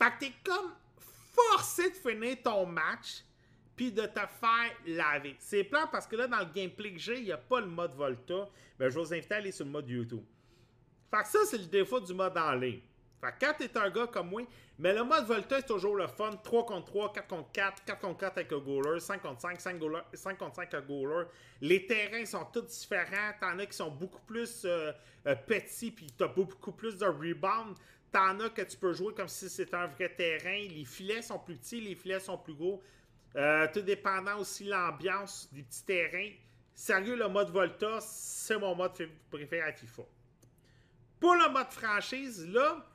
Fait 0.00 0.10
que 0.12 0.18
t'es 0.20 0.32
comme 0.44 0.72
forcé 1.34 1.90
de 1.90 1.94
finir 1.94 2.36
ton 2.42 2.66
match 2.66 3.24
puis 3.76 3.92
de 3.92 4.02
te 4.02 4.20
faire 4.20 4.72
laver. 4.86 5.36
C'est 5.38 5.64
plan 5.64 5.86
parce 5.90 6.06
que 6.06 6.16
là, 6.16 6.26
dans 6.26 6.40
le 6.40 6.52
gameplay 6.52 6.92
que 6.92 6.98
j'ai, 6.98 7.18
il 7.18 7.24
n'y 7.24 7.32
a 7.32 7.38
pas 7.38 7.60
le 7.60 7.66
mode 7.66 7.94
Volta. 7.94 8.48
Mais 8.78 8.90
je 8.90 8.98
vous 8.98 9.14
invite 9.14 9.30
à 9.30 9.36
aller 9.36 9.52
sur 9.52 9.64
le 9.64 9.70
mode 9.70 9.88
YouTube. 9.88 10.24
Fait 11.10 11.22
que 11.22 11.28
ça, 11.28 11.38
c'est 11.46 11.58
le 11.58 11.66
défaut 11.66 12.00
du 12.00 12.12
mode 12.12 12.36
en 12.36 12.52
ligne. 12.52 12.80
Fait 13.20 13.32
que 13.32 13.46
quand 13.46 13.54
t'es 13.58 13.76
un 13.78 13.90
gars 13.90 14.06
comme 14.06 14.30
moi, 14.30 14.42
mais 14.78 14.92
le 14.92 15.02
mode 15.02 15.24
Volta 15.26 15.58
est 15.58 15.66
toujours 15.66 15.96
le 15.96 16.06
fun. 16.06 16.30
3 16.42 16.66
contre 16.66 16.86
3, 16.86 17.12
4 17.12 17.28
contre 17.28 17.52
4, 17.52 17.84
4 17.84 18.00
contre 18.00 18.18
4 18.18 18.38
avec 18.38 18.50
le 18.50 18.60
goaler, 18.60 19.00
5 19.00 19.20
contre 19.20 19.40
5, 19.40 19.60
5, 19.60 19.78
goaler, 19.78 20.00
5 20.12 20.38
contre 20.38 20.54
5 20.56 20.74
avec 20.74 20.88
le 20.88 20.94
goaler. 20.94 21.24
Les 21.60 21.86
terrains 21.86 22.24
sont 22.24 22.44
tous 22.52 22.62
différents. 22.62 23.32
T'en 23.40 23.58
as 23.58 23.66
qui 23.66 23.76
sont 23.76 23.90
beaucoup 23.90 24.20
plus 24.20 24.62
euh, 24.64 24.92
euh, 25.26 25.34
petits, 25.34 25.90
puis 25.90 26.06
t'as 26.16 26.28
beaucoup 26.28 26.72
plus 26.72 26.96
de 26.96 27.06
rebound. 27.06 27.76
T'en 28.10 28.40
as 28.40 28.50
que 28.50 28.62
tu 28.62 28.76
peux 28.76 28.92
jouer 28.92 29.12
comme 29.14 29.28
si 29.28 29.48
c'était 29.48 29.76
un 29.76 29.86
vrai 29.86 30.08
terrain. 30.14 30.66
Les 30.68 30.84
filets 30.84 31.22
sont 31.22 31.38
plus 31.38 31.56
petits, 31.56 31.80
les 31.80 31.94
filets 31.94 32.20
sont 32.20 32.38
plus 32.38 32.54
gros. 32.54 32.82
Euh, 33.36 33.66
tout 33.72 33.82
dépendant 33.82 34.38
aussi 34.38 34.64
l'ambiance 34.64 35.48
des 35.52 35.62
petits 35.62 35.84
terrains. 35.84 36.30
Sérieux, 36.74 37.16
le 37.16 37.28
mode 37.28 37.50
Volta, 37.50 37.98
c'est 38.00 38.58
mon 38.58 38.74
mode 38.74 38.92
préféré 39.30 39.68
à 39.68 39.72
FIFA. 39.72 40.02
Pour 41.20 41.34
le 41.34 41.52
mode 41.52 41.70
franchise, 41.70 42.46
là, 42.48 42.86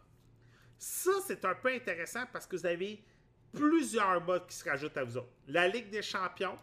ça 0.77 1.11
c'est 1.27 1.43
un 1.45 1.55
peu 1.55 1.69
intéressant 1.69 2.23
parce 2.31 2.47
que 2.47 2.55
vous 2.55 2.65
avez 2.65 3.03
plusieurs 3.51 4.23
modes 4.23 4.47
qui 4.47 4.55
se 4.55 4.67
rajoutent 4.67 4.97
à 4.97 5.03
vous 5.03 5.17
autres. 5.17 5.33
La 5.47 5.67
Ligue 5.67 5.89
des 5.89 6.01
champions, 6.01 6.57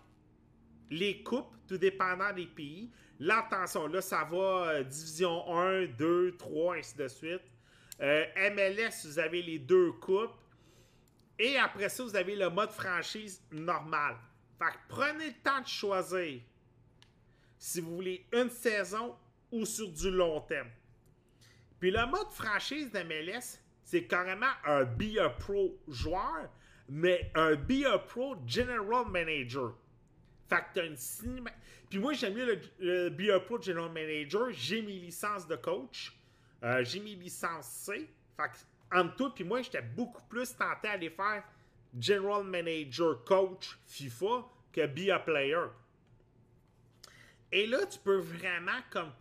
les 0.91 1.23
coupes, 1.23 1.55
tout 1.69 1.79
dépendant 1.79 2.33
des 2.33 2.47
pays. 2.47 2.91
L'attention, 3.19 3.87
là, 3.87 4.01
ça 4.01 4.25
va 4.25 4.71
euh, 4.71 4.83
Division 4.83 5.57
1, 5.57 5.87
2, 5.87 6.37
3, 6.37 6.77
ainsi 6.77 6.97
de 6.97 7.07
suite. 7.07 7.43
Euh, 8.01 8.25
MLS, 8.51 9.07
vous 9.07 9.19
avez 9.19 9.43
les 9.43 9.59
deux 9.59 9.93
coupes. 9.93 10.39
Et 11.39 11.57
après 11.57 11.89
ça, 11.89 12.03
vous 12.03 12.17
avez 12.17 12.37
le 12.37 12.51
mode 12.51 12.71
franchise 12.71 13.43
normal. 13.51 14.17
Fait 14.59 14.73
que 14.73 14.79
prenez 14.89 15.27
le 15.29 15.43
temps 15.43 15.61
de 15.61 15.67
choisir 15.67 16.41
si 17.59 17.81
vous 17.81 17.95
voulez 17.97 18.27
une 18.33 18.51
saison 18.51 19.17
ou 19.51 19.65
sur 19.65 19.91
du 19.91 20.11
long 20.11 20.41
terme. 20.43 20.69
Puis 21.79 21.91
le 21.91 22.07
mode 22.07 22.31
franchise 22.31 22.91
de 22.91 23.01
MLS, 23.01 23.59
c'est 23.83 24.05
carrément 24.05 24.53
un 24.65 24.85
Be 24.85 25.19
a 25.19 25.31
Pro 25.31 25.79
joueur, 25.89 26.51
mais 26.89 27.31
un 27.35 27.55
Be 27.55 27.87
a 27.87 27.99
Pro 27.99 28.37
General 28.47 29.07
Manager. 29.07 29.75
Fait 30.49 30.57
que 30.57 30.75
t'as 30.75 30.87
une 30.87 30.97
cinéma... 30.97 31.51
Puis 31.89 31.99
moi, 31.99 32.13
j'aime 32.13 32.35
mieux 32.35 32.61
le, 32.79 33.09
Be 33.11 33.31
a 33.31 33.41
Pro 33.41 33.61
General 33.61 33.91
Manager. 33.91 34.51
J'ai 34.53 34.83
mes 34.83 34.99
licences 34.99 35.47
de 35.47 35.57
coach. 35.57 36.13
Euh, 36.63 36.85
j'ai 36.85 37.01
mes 37.01 37.15
licences 37.15 37.67
C. 37.67 38.09
Puis 39.35 39.45
moi, 39.45 39.63
j'étais 39.63 39.83
beaucoup 39.83 40.23
plus 40.29 40.55
tenté 40.57 40.89
à 40.89 40.93
aller 40.93 41.11
faire 41.11 41.45
General 41.99 42.45
Manager 42.45 43.25
Coach 43.25 43.79
FIFA 43.87 44.47
que 44.73 44.87
Be 44.87 45.11
a 45.11 45.19
Player. 45.19 45.67
Et 47.53 47.67
là, 47.67 47.85
tu 47.87 47.99
peux 47.99 48.19
vraiment 48.19 48.79
comme 48.91 49.13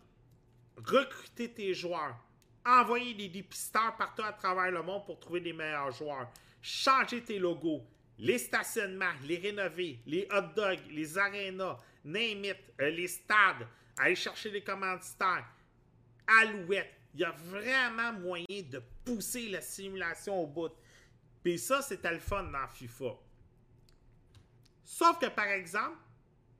recruter 0.76 1.50
tes 1.50 1.74
joueurs, 1.74 2.16
envoyer 2.64 3.14
des 3.14 3.28
dépisteurs 3.28 3.96
partout 3.96 4.22
à 4.22 4.32
travers 4.32 4.70
le 4.70 4.82
monde 4.82 5.04
pour 5.04 5.18
trouver 5.18 5.40
des 5.40 5.52
meilleurs 5.52 5.90
joueurs, 5.90 6.30
changer 6.62 7.22
tes 7.22 7.38
logos, 7.38 7.82
les 8.18 8.38
stationnements, 8.38 9.12
les 9.24 9.38
rénover, 9.38 9.98
les 10.06 10.28
hot 10.30 10.54
dogs, 10.54 10.78
les 10.90 11.18
arénas, 11.18 11.78
name 12.04 12.44
it, 12.44 12.58
euh, 12.80 12.90
les 12.90 13.08
stades, 13.08 13.66
aller 13.98 14.14
chercher 14.14 14.50
des 14.50 14.62
commanditaires, 14.62 15.46
Alouette, 16.26 16.99
il 17.14 17.20
y 17.20 17.24
a 17.24 17.32
vraiment 17.32 18.12
moyen 18.12 18.62
de 18.70 18.82
pousser 19.04 19.48
la 19.48 19.60
simulation 19.60 20.42
au 20.42 20.46
bout. 20.46 20.72
Puis 21.42 21.58
ça, 21.58 21.82
c'était 21.82 22.12
le 22.12 22.20
fun 22.20 22.44
dans 22.44 22.68
FIFA. 22.68 23.16
Sauf 24.84 25.18
que, 25.18 25.26
par 25.26 25.46
exemple, 25.46 25.96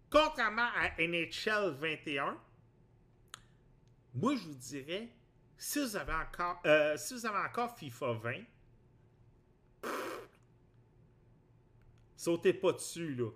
contrairement 0.09 0.69
à 0.77 0.91
NHL 0.99 1.71
21, 1.79 2.37
moi, 4.15 4.35
je 4.35 4.43
vous 4.43 4.55
dirais, 4.55 5.09
si 5.57 5.79
vous 5.81 5.97
avez 5.97 6.15
encore, 6.15 6.61
euh, 6.67 6.97
si 6.97 7.15
vous 7.15 7.27
avez 7.27 7.39
encore 7.39 7.77
FIFA 7.77 8.13
20, 8.15 9.91
sautez 12.17 12.53
pas 12.53 12.73
dessus, 12.73 13.15
là. 13.15 13.31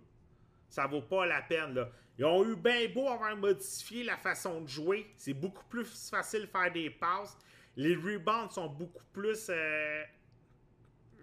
Ça 0.69 0.87
vaut 0.87 1.03
pas 1.03 1.27
la 1.27 1.43
peine, 1.43 1.75
là. 1.75 1.91
Ils 2.19 2.25
ont 2.25 2.45
eu 2.45 2.55
bien 2.55 2.89
beau 2.95 3.09
avoir 3.09 3.37
modifié 3.37 4.05
la 4.05 4.17
façon 4.17 4.61
de 4.61 4.69
jouer. 4.69 5.07
C'est 5.17 5.35
beaucoup 5.35 5.65
plus 5.65 5.85
facile 6.11 6.43
de 6.43 6.47
faire 6.47 6.73
des 6.73 6.91
passes. 6.91 7.37
Les 7.77 7.97
rebounds 7.97 8.53
sont 8.53 8.69
beaucoup 8.69 9.03
plus 9.13 9.49
euh, 9.51 10.05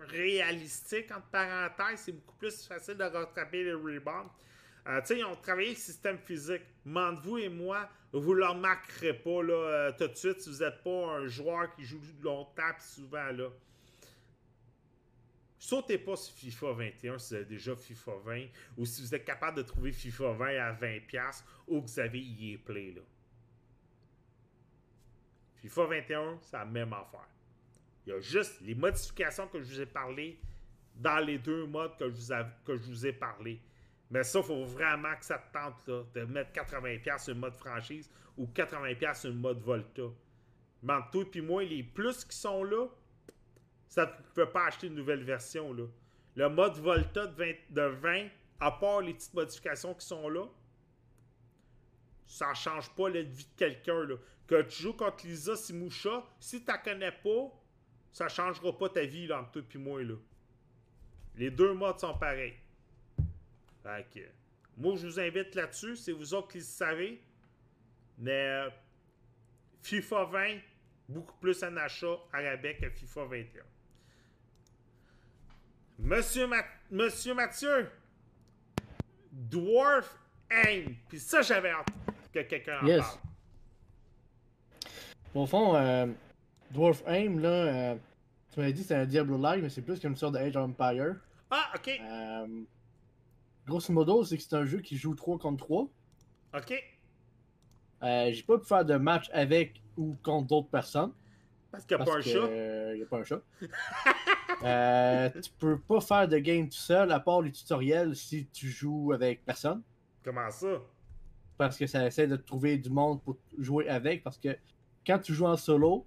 réalistiques, 0.01 1.11
entre 1.11 1.27
parenthèses. 1.27 2.01
C'est 2.05 2.11
beaucoup 2.11 2.35
plus 2.35 2.67
facile 2.67 2.95
de 2.95 3.03
rattraper 3.03 3.63
les 3.63 3.73
rebounds. 3.73 4.29
Euh, 4.87 4.99
ils 5.11 5.23
ont 5.23 5.35
travaillé 5.35 5.69
le 5.69 5.75
système 5.75 6.17
physique. 6.17 6.63
Entre 6.85 7.21
vous 7.21 7.37
et 7.37 7.49
moi, 7.49 7.87
vous 8.11 8.33
ne 8.33 8.39
le 8.39 8.45
remarquerez 8.47 9.13
pas 9.13 9.43
là, 9.43 9.53
euh, 9.53 9.91
tout 9.97 10.07
de 10.07 10.15
suite 10.15 10.41
si 10.41 10.49
vous 10.49 10.57
n'êtes 10.57 10.83
pas 10.83 11.15
un 11.15 11.27
joueur 11.27 11.73
qui 11.75 11.85
joue 11.85 12.01
longtemps 12.21 12.69
et 12.69 12.81
souvent. 12.81 13.31
là. 13.31 13.47
Sautez 15.61 15.99
pas 15.99 16.15
sur 16.15 16.33
FIFA 16.33 16.73
21 16.73 17.19
si 17.19 17.29
vous 17.29 17.35
avez 17.35 17.45
déjà 17.45 17.75
FIFA 17.75 18.11
20 18.25 18.45
ou 18.77 18.85
si 18.85 19.01
vous 19.01 19.13
êtes 19.13 19.23
capable 19.23 19.57
de 19.57 19.61
trouver 19.61 19.91
FIFA 19.91 20.33
20 20.33 20.45
à 20.57 20.73
20$ 20.73 21.43
ou 21.67 21.81
que 21.81 21.87
vous 21.87 21.99
avez 21.99 22.19
EA 22.19 22.57
Play. 22.65 22.93
Là. 22.93 23.01
FIFA 25.57 25.85
21, 25.85 26.39
c'est 26.41 26.57
la 26.57 26.65
même 26.65 26.91
affaire. 26.93 27.29
Il 28.05 28.09
y 28.09 28.13
a 28.13 28.19
juste 28.19 28.59
les 28.61 28.73
modifications 28.73 29.47
que 29.47 29.61
je 29.61 29.71
vous 29.71 29.81
ai 29.81 29.85
parlé 29.85 30.39
dans 30.95 31.23
les 31.23 31.37
deux 31.37 31.67
modes 31.67 31.95
que 31.95 32.09
je 32.09 32.15
vous, 32.15 32.33
que 32.65 32.75
je 32.75 32.83
vous 32.83 33.05
ai 33.05 33.13
parlé. 33.13 33.61
Mais 34.09 34.23
ça, 34.23 34.39
il 34.39 34.45
faut 34.45 34.65
vraiment 34.65 35.15
que 35.15 35.23
ça 35.23 35.37
te 35.37 35.53
tente 35.53 35.87
de 36.15 36.25
mettre 36.25 36.51
80$ 36.53 37.23
sur 37.23 37.35
le 37.35 37.39
mode 37.39 37.55
franchise 37.55 38.09
ou 38.35 38.47
80$ 38.47 39.13
sur 39.13 39.29
le 39.29 39.35
mode 39.35 39.61
Volta. 39.61 40.01
Mais 40.81 40.93
entre 40.93 41.11
toi 41.11 41.25
et 41.35 41.41
moi, 41.41 41.63
les 41.63 41.83
plus 41.83 42.25
qui 42.25 42.35
sont 42.35 42.63
là, 42.63 42.87
ça 43.91 44.05
ne 44.05 44.33
peut 44.33 44.49
pas 44.49 44.67
acheter 44.67 44.87
une 44.87 44.95
nouvelle 44.95 45.21
version. 45.21 45.73
Là. 45.73 45.83
Le 46.37 46.47
mode 46.47 46.77
Volta 46.77 47.27
de 47.27 47.35
20, 47.35 47.51
de 47.71 47.81
20, 47.81 48.27
à 48.61 48.71
part 48.71 49.01
les 49.01 49.13
petites 49.13 49.33
modifications 49.33 49.93
qui 49.93 50.05
sont 50.05 50.29
là, 50.29 50.45
ça 52.25 52.51
ne 52.51 52.55
change 52.55 52.89
pas 52.91 53.09
la 53.09 53.21
vie 53.21 53.43
de 53.43 53.57
quelqu'un. 53.57 54.07
Que 54.47 54.61
tu 54.61 54.83
joues 54.83 54.93
contre 54.93 55.27
Lisa 55.27 55.57
Simusha, 55.57 56.23
si 56.39 56.61
tu 56.61 56.67
la 56.67 56.77
connais 56.77 57.11
pas, 57.11 57.51
ça 58.13 58.29
changera 58.29 58.77
pas 58.77 58.87
ta 58.87 59.03
vie 59.03 59.31
entre 59.33 59.59
toi 59.59 59.63
et 59.75 59.77
moi. 59.77 60.03
Là. 60.03 60.15
Les 61.35 61.51
deux 61.51 61.73
modes 61.73 61.99
sont 61.99 62.17
pareils. 62.17 62.55
Fait 63.83 64.31
moi, 64.77 64.95
je 64.95 65.05
vous 65.05 65.19
invite 65.19 65.53
là-dessus. 65.53 65.97
C'est 65.97 66.13
vous 66.13 66.33
autres 66.33 66.47
qui 66.47 66.59
le 66.59 66.63
savez. 66.63 67.21
Mais 68.17 68.31
euh, 68.31 68.69
FIFA 69.81 70.23
20, 70.25 70.59
beaucoup 71.09 71.35
plus 71.41 71.61
en 71.61 71.75
achat 71.75 72.17
à 72.31 72.41
rabais 72.41 72.77
que 72.77 72.89
FIFA 72.89 73.25
21. 73.25 73.63
Monsieur, 76.01 76.47
Ma- 76.47 76.63
Monsieur 76.89 77.33
Mathieu, 77.33 77.89
Dwarf 79.31 80.17
Aim. 80.49 80.93
Puis 81.07 81.19
ça, 81.19 81.41
j'avais 81.41 81.69
hâte 81.69 81.87
que 82.33 82.39
quelqu'un 82.41 82.79
en 82.81 82.85
Yes. 82.87 83.01
parle. 83.01 83.17
Au 85.33 85.45
fond, 85.45 85.75
euh, 85.75 86.07
Dwarf 86.71 87.03
Aim, 87.07 87.39
là, 87.39 87.49
euh, 87.49 87.95
tu 88.51 88.59
m'avais 88.59 88.73
dit 88.73 88.81
que 88.81 88.87
c'est 88.87 88.95
un 88.95 89.05
Diablo-like, 89.05 89.61
mais 89.61 89.69
c'est 89.69 89.81
plus 89.81 89.99
qu'une 89.99 90.15
sorte 90.15 90.33
de 90.33 90.39
Age 90.39 90.55
of 90.57 90.69
Empire. 90.69 91.15
Ah, 91.49 91.71
ok. 91.75 91.89
Euh, 92.01 92.63
grosso 93.65 93.93
modo, 93.93 94.23
c'est 94.25 94.37
que 94.37 94.43
c'est 94.43 94.55
un 94.55 94.65
jeu 94.65 94.79
qui 94.79 94.97
joue 94.97 95.15
3 95.15 95.37
contre 95.37 95.63
3. 95.65 95.87
Ok. 96.55 96.83
J'ai 98.03 98.43
pas 98.47 98.57
pu 98.57 98.65
faire 98.65 98.83
de 98.83 98.95
match 98.95 99.29
avec 99.31 99.79
ou 99.95 100.17
contre 100.23 100.47
d'autres 100.47 100.69
personnes. 100.69 101.13
Parce 101.71 101.85
qu'il 101.85 101.95
n'y 101.95 102.01
a 102.01 102.05
parce 102.05 102.17
pas 102.17 102.29
un 102.29 102.33
chat. 102.33 102.39
euh, 102.39 102.97
y 102.97 103.03
a 103.03 103.05
pas 103.05 103.19
un 103.19 103.23
chat. 103.23 103.39
Euh, 104.63 105.29
tu 105.29 105.51
peux 105.57 105.79
pas 105.79 106.01
faire 106.01 106.27
de 106.27 106.37
game 106.37 106.67
tout 106.67 106.77
seul, 106.77 107.11
à 107.11 107.19
part 107.19 107.41
les 107.41 107.51
tutoriels, 107.51 108.15
si 108.15 108.47
tu 108.47 108.69
joues 108.69 109.11
avec 109.13 109.43
personne. 109.45 109.81
Comment 110.23 110.49
ça? 110.49 110.81
Parce 111.57 111.77
que 111.77 111.87
ça 111.87 112.05
essaie 112.05 112.27
de 112.27 112.35
trouver 112.35 112.77
du 112.77 112.89
monde 112.89 113.21
pour 113.21 113.37
jouer 113.57 113.87
avec. 113.87 114.23
Parce 114.23 114.37
que 114.37 114.57
quand 115.05 115.19
tu 115.19 115.33
joues 115.33 115.45
en 115.45 115.57
solo, 115.57 116.05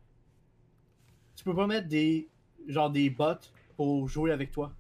tu 1.36 1.44
peux 1.44 1.54
pas 1.54 1.66
mettre 1.66 1.88
des 1.88 2.28
genre 2.68 2.90
des 2.90 3.10
bots 3.10 3.34
pour 3.76 4.08
jouer 4.08 4.32
avec 4.32 4.50
toi. 4.50 4.72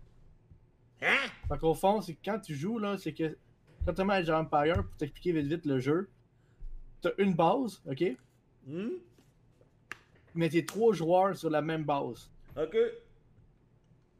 Hein? 1.02 1.28
Fait 1.48 1.58
qu'au 1.58 1.74
fond, 1.74 2.00
c'est 2.00 2.14
que 2.14 2.20
quand 2.24 2.38
tu 2.38 2.54
joues, 2.54 2.78
là, 2.78 2.96
c'est 2.96 3.12
que 3.12 3.36
quand 3.84 3.92
tu 3.92 4.04
mets 4.04 4.14
Age 4.14 4.30
Empire, 4.30 4.82
pour 4.84 4.96
t'expliquer 4.96 5.32
vite 5.32 5.46
vite 5.46 5.66
le 5.66 5.78
jeu, 5.78 6.08
t'as 7.02 7.10
une 7.18 7.34
base, 7.34 7.82
ok? 7.86 8.16
Hmm? 8.66 8.88
Mais 10.34 10.48
t'es 10.48 10.64
trois 10.64 10.94
joueurs 10.94 11.36
sur 11.36 11.50
la 11.50 11.60
même 11.60 11.84
base. 11.84 12.30
Ok. 12.56 12.76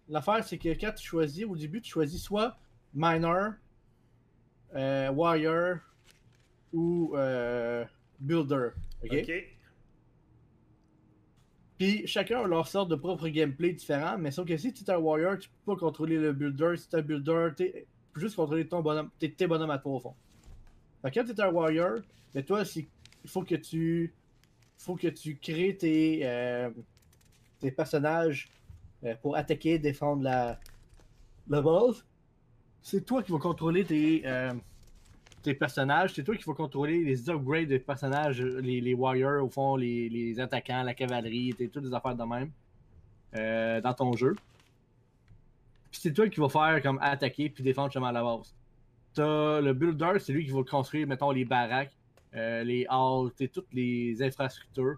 L'affaire, 0.09 0.45
c'est 0.45 0.59
que 0.59 0.69
quand 0.71 0.93
tu 0.95 1.07
choisis, 1.07 1.45
au 1.45 1.57
début, 1.57 1.81
tu 1.81 1.91
choisis 1.91 2.23
soit 2.23 2.57
Miner, 2.93 3.51
euh, 4.75 5.11
Wire 5.11 5.81
ou 6.73 7.13
euh, 7.17 7.85
Builder. 8.21 8.71
ok? 9.03 9.11
Puis 11.79 12.07
chacun 12.07 12.41
a 12.41 12.47
leur 12.47 12.69
sorte 12.69 12.89
de 12.91 12.95
propre 12.95 13.29
gameplay 13.29 13.73
différent, 13.73 14.17
mais 14.19 14.31
sauf 14.31 14.47
que 14.47 14.57
si 14.57 14.73
tu 14.73 14.85
es 14.85 14.91
un 14.91 14.99
Warrior, 14.99 15.39
tu 15.39 15.49
peux 15.49 15.75
pas 15.75 15.81
contrôler 15.81 16.19
le 16.19 16.33
Builder. 16.33 16.77
Si 16.77 16.89
tu 16.89 16.95
es 16.97 16.99
un 17.01 17.03
Builder, 17.03 17.49
t'es- 17.57 17.73
tu 17.73 18.13
peux 18.13 18.21
juste 18.21 18.37
contrôler 18.37 18.67
ton 18.69 18.81
bonhomme, 18.81 19.11
tes, 19.19 19.33
tes 19.33 19.47
bonhommes 19.47 19.71
à 19.71 19.79
toi 19.79 19.93
au 19.93 20.01
fond. 20.01 20.15
Fait 21.03 21.11
que 21.11 21.19
quand 21.21 21.25
tu 21.27 21.33
es 21.33 21.41
un 21.41 21.51
Warrior, 21.51 21.99
mais 22.35 22.43
toi, 22.45 22.65
c'est- 22.65 22.87
il 23.25 23.31
faut 23.31 23.43
que 23.43 23.57
tu 23.57 24.13
faut 24.77 24.97
que 24.97 25.09
tu 25.09 25.37
crées 25.37 25.77
tes, 25.77 26.21
euh, 26.25 26.69
tes 27.61 27.71
personnages 27.71 28.49
pour 29.21 29.37
attaquer, 29.37 29.79
défendre 29.79 30.23
la, 30.23 30.59
base. 31.47 32.05
C'est 32.83 33.05
toi 33.05 33.23
qui 33.23 33.33
vas 33.33 33.39
contrôler 33.39 33.85
tes, 33.85 34.23
euh, 34.27 34.53
tes 35.43 35.55
personnages, 35.55 36.15
c'est 36.15 36.25
toi 36.25 36.37
qui 36.37 36.45
vas 36.45 36.55
contrôler 36.55 37.03
les 37.05 37.29
upgrades 37.31 37.69
des 37.69 37.79
personnages, 37.79 38.41
les, 38.41 38.81
les 38.81 38.95
warriors, 38.95 39.45
au 39.45 39.49
fond, 39.49 39.77
les, 39.77 40.09
les 40.09 40.41
attaquants, 40.41 40.83
la 40.83 40.95
cavalerie, 40.95 41.55
t'es 41.57 41.69
toutes 41.69 41.85
des 41.85 41.95
affaires 41.95 42.17
de 42.17 42.25
même 42.25 42.51
euh, 43.37 43.81
dans 43.81 43.95
ton 43.95 44.15
jeu. 44.15 44.35
Puis 45.91 46.01
c'est 46.03 46.13
toi 46.13 46.29
qui 46.29 46.41
vas 46.41 46.49
faire 46.49 46.83
comme 46.83 46.99
attaquer 47.01 47.49
puis 47.51 47.63
défendre 47.63 48.05
à 48.05 48.13
la 48.13 48.23
base. 48.23 48.55
T'as 49.15 49.61
le 49.61 49.73
builder, 49.73 50.19
c'est 50.19 50.33
lui 50.33 50.45
qui 50.45 50.51
va 50.51 50.63
construire, 50.65 51.07
mettons, 51.07 51.31
les 51.31 51.45
baraques, 51.45 51.97
euh, 52.35 52.65
les 52.65 52.85
halls, 52.89 53.31
toutes 53.53 53.73
les 53.73 54.21
infrastructures. 54.23 54.97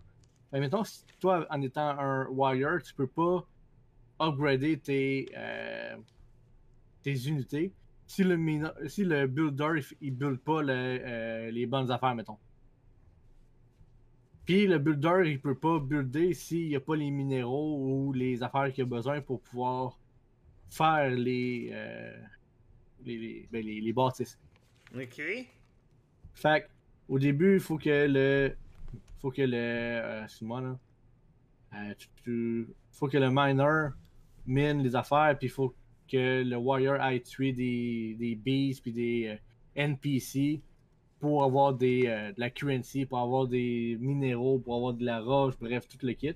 Mais 0.52 0.60
mettons, 0.60 0.84
si 0.84 1.04
toi, 1.20 1.46
en 1.50 1.60
étant 1.60 1.98
un 1.98 2.26
warrior, 2.28 2.80
tu 2.82 2.94
peux 2.94 3.06
pas 3.06 3.46
upgrader 4.20 4.78
tes, 4.78 5.28
euh, 5.36 5.96
tes 7.02 7.26
unités 7.28 7.72
si 8.06 8.22
le, 8.22 8.36
mina- 8.36 8.74
si 8.86 9.04
le 9.04 9.26
builder 9.26 9.80
il, 10.00 10.12
build 10.12 10.38
pas 10.38 10.62
le, 10.62 10.72
euh, 10.72 11.50
les 11.50 11.66
bonnes 11.66 11.90
affaires, 11.90 12.14
mettons. 12.14 12.38
Puis 14.44 14.66
le 14.66 14.78
builder 14.78 15.22
il 15.26 15.40
peut 15.40 15.56
pas 15.56 15.80
builder 15.80 16.32
s'il 16.32 16.68
n'y 16.68 16.76
a 16.76 16.80
pas 16.80 16.94
les 16.96 17.10
minéraux 17.10 17.78
ou 17.80 18.12
les 18.12 18.42
affaires 18.42 18.72
qu'il 18.72 18.82
a 18.84 18.86
besoin 18.86 19.20
pour 19.20 19.40
pouvoir 19.40 19.98
faire 20.68 21.10
les, 21.10 21.70
euh, 21.72 22.16
les, 23.04 23.18
les, 23.18 23.48
ben, 23.50 23.64
les, 23.64 23.80
les 23.80 23.92
bâtisses. 23.92 24.38
Ok. 24.94 25.20
Fait 26.34 26.68
au 27.08 27.18
début, 27.18 27.54
il 27.54 27.60
faut 27.60 27.78
que 27.78 28.06
le. 28.08 28.56
faut 29.18 29.30
que 29.30 29.42
le. 29.42 29.56
Euh, 29.56 30.24
Excuse-moi 30.24 30.60
là. 30.60 31.94
Tu- 31.98 32.08
tu- 32.22 32.68
faut 32.92 33.08
que 33.08 33.18
le 33.18 33.30
miner 33.30 33.88
mine 34.46 34.82
les 34.82 34.96
affaires, 34.96 35.36
puis 35.38 35.48
il 35.48 35.50
faut 35.50 35.74
que 36.10 36.42
le 36.42 36.56
warrior 36.56 37.00
aille 37.00 37.22
tuer 37.22 37.52
des, 37.52 38.16
des 38.18 38.34
bees 38.36 38.78
puis 38.80 38.92
des 38.92 39.26
euh, 39.26 39.36
NPC 39.74 40.62
pour 41.18 41.42
avoir 41.42 41.74
des, 41.74 42.06
euh, 42.06 42.32
de 42.32 42.40
la 42.40 42.50
currency, 42.50 43.06
pour 43.06 43.18
avoir 43.18 43.46
des 43.46 43.96
minéraux, 44.00 44.58
pour 44.58 44.76
avoir 44.76 44.94
de 44.94 45.04
la 45.04 45.20
roche, 45.20 45.54
bref, 45.58 45.88
tout 45.88 45.98
le 46.06 46.12
kit. 46.12 46.34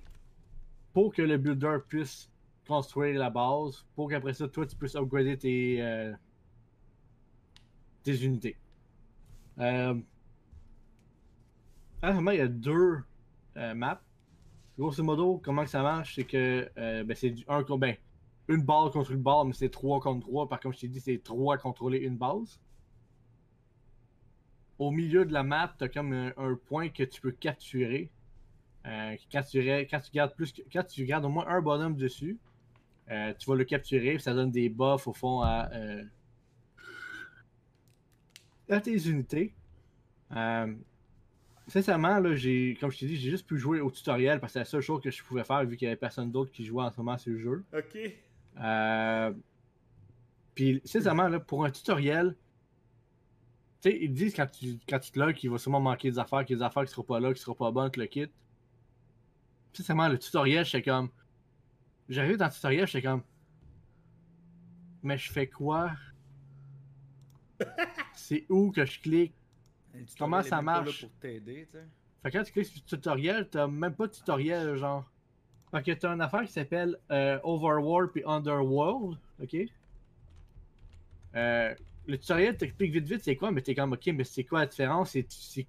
Pour 0.92 1.14
que 1.14 1.22
le 1.22 1.36
builder 1.36 1.78
puisse 1.88 2.30
construire 2.66 3.18
la 3.18 3.30
base, 3.30 3.84
pour 3.94 4.08
qu'après 4.08 4.34
ça, 4.34 4.48
toi, 4.48 4.66
tu 4.66 4.76
puisses 4.76 4.96
upgrader 4.96 5.36
tes, 5.36 5.82
euh, 5.82 6.12
tes 8.02 8.24
unités. 8.24 8.56
Euh, 9.58 9.94
il 12.02 12.34
y 12.34 12.40
a 12.40 12.48
deux 12.48 12.98
euh, 13.56 13.74
maps. 13.74 14.00
Grosso 14.78 15.02
modo, 15.02 15.40
comment 15.42 15.64
que 15.64 15.70
ça 15.70 15.82
marche, 15.82 16.14
c'est 16.14 16.24
que 16.24 16.70
euh, 16.78 17.04
ben, 17.04 17.14
c'est 17.14 17.30
du 17.30 17.44
1 17.48 17.64
contre 17.64 17.78
ben, 17.78 17.96
une 18.48 18.62
balle 18.62 18.90
contre 18.90 19.12
une 19.12 19.22
balle, 19.22 19.46
mais 19.46 19.52
c'est 19.52 19.68
3 19.68 20.00
contre 20.00 20.26
3. 20.26 20.48
Par 20.48 20.60
comme 20.60 20.72
je 20.72 20.80
t'ai 20.80 20.88
dit, 20.88 21.00
c'est 21.00 21.22
3 21.22 21.54
à 21.54 21.58
contrôler 21.58 21.98
une 21.98 22.16
base. 22.16 22.60
Au 24.78 24.90
milieu 24.90 25.26
de 25.26 25.32
la 25.32 25.42
map, 25.42 25.74
tu 25.76 25.84
as 25.84 25.88
comme 25.88 26.12
un, 26.12 26.58
point 26.66 26.88
que 26.88 27.02
tu 27.02 27.20
peux 27.20 27.32
capturer. 27.32 28.10
Euh, 28.86 29.14
quand, 29.30 29.42
tu, 29.42 29.62
gardes 30.14 30.34
plus 30.34 30.54
quand 30.72 30.84
tu 30.84 31.04
gardes 31.04 31.26
au 31.26 31.28
moins 31.28 31.46
un 31.48 31.60
bonhomme 31.60 31.96
dessus, 31.96 32.38
euh, 33.10 33.34
tu 33.38 33.50
vas 33.50 33.56
le 33.56 33.64
capturer, 33.64 34.18
ça 34.18 34.32
donne 34.32 34.50
des 34.50 34.70
buffs 34.70 35.06
au 35.06 35.12
fond 35.12 35.42
à 35.42 35.68
tes 38.82 39.08
unités. 39.08 39.52
Sincèrement, 41.70 42.18
là, 42.18 42.34
j'ai, 42.34 42.76
comme 42.80 42.90
je 42.90 42.98
t'ai 42.98 43.06
dit, 43.06 43.16
j'ai 43.16 43.30
juste 43.30 43.46
pu 43.46 43.56
jouer 43.56 43.80
au 43.80 43.92
tutoriel 43.92 44.40
parce 44.40 44.52
que 44.52 44.54
c'est 44.54 44.58
la 44.58 44.64
seule 44.64 44.80
chose 44.80 45.00
que 45.00 45.08
je 45.08 45.22
pouvais 45.22 45.44
faire 45.44 45.64
vu 45.64 45.76
qu'il 45.76 45.86
n'y 45.86 45.92
avait 45.92 45.96
personne 46.00 46.32
d'autre 46.32 46.50
qui 46.50 46.64
jouait 46.64 46.82
en 46.82 46.90
ce 46.90 46.96
moment 46.96 47.16
sur 47.16 47.30
le 47.30 47.38
jeu. 47.38 47.64
Ok. 47.72 47.96
Euh, 48.60 49.32
Puis, 50.56 50.80
sincèrement, 50.84 51.28
là, 51.28 51.38
pour 51.38 51.64
un 51.64 51.70
tutoriel, 51.70 52.36
tu 53.80 53.88
sais, 53.88 53.98
ils 54.02 54.12
disent 54.12 54.34
quand 54.34 54.48
tu, 54.50 54.80
quand 54.88 54.98
tu 54.98 55.12
te 55.12 55.18
logs 55.20 55.36
qu'il 55.36 55.48
va 55.48 55.58
sûrement 55.58 55.78
manquer 55.78 56.10
des 56.10 56.18
affaires, 56.18 56.44
qu'il 56.44 56.56
y 56.56 56.58
a 56.58 56.58
des 56.58 56.66
affaires 56.66 56.84
qui 56.84 56.90
seront 56.90 57.04
pas 57.04 57.20
là, 57.20 57.32
qui 57.32 57.40
seront 57.40 57.54
pas 57.54 57.70
bonnes, 57.70 57.92
que 57.92 58.00
le 58.00 58.06
kit. 58.06 58.26
Sincèrement, 59.72 60.08
le 60.08 60.18
tutoriel, 60.18 60.64
j'étais 60.64 60.82
comme. 60.90 61.08
J'arrive 62.08 62.36
dans 62.36 62.46
le 62.46 62.50
tutoriel, 62.50 62.88
j'étais 62.88 63.06
comme. 63.06 63.22
Mais 65.04 65.16
je 65.16 65.30
fais 65.30 65.46
quoi? 65.46 65.92
C'est 68.16 68.44
où 68.48 68.72
que 68.72 68.84
je 68.84 68.98
clique? 69.00 69.34
Comment 70.18 70.42
ça 70.42 70.56
là 70.56 70.62
marche? 70.62 71.00
pour 71.00 71.10
t'aider, 71.20 71.66
tu 71.66 71.72
sais. 71.78 71.84
Fait 72.22 72.30
que 72.30 72.38
quand 72.38 72.44
tu 72.44 72.52
cliques 72.52 72.66
sur 72.66 72.80
le 72.84 72.88
tutoriel, 72.88 73.48
t'as 73.48 73.66
même 73.66 73.94
pas 73.94 74.06
de 74.06 74.12
tutoriel, 74.12 74.76
genre. 74.76 75.10
Fait 75.70 75.82
que 75.82 75.92
t'as 75.92 76.12
une 76.12 76.20
affaire 76.20 76.42
qui 76.42 76.52
s'appelle 76.52 76.98
euh, 77.10 77.38
Overworld 77.44 78.10
puis 78.10 78.22
Underworld, 78.26 79.16
ok? 79.42 79.56
Euh, 81.36 81.74
le 82.06 82.18
tutoriel 82.18 82.56
t'explique 82.56 82.92
vite 82.92 83.04
vite 83.06 83.22
c'est 83.22 83.36
quoi, 83.36 83.52
mais 83.52 83.62
t'es 83.62 83.74
comme 83.74 83.92
ok, 83.92 84.06
mais 84.14 84.24
c'est 84.24 84.44
quoi 84.44 84.60
la 84.60 84.66
différence? 84.66 85.10
C'est- 85.10 85.26
C'est 85.30 85.66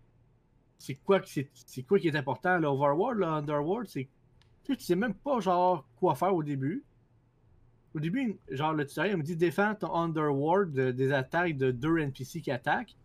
c'est 0.80 0.96
quoi, 0.96 1.20
que 1.20 1.30
c'est 1.30 1.48
c'est 1.54 1.84
quoi 1.84 2.00
qui 2.00 2.08
est 2.08 2.16
important? 2.16 2.58
L'Overworld, 2.58 3.20
l'Underworld, 3.20 3.88
c'est. 3.88 4.08
Tu 4.64 4.74
sais, 4.74 4.78
tu 4.78 4.84
sais 4.86 4.96
même 4.96 5.14
pas 5.14 5.40
genre 5.40 5.86
quoi 5.98 6.16
faire 6.16 6.34
au 6.34 6.42
début. 6.44 6.84
Au 7.94 8.00
début, 8.00 8.40
genre 8.50 8.74
le 8.74 8.86
tutoriel 8.88 9.18
me 9.18 9.24
dit 9.24 9.36
défends 9.36 9.76
ton 9.76 9.94
Underworld 9.94 10.74
de- 10.74 10.92
des 10.92 11.12
attaques 11.12 11.58
de 11.58 11.70
deux 11.72 12.00
NPC 12.00 12.42
qui 12.42 12.50
attaquent. 12.50 12.96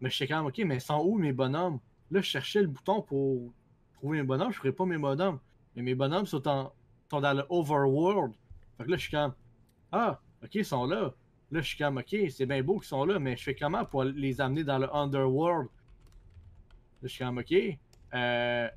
Mais 0.00 0.10
je 0.10 0.16
sais 0.16 0.26
quand 0.26 0.36
même, 0.38 0.46
ok, 0.46 0.58
mais 0.58 0.80
sont 0.80 1.02
où 1.04 1.18
mes 1.18 1.32
bonhommes? 1.32 1.80
Là, 2.10 2.20
je 2.20 2.26
cherchais 2.26 2.60
le 2.62 2.68
bouton 2.68 3.02
pour 3.02 3.52
trouver 3.94 4.18
mes 4.18 4.24
bonhommes, 4.24 4.52
je 4.52 4.58
ferais 4.58 4.72
pas 4.72 4.84
mes 4.86 4.98
bonhommes. 4.98 5.40
Mais 5.74 5.82
mes 5.82 5.94
bonhommes 5.94 6.26
sont, 6.26 6.46
en- 6.48 6.72
dans 7.10 7.32
le 7.34 7.44
overworld. 7.50 8.34
Fait 8.78 8.84
que 8.84 8.90
là, 8.90 8.96
je 8.96 9.02
suis 9.02 9.10
comme 9.10 9.34
Ah, 9.92 10.20
ok, 10.42 10.54
ils 10.56 10.64
sont 10.64 10.86
là. 10.86 11.14
Là, 11.50 11.60
je 11.62 11.68
suis 11.68 11.78
comme 11.78 11.98
Ok, 11.98 12.16
c'est 12.30 12.46
bien 12.46 12.62
beau 12.62 12.78
qu'ils 12.78 12.88
sont 12.88 13.04
là, 13.04 13.18
mais 13.18 13.36
je 13.36 13.42
fais 13.44 13.54
comment 13.56 13.84
pour 13.84 14.04
les 14.04 14.40
amener 14.40 14.64
dans 14.64 14.78
le 14.78 14.94
underworld? 14.94 15.68
Là, 17.02 17.08
je 17.08 17.08
suis 17.08 17.24
comme 17.24 17.38
Ok. 17.38 17.52
Euh, 18.14 18.68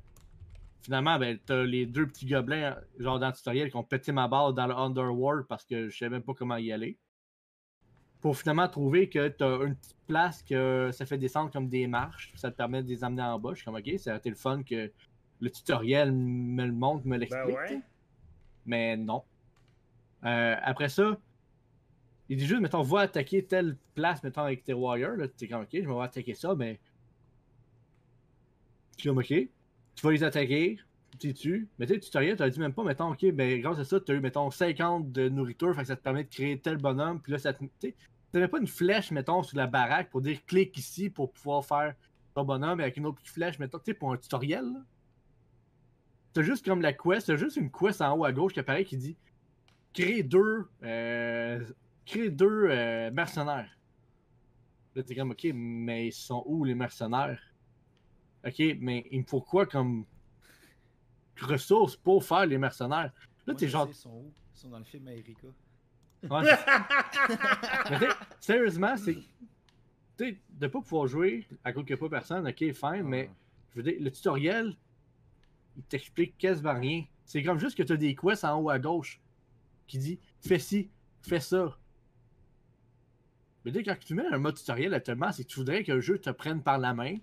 finalement, 0.82 1.18
ben, 1.18 1.38
t'as 1.46 1.64
les 1.64 1.86
deux 1.86 2.06
petits 2.06 2.26
gobelins, 2.26 2.76
genre 2.98 3.18
dans 3.18 3.28
le 3.28 3.32
tutoriel, 3.34 3.70
qui 3.70 3.76
ont 3.76 3.84
pété 3.84 4.12
ma 4.12 4.28
balle 4.28 4.54
dans 4.54 4.66
le 4.66 4.74
underworld 4.76 5.46
parce 5.48 5.64
que 5.64 5.88
je 5.88 5.96
savais 5.96 6.10
même 6.10 6.22
pas 6.22 6.34
comment 6.34 6.56
y 6.56 6.72
aller. 6.72 6.98
Pour 8.20 8.36
finalement 8.36 8.68
trouver 8.68 9.08
que 9.08 9.28
t'as 9.28 9.64
une 9.64 9.76
petite 9.76 9.96
place 10.06 10.42
que 10.42 10.90
ça 10.92 11.06
fait 11.06 11.16
descendre 11.16 11.50
comme 11.50 11.68
des 11.68 11.86
marches, 11.86 12.32
ça 12.36 12.50
te 12.50 12.56
permet 12.56 12.82
de 12.82 12.88
les 12.88 13.02
amener 13.02 13.22
en 13.22 13.38
bas. 13.38 13.50
Je 13.52 13.56
suis 13.56 13.64
comme 13.64 13.76
Ok, 13.76 13.90
ça 13.98 14.10
aurait 14.10 14.18
été 14.18 14.28
le 14.28 14.36
fun 14.36 14.62
que 14.62 14.92
le 15.40 15.50
tutoriel 15.50 16.12
me 16.12 16.66
le 16.66 16.72
montre, 16.72 17.06
me 17.06 17.12
Ben 17.12 17.20
l'explique. 17.20 17.56
ouais. 17.56 17.68
tu. 17.68 17.82
Mais 18.66 18.96
non. 18.96 19.22
Euh, 20.24 20.56
après 20.62 20.90
ça, 20.90 21.18
il 22.28 22.36
dit 22.36 22.46
juste, 22.46 22.60
mettons, 22.60 22.82
va 22.82 23.00
attaquer 23.00 23.44
telle 23.44 23.76
place, 23.94 24.22
mettons, 24.22 24.42
avec 24.42 24.62
tes 24.62 24.74
warriors. 24.74 25.16
Là, 25.16 25.26
t'es 25.28 25.48
comme, 25.48 25.62
ok, 25.62 25.68
je 25.72 25.88
vais 25.88 26.00
attaquer 26.00 26.34
ça, 26.34 26.54
mais. 26.54 26.78
Je 28.96 29.00
suis 29.00 29.08
comme, 29.08 29.18
ok. 29.18 29.26
Tu 29.26 29.48
vas 30.02 30.12
les 30.12 30.22
attaquer, 30.22 30.78
tu 31.20 31.34
tues. 31.34 31.68
Mais 31.78 31.86
tu 31.86 31.92
sais, 31.92 31.96
le 31.96 32.02
tutoriel, 32.02 32.36
t'as 32.36 32.48
dit 32.48 32.58
même 32.58 32.72
pas, 32.72 32.82
mettons, 32.82 33.12
ok, 33.12 33.30
ben 33.32 33.60
grâce 33.60 33.78
à 33.78 33.84
ça, 33.84 34.00
t'as 34.00 34.14
eu, 34.14 34.20
mettons, 34.20 34.50
50 34.50 35.12
de 35.12 35.28
nourriture, 35.28 35.74
fait 35.74 35.82
que 35.82 35.88
ça 35.88 35.96
te 35.96 36.02
permet 36.02 36.24
de 36.24 36.28
créer 36.28 36.58
tel 36.58 36.78
bonhomme, 36.78 37.20
puis 37.20 37.32
là, 37.32 37.38
ça 37.38 37.52
te. 37.52 37.62
Tu 37.62 37.70
sais, 37.80 37.94
t'avais 38.32 38.48
pas 38.48 38.58
une 38.58 38.66
flèche, 38.66 39.10
mettons, 39.10 39.42
sur 39.42 39.56
la 39.56 39.66
baraque 39.66 40.10
pour 40.10 40.20
dire 40.22 40.44
clique 40.46 40.76
ici 40.78 41.10
pour 41.10 41.32
pouvoir 41.32 41.64
faire 41.64 41.94
ton 42.34 42.44
bonhomme 42.44 42.80
avec 42.80 42.96
une 42.96 43.06
autre 43.06 43.18
petite 43.18 43.34
flèche, 43.34 43.58
mettons, 43.58 43.78
tu 43.78 43.86
sais, 43.86 43.94
pour 43.94 44.12
un 44.12 44.16
tutoriel. 44.16 44.64
T'as 46.32 46.42
juste 46.42 46.64
comme 46.64 46.80
la 46.80 46.92
quest, 46.92 47.26
t'as 47.26 47.36
juste 47.36 47.56
une 47.56 47.70
quest 47.70 48.00
en 48.00 48.16
haut 48.16 48.24
à 48.24 48.32
gauche 48.32 48.52
qui 48.52 48.60
apparaît 48.60 48.84
qui 48.84 48.96
dit 48.96 49.16
créer 49.92 50.22
deux 50.22 50.68
euh, 50.84 51.64
créer 52.06 52.30
deux 52.30 52.68
euh, 52.70 53.10
mercenaires. 53.10 53.68
Là 54.94 55.02
t'es 55.02 55.16
comme 55.16 55.32
ok 55.32 55.48
mais 55.52 56.06
ils 56.06 56.12
sont 56.12 56.44
où 56.46 56.64
les 56.64 56.76
mercenaires? 56.76 57.40
Ok 58.46 58.62
mais 58.80 59.06
il 59.10 59.22
me 59.22 59.26
faut 59.26 59.40
quoi 59.40 59.66
comme 59.66 60.04
ressources 61.44 61.96
pour 61.96 62.24
faire 62.24 62.46
les 62.46 62.58
mercenaires? 62.58 63.12
Là 63.46 63.54
t'es 63.54 63.68
genre. 63.68 63.86
Ils 63.88 63.94
sont 63.94 64.10
où? 64.10 64.32
Ils 64.54 64.58
sont 64.58 64.68
dans 64.68 64.78
le 64.78 64.84
film 64.84 65.08
Erika. 65.08 65.48
Ouais, 66.28 66.42
mais 67.90 68.08
sérieusement, 68.40 68.96
c'est. 68.96 69.14
Tu 69.14 69.22
sais, 70.18 70.38
de 70.50 70.66
pas 70.66 70.80
pouvoir 70.80 71.06
jouer 71.06 71.46
à 71.64 71.72
cause 71.72 71.84
qu'il 71.84 71.94
n'y 71.94 72.00
a 72.00 72.02
pas 72.02 72.10
personne, 72.10 72.46
ok, 72.46 72.58
fine, 72.74 73.04
mais 73.04 73.30
je 73.70 73.76
veux 73.76 73.82
dire, 73.82 73.96
le 73.98 74.10
tutoriel, 74.10 74.76
il 75.76 75.82
t'explique 75.84 76.36
quasiment 76.36 76.74
rien. 76.74 77.04
C'est 77.24 77.42
comme 77.42 77.58
juste 77.58 77.76
que 77.76 77.82
tu 77.82 77.92
as 77.92 77.96
des 77.96 78.14
quests 78.14 78.44
en 78.44 78.60
haut 78.60 78.70
à 78.70 78.78
gauche 78.78 79.20
qui 79.86 79.98
dit 79.98 80.18
fais 80.40 80.58
ci, 80.58 80.90
fais 81.22 81.40
ça. 81.40 81.78
Mais 83.64 83.72
dès 83.72 83.82
quand 83.82 83.96
tu 83.98 84.14
mets 84.14 84.26
un 84.26 84.38
mode 84.38 84.56
tutoriel 84.56 84.92
actuellement, 84.94 85.32
c'est 85.32 85.44
que 85.44 85.48
tu 85.48 85.56
voudrais 85.56 85.84
que 85.84 85.92
le 85.92 86.00
jeu 86.00 86.18
te 86.18 86.30
prenne 86.30 86.62
par 86.62 86.78
la 86.78 86.92
main, 86.92 87.16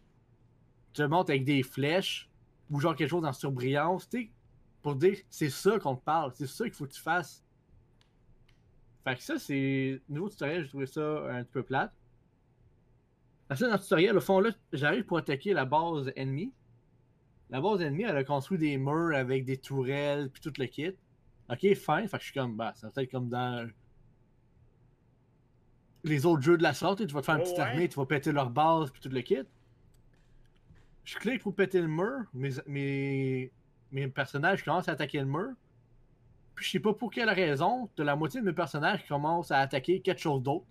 te 0.93 1.03
monte 1.03 1.29
avec 1.29 1.43
des 1.43 1.61
flèches 1.61 2.29
ou 2.69 2.79
genre 2.79 2.95
quelque 2.95 3.09
chose 3.09 3.25
en 3.25 3.33
surbrillance, 3.33 4.09
tu 4.09 4.23
sais, 4.23 4.31
pour 4.81 4.95
dire 4.95 5.17
c'est 5.29 5.49
ça 5.49 5.79
qu'on 5.79 5.95
te 5.95 6.03
parle, 6.03 6.31
c'est 6.33 6.47
ça 6.47 6.65
qu'il 6.65 6.73
faut 6.73 6.85
que 6.85 6.93
tu 6.93 7.01
fasses. 7.01 7.43
Fait 9.03 9.15
que 9.15 9.23
ça, 9.23 9.39
c'est. 9.39 10.01
Nouveau 10.09 10.29
tutoriel, 10.29 10.63
j'ai 10.63 10.69
trouvé 10.69 10.85
ça 10.85 11.01
un 11.29 11.43
petit 11.43 11.51
peu 11.53 11.63
plate. 11.63 11.93
Après 13.49 13.55
ça, 13.57 13.67
dans 13.67 13.75
le 13.75 13.79
tutoriel, 13.79 14.17
au 14.17 14.21
fond, 14.21 14.41
là, 14.41 14.49
j'arrive 14.73 15.05
pour 15.05 15.17
attaquer 15.17 15.53
la 15.53 15.63
base 15.63 16.11
ennemie. 16.17 16.51
La 17.49 17.61
base 17.61 17.81
ennemie, 17.81 18.03
elle 18.03 18.17
a 18.17 18.25
construit 18.25 18.57
des 18.57 18.77
murs 18.77 19.15
avec 19.15 19.45
des 19.45 19.55
tourelles, 19.55 20.29
puis 20.29 20.41
tout 20.41 20.51
le 20.59 20.65
kit. 20.65 20.91
Ok, 21.49 21.59
fine. 21.61 22.07
Fait 22.09 22.17
que 22.17 22.19
je 22.19 22.25
suis 22.25 22.33
comme, 22.33 22.57
bah, 22.57 22.73
ça 22.75 22.89
va 22.89 23.01
être 23.01 23.09
comme 23.09 23.29
dans 23.29 23.69
les 26.03 26.25
autres 26.25 26.41
jeux 26.41 26.57
de 26.57 26.63
la 26.63 26.73
sorte. 26.73 27.07
Tu 27.07 27.13
vas 27.13 27.21
te 27.21 27.25
faire 27.27 27.35
une 27.35 27.41
Oh, 27.41 27.43
petite 27.45 27.57
ouais. 27.57 27.63
armée, 27.63 27.87
tu 27.87 27.95
vas 27.95 28.05
péter 28.05 28.33
leur 28.33 28.49
base, 28.49 28.91
puis 28.91 29.01
tout 29.01 29.07
le 29.09 29.21
kit. 29.21 29.37
Je 31.07 31.15
clique 31.17 31.41
pour 31.41 31.55
péter 31.55 31.79
le 31.79 31.87
mur. 31.87 32.23
Mes, 32.33 32.49
mes, 32.67 33.49
mes 33.93 34.07
personnages 34.09 34.61
commencent 34.63 34.89
à 34.89 34.91
attaquer 34.91 35.19
le 35.19 35.25
mur. 35.25 35.51
Puis 36.53 36.65
je 36.65 36.71
sais 36.71 36.79
pas 36.81 36.91
pour 36.93 37.09
quelle 37.11 37.29
raison, 37.29 37.89
de 37.95 38.03
la 38.03 38.15
moitié 38.17 38.41
de 38.41 38.45
mes 38.45 38.51
personnages 38.53 39.07
commencent 39.07 39.51
à 39.51 39.59
attaquer 39.59 40.01
quelque 40.01 40.19
chose 40.19 40.43
d'autre. 40.43 40.65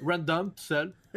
Random, 0.00 0.50
tout 0.54 0.62
seul. 0.62 0.94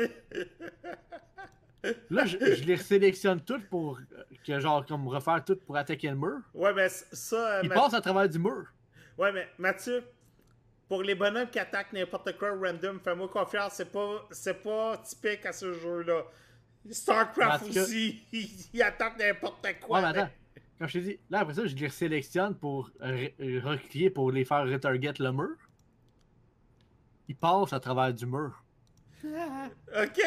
Là, 2.10 2.26
je, 2.26 2.38
je 2.56 2.64
les 2.66 2.78
sélectionne 2.78 3.40
toutes 3.42 3.70
pour 3.70 4.00
que 4.44 4.60
genre 4.60 4.84
comme 4.86 5.08
refaire 5.08 5.44
tout 5.46 5.56
pour 5.56 5.78
attaquer 5.78 6.10
le 6.10 6.16
mur. 6.16 6.40
ouais, 6.56 6.74
mais 6.74 6.90
ça. 6.90 7.58
euh, 7.58 7.62
Ils 7.64 7.70
passent 7.70 7.94
à 7.94 8.02
travers 8.02 8.28
du 8.28 8.40
mur. 8.40 8.66
Ouais, 9.18 9.32
mais 9.32 9.48
Mathieu, 9.60 10.04
pour 10.90 11.04
les 11.04 11.14
bonhommes 11.16 11.50
qui 11.50 11.60
attaquent 11.60 11.94
n'importe 11.94 12.38
quoi 12.38 12.50
random, 12.52 13.00
fais-moi 13.04 13.28
confiance, 13.30 13.74
c'est 13.76 13.92
pas, 13.92 14.28
c'est 14.32 14.62
pas 14.64 14.98
typique 14.98 15.46
à 15.46 15.54
ce 15.54 15.72
jeu-là. 15.74 16.24
StarCraft 16.94 17.64
Parce 17.64 17.74
que- 17.74 17.80
aussi, 17.80 18.22
ils 18.74 18.82
attaquent 18.82 19.20
n'importe 19.20 19.66
quoi. 19.82 20.00
Ouais, 20.02 20.12
mais 20.14 20.20
attends. 20.20 20.32
Comme 20.78 20.88
je 20.88 20.94
t'ai 20.94 21.02
dit, 21.02 21.20
là 21.30 21.40
après 21.40 21.56
ça, 21.56 21.66
je 21.66 21.76
les 21.76 21.90
sélectionne 21.90 22.54
pour 22.56 22.90
re- 23.02 23.60
reclier 23.62 24.10
pour 24.12 24.32
les 24.32 24.46
faire 24.46 24.64
retarget 24.68 25.14
le 25.20 25.32
mur. 25.32 25.56
Ils 27.28 27.36
passent 27.36 27.74
à 27.74 27.80
travers 27.80 28.14
du 28.14 28.26
mur. 28.26 28.64
Ok! 29.24 30.22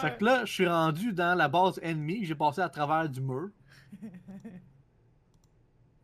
Fait 0.00 0.16
que 0.18 0.24
là, 0.24 0.44
je 0.44 0.52
suis 0.52 0.66
rendu 0.68 1.12
dans 1.12 1.36
la 1.36 1.48
base 1.48 1.80
ennemie, 1.82 2.24
j'ai 2.24 2.36
passé 2.36 2.60
à 2.60 2.68
travers 2.68 3.08
du 3.08 3.20
mur. 3.20 3.48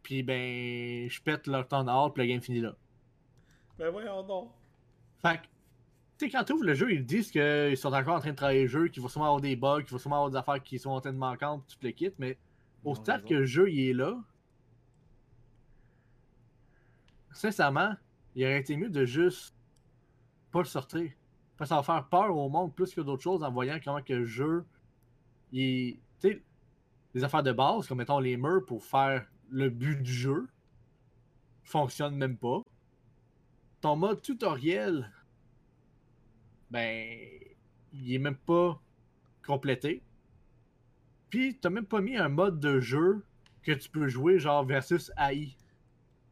Puis 0.02 0.22
ben, 0.22 1.09
je 1.09 1.20
pète 1.22 1.46
leur 1.46 1.66
temps 1.66 1.86
hors, 1.86 2.12
puis 2.12 2.24
le 2.26 2.28
game 2.32 2.42
finit 2.42 2.61
là. 2.61 2.74
Ben 3.78 3.88
voyons 3.90 4.22
donc. 4.22 4.50
Fait 5.22 5.38
que, 5.38 5.46
sais, 6.18 6.30
quand 6.30 6.44
tu 6.44 6.52
ouvres 6.52 6.64
le 6.64 6.74
jeu, 6.74 6.92
ils 6.92 7.04
disent 7.04 7.30
qu'ils 7.30 7.76
sont 7.76 7.92
encore 7.92 8.16
en 8.16 8.20
train 8.20 8.30
de 8.30 8.36
travailler 8.36 8.62
le 8.62 8.68
jeu, 8.68 8.88
qu'il 8.88 9.02
va 9.02 9.08
sûrement 9.08 9.26
avoir 9.26 9.40
des 9.40 9.56
bugs, 9.56 9.82
qu'il 9.82 9.92
va 9.92 9.98
sûrement 9.98 10.16
avoir 10.16 10.30
des 10.30 10.36
affaires 10.36 10.62
qui 10.62 10.78
sont 10.78 10.90
en 10.90 11.00
train 11.00 11.12
de 11.12 11.18
manquantes, 11.18 11.64
tout 11.66 11.78
le 11.82 11.90
kit, 11.90 12.12
mais 12.18 12.38
au 12.84 12.94
stade 12.94 13.22
raison. 13.22 13.28
que 13.28 13.34
le 13.34 13.44
jeu 13.46 13.70
il 13.70 13.90
est 13.90 13.92
là, 13.94 14.16
sincèrement, 17.32 17.94
il 18.34 18.44
aurait 18.44 18.60
été 18.60 18.76
mieux 18.76 18.90
de 18.90 19.04
juste 19.04 19.54
pas 20.50 20.60
le 20.60 20.66
sortir. 20.66 21.10
Parce 21.56 21.68
que 21.68 21.74
ça 21.74 21.76
va 21.76 21.82
faire 21.82 22.08
peur 22.08 22.36
au 22.36 22.48
monde 22.48 22.74
plus 22.74 22.94
que 22.94 23.00
d'autres 23.00 23.22
choses 23.22 23.42
en 23.42 23.50
voyant 23.50 23.78
comment 23.84 24.02
que 24.02 24.12
le 24.12 24.24
jeu, 24.24 24.64
tu 25.52 25.98
sais, 26.18 26.42
les 27.14 27.24
affaires 27.24 27.42
de 27.42 27.52
base, 27.52 27.86
comme 27.86 27.98
mettons 27.98 28.18
les 28.18 28.36
murs 28.36 28.64
pour 28.66 28.84
faire 28.84 29.26
le 29.50 29.70
but 29.70 30.02
du 30.02 30.12
jeu, 30.12 30.48
fonctionnent 31.62 32.16
même 32.16 32.36
pas. 32.36 32.62
Ton 33.80 33.96
mode 33.96 34.20
tutoriel, 34.20 35.10
ben, 36.75 37.09
il 37.93 38.12
est 38.12 38.18
même 38.18 38.35
pas 38.37 38.83
complété. 39.47 40.03
Puis, 41.31 41.57
t'as 41.57 41.70
même 41.70 41.87
pas 41.87 42.01
mis 42.01 42.16
un 42.16 42.29
mode 42.29 42.59
de 42.59 42.81
jeu 42.81 43.25
que 43.62 43.70
tu 43.70 43.89
peux 43.89 44.09
jouer 44.09 44.41
genre 44.41 44.64
versus 44.64 45.12
AI. 45.16 45.57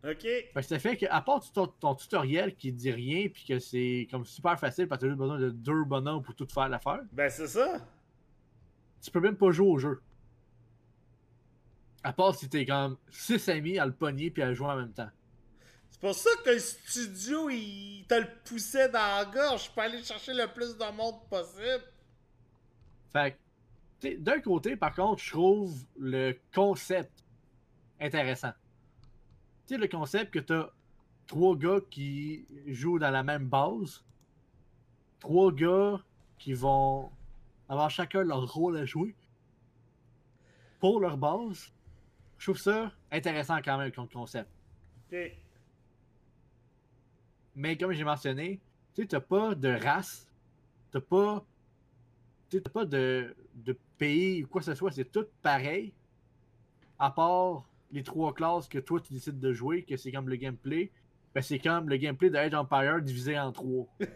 Ok? 0.05 0.23
Fait 0.23 0.51
que 0.53 0.63
ça 0.63 0.81
fait 0.81 0.97
que, 0.97 1.07
à 1.09 1.21
part 1.21 1.41
ton, 1.53 1.69
ton 1.69 1.95
tutoriel 1.95 2.57
qui 2.57 2.73
dit 2.73 2.91
rien, 2.91 3.29
puis 3.29 3.45
que 3.45 3.61
c'est 3.61 4.09
comme 4.11 4.25
super 4.25 4.59
facile 4.59 4.89
parce 4.89 4.99
que 5.01 5.07
t'as 5.07 5.11
juste 5.11 5.19
besoin 5.21 5.39
de 5.39 5.51
deux 5.51 5.85
bonhommes 5.85 6.25
pour 6.25 6.35
tout 6.35 6.49
faire 6.53 6.69
l'affaire, 6.69 7.03
Ben 7.13 7.31
c'est 7.31 7.47
ça. 7.47 7.87
tu 9.01 9.11
peux 9.13 9.21
même 9.21 9.37
pas 9.37 9.53
jouer 9.53 9.69
au 9.69 9.79
jeu. 9.79 10.03
À 12.03 12.13
part 12.13 12.35
si 12.35 12.49
t'es 12.49 12.67
comme 12.67 12.97
six 13.11 13.49
amis 13.49 13.79
à 13.79 13.87
le 13.87 13.93
pogner 13.93 14.33
puis 14.33 14.43
à 14.43 14.49
le 14.49 14.55
jouer 14.55 14.67
en 14.71 14.77
même 14.77 14.93
temps. 14.93 15.11
C'est 16.03 16.09
pour 16.09 16.17
ça 16.17 16.31
que 16.45 16.51
le 16.51 16.59
studio, 16.59 17.49
il 17.49 18.05
te 18.09 18.15
le 18.15 18.27
poussait 18.45 18.89
dans 18.89 18.99
la 18.99 19.25
gorge. 19.25 19.67
Je 19.67 19.71
peux 19.71 19.83
aller 19.83 20.03
chercher 20.03 20.35
le 20.35 20.49
plus 20.49 20.77
de 20.77 20.97
monde 20.97 21.15
possible. 21.31 21.85
Fait 23.13 23.39
d'un 24.19 24.41
côté, 24.41 24.75
par 24.75 24.97
contre, 24.97 25.23
je 25.23 25.31
trouve 25.31 25.73
le 25.97 26.37
concept 26.53 27.25
intéressant. 28.01 28.51
Tu 29.69 29.75
sais, 29.75 29.79
le 29.79 29.87
concept 29.87 30.35
que 30.35 30.41
t'as 30.41 30.71
trois 31.29 31.55
gars 31.55 31.79
qui 31.89 32.49
jouent 32.67 32.99
dans 32.99 33.13
la 33.13 33.23
même 33.23 33.47
base, 33.47 34.03
trois 35.21 35.53
gars 35.53 36.03
qui 36.37 36.53
vont 36.53 37.13
avoir 37.69 37.91
chacun 37.91 38.25
leur 38.25 38.53
rôle 38.53 38.77
à 38.77 38.85
jouer 38.85 39.15
pour 40.81 40.99
leur 40.99 41.17
base. 41.17 41.71
je 42.39 42.47
trouve 42.47 42.59
ça 42.59 42.91
intéressant 43.13 43.59
quand 43.65 43.79
même 43.79 43.93
comme 43.93 44.09
concept. 44.09 44.51
Mais 47.55 47.77
comme 47.77 47.93
j'ai 47.93 48.05
mentionné, 48.05 48.61
tu 48.95 49.03
sais, 49.03 49.09
t'as 49.09 49.21
pas 49.21 49.55
de 49.55 49.69
race, 49.69 50.27
t'as 50.91 51.01
pas. 51.01 51.45
Tu 52.49 52.57
sais, 52.57 52.63
t'as 52.63 52.71
pas 52.71 52.85
de, 52.85 53.35
de 53.55 53.77
pays 53.99 54.45
ou 54.45 54.49
quoi 54.49 54.61
que 54.61 54.67
ce 54.67 54.75
soit, 54.75 54.91
c'est 54.91 55.11
tout 55.11 55.27
pareil. 55.43 55.93
À 56.99 57.11
part 57.11 57.69
les 57.91 58.03
trois 58.03 58.33
classes 58.33 58.69
que 58.69 58.79
toi 58.79 59.01
tu 59.01 59.13
décides 59.13 59.39
de 59.39 59.53
jouer, 59.53 59.83
que 59.83 59.97
c'est 59.97 60.11
comme 60.13 60.29
le 60.29 60.37
gameplay. 60.37 60.91
Ben, 61.35 61.41
c'est 61.41 61.59
comme 61.59 61.89
le 61.89 61.97
gameplay 61.97 62.31
de 62.31 62.37
Age 62.37 62.53
of 62.55 62.67
Empire 62.71 63.01
divisé 63.01 63.39
en 63.39 63.53
trois. 63.53 63.87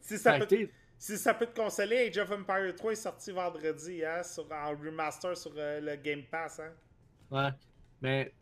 si, 0.00 0.18
ça 0.18 0.38
peut, 0.38 0.68
si 0.98 1.18
ça 1.18 1.34
peut 1.34 1.46
te 1.46 1.60
consoler, 1.60 2.08
Age 2.08 2.18
of 2.18 2.30
Empire 2.30 2.74
3 2.76 2.92
est 2.92 2.96
sorti 2.96 3.32
vendredi 3.32 4.04
hein, 4.04 4.22
sur, 4.22 4.46
en 4.52 4.70
remaster 4.70 5.36
sur 5.36 5.52
euh, 5.56 5.80
le 5.80 5.96
Game 5.96 6.22
Pass. 6.30 6.60
Hein. 6.60 6.72
Ouais. 7.30 7.50
Mais. 8.00 8.32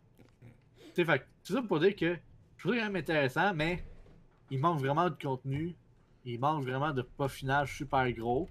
Fait 1.03 1.25
tout 1.43 1.53
ça 1.53 1.61
pour 1.61 1.79
dire 1.79 1.95
que 1.95 2.15
je 2.57 2.61
trouve 2.63 2.73
ça 2.75 2.79
quand 2.79 2.85
même 2.85 2.95
intéressant, 2.95 3.53
mais 3.53 3.83
il 4.49 4.59
manque 4.59 4.79
vraiment 4.79 5.09
de 5.09 5.15
contenu. 5.21 5.75
Il 6.23 6.39
manque 6.39 6.63
vraiment 6.63 6.91
de 6.91 7.01
peaufinage 7.01 7.75
super 7.77 8.11
gros. 8.13 8.47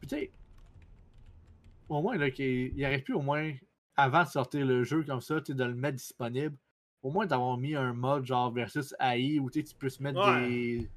Puis 0.00 0.08
tu 0.08 0.16
sais, 0.16 0.30
au 1.88 2.02
moins, 2.02 2.16
là, 2.16 2.30
qu'il 2.30 2.72
il 2.76 2.84
aurait 2.86 3.00
pu 3.00 3.12
au 3.12 3.22
moins, 3.22 3.52
avant 3.96 4.24
de 4.24 4.28
sortir 4.28 4.64
le 4.66 4.82
jeu 4.84 5.02
comme 5.04 5.20
ça, 5.20 5.40
de 5.40 5.64
le 5.64 5.74
mettre 5.74 5.96
disponible, 5.98 6.56
au 7.02 7.10
moins 7.10 7.26
d'avoir 7.26 7.56
mis 7.58 7.74
un 7.74 7.92
mode 7.92 8.24
genre 8.24 8.50
versus 8.52 8.94
AI 9.00 9.38
où 9.38 9.50
tu 9.50 9.62
peux 9.78 9.88
se 9.88 10.02
mettre 10.02 10.18
Ouais. 10.20 10.48
des. 10.48 10.90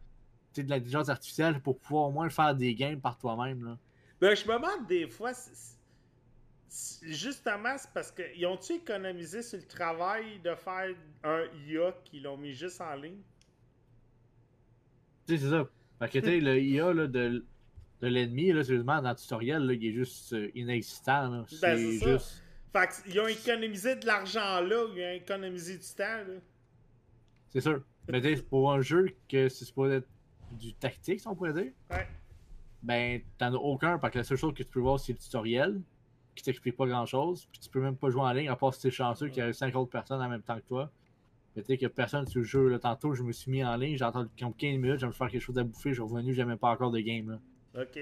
de 0.64 0.70
l'intelligence 0.70 1.10
artificielle 1.10 1.60
pour 1.62 1.78
pouvoir 1.80 2.08
au 2.08 2.12
moins 2.12 2.30
faire 2.30 2.56
des 2.56 2.74
games 2.76 3.02
par 3.02 3.18
toi-même. 3.18 3.64
là. 3.66 3.78
Ben, 4.22 4.34
je 4.36 4.48
me 4.48 4.54
demande 4.54 4.88
des 4.88 5.08
fois, 5.10 5.32
justement, 7.04 7.76
c'est 7.78 7.90
parce 7.94 8.12
qu'ils 8.12 8.46
ont-tu 8.46 8.74
économisé 8.74 9.42
sur 9.42 9.58
le 9.60 9.66
travail 9.66 10.40
de 10.40 10.54
faire 10.56 10.90
un 11.24 11.44
IA 11.68 11.94
qu'ils 12.04 12.24
l'ont 12.24 12.38
mis 12.38 12.54
juste 12.54 12.82
en 12.82 12.96
ligne? 12.96 13.22
Tu 15.28 15.38
sais, 15.38 15.44
c'est 15.44 15.50
ça. 15.50 15.68
Fait 16.00 16.10
que, 16.22 16.26
tu 16.26 16.40
le 16.42 16.60
IA 16.60 16.94
là, 16.94 17.08
de, 17.08 17.46
de 18.02 18.08
l'ennemi, 18.08 18.52
là, 18.52 18.64
sérieusement, 18.64 19.02
dans 19.02 19.10
le 19.12 19.16
tutoriel, 19.16 19.64
là, 19.66 19.74
il 19.74 19.86
est 19.86 19.94
juste 19.94 20.34
euh, 20.34 20.52
inexistant. 20.56 21.30
là. 21.30 21.46
C'est 21.48 21.62
Ben, 21.62 21.78
c'est 21.78 21.98
ça. 22.00 22.12
juste. 22.14 22.44
Fait 22.74 22.90
qu'ils 23.04 23.20
ont 23.22 23.28
économisé 23.28 23.96
de 23.96 24.06
l'argent 24.06 24.60
là, 24.60 24.86
ils 24.96 25.04
ont 25.04 25.12
économisé 25.24 25.78
du 25.78 25.88
temps. 25.96 26.04
Là. 26.28 26.40
C'est 27.48 27.62
sûr. 27.62 27.82
Mais 28.10 28.22
tu 28.22 28.44
pour 28.44 28.72
un 28.74 28.82
jeu 28.82 29.16
que 29.30 29.48
c'est 29.50 29.66
supposé 29.66 29.96
être 29.96 30.08
du 30.52 30.74
tactique, 30.74 31.22
si 31.22 31.28
on 31.28 31.36
pourrait 31.36 31.54
dire, 31.54 31.72
Ouais. 31.90 32.08
ben, 32.84 33.22
t'en 33.38 33.54
as 33.54 33.58
aucun, 33.58 33.98
parce 33.98 34.12
que 34.14 34.18
la 34.20 34.24
seule 34.26 34.38
chose 34.38 34.54
que 34.54 34.62
tu 34.64 34.70
peux 34.70 34.82
voir, 34.82 35.00
c'est 35.00 35.14
le 35.14 35.18
tutoriel, 35.18 35.82
qui 36.36 36.44
t'explique 36.44 36.76
pas 36.76 36.86
grand 36.86 37.06
chose, 37.06 37.48
puis 37.52 37.60
tu 37.60 37.70
peux 37.70 37.82
même 37.82 37.96
pas 37.96 38.10
jouer 38.10 38.22
en 38.22 38.32
ligne, 38.34 38.50
à 38.50 38.56
part 38.56 38.74
si 38.74 38.82
t'es 38.82 38.92
chanceux 38.92 39.30
qu'il 39.30 39.38
y 39.38 39.42
a 39.42 39.54
5 39.54 39.76
autres 39.76 39.92
personnes 39.92 40.22
en 40.22 40.30
même 40.30 40.42
temps 40.42 40.58
que 40.58 40.68
toi. 40.68 40.92
Mais 41.56 41.64
tu 41.64 41.78
sais, 41.78 41.86
a 41.86 41.90
personne 41.90 42.28
sur 42.28 42.40
le 42.40 42.46
jeu, 42.46 42.68
là. 42.68 42.80
Tantôt, 42.80 43.14
je 43.14 43.24
me 43.24 43.32
suis 43.32 43.50
mis 43.50 43.64
en 43.64 43.78
ligne, 43.78 43.98
j'ai 43.98 44.04
entendu 44.04 44.30
comme 44.38 44.54
15 44.54 44.78
minutes, 44.78 45.00
j'ai 45.00 45.08
me 45.08 45.14
faire 45.14 45.30
quelque 45.30 45.42
chose 45.42 45.58
à 45.58 45.64
bouffer, 45.64 45.92
je 45.92 45.96
suis 45.96 46.04
revenu, 46.04 46.34
j'ai 46.34 46.44
même 46.44 46.58
pas 46.58 46.70
encore 46.70 46.92
de 46.92 47.00
game, 47.00 47.32
là. 47.32 47.82
Ok. 47.82 48.00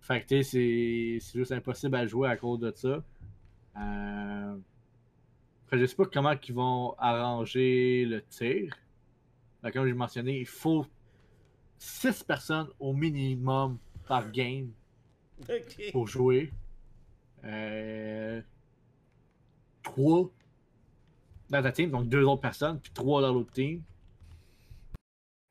Fait 0.00 0.20
que 0.20 0.26
tu 0.26 0.42
sais, 0.42 0.42
c'est 0.42 1.18
c'est 1.20 1.38
juste 1.38 1.52
impossible 1.52 1.96
à 1.96 2.06
jouer 2.06 2.28
à 2.28 2.36
cause 2.36 2.60
de 2.60 2.72
ça. 2.74 3.02
Euh... 3.78 4.56
Fait 5.66 5.76
que 5.76 5.82
je 5.82 5.86
sais 5.86 5.96
pas 5.96 6.04
comment 6.04 6.34
ils 6.46 6.54
vont 6.54 6.94
arranger 6.98 8.04
le 8.04 8.22
tir. 8.22 8.74
Fait 9.62 9.70
que 9.70 9.78
comme 9.78 9.86
j'ai 9.86 9.94
mentionné, 9.94 10.38
il 10.40 10.46
faut 10.46 10.86
6 11.78 12.22
personnes 12.24 12.68
au 12.78 12.92
minimum 12.92 13.78
par 14.06 14.30
game 14.30 14.70
pour 15.92 16.06
jouer. 16.06 16.52
Euh... 17.44 18.42
3 19.82 20.30
dans 21.50 21.62
ta 21.62 21.72
team, 21.72 21.90
donc 21.90 22.08
2 22.08 22.24
autres 22.24 22.40
personnes, 22.40 22.80
puis 22.80 22.92
3 22.92 23.22
dans 23.22 23.32
l'autre 23.32 23.52
team. 23.52 23.82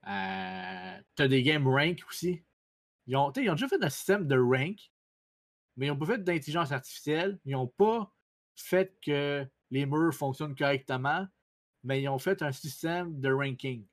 Euh... 0.08 1.00
T'as 1.16 1.28
des 1.28 1.44
games 1.44 1.68
rank 1.68 2.04
aussi. 2.10 2.42
Ils 3.08 3.16
ont, 3.16 3.32
ils 3.34 3.50
ont 3.50 3.54
déjà 3.54 3.68
fait 3.68 3.84
un 3.84 3.90
système 3.90 4.28
de 4.28 4.38
rank, 4.38 4.92
mais 5.78 5.88
ils 5.88 5.90
n'ont 5.90 5.98
pas 5.98 6.06
fait 6.06 6.24
d'intelligence 6.24 6.72
artificielle. 6.72 7.40
Ils 7.46 7.54
n'ont 7.54 7.68
pas 7.68 8.12
fait 8.56 8.96
que 9.02 9.46
les 9.72 9.86
murs 9.86 10.14
fonctionnent 10.14 10.56
correctement, 10.56 11.28
mais 11.84 12.02
ils 12.02 12.10
ont 12.10 12.20
fait 12.20 12.42
un 12.42 12.52
système 12.52 13.20
de 13.20 13.32
ranking. 13.32 13.86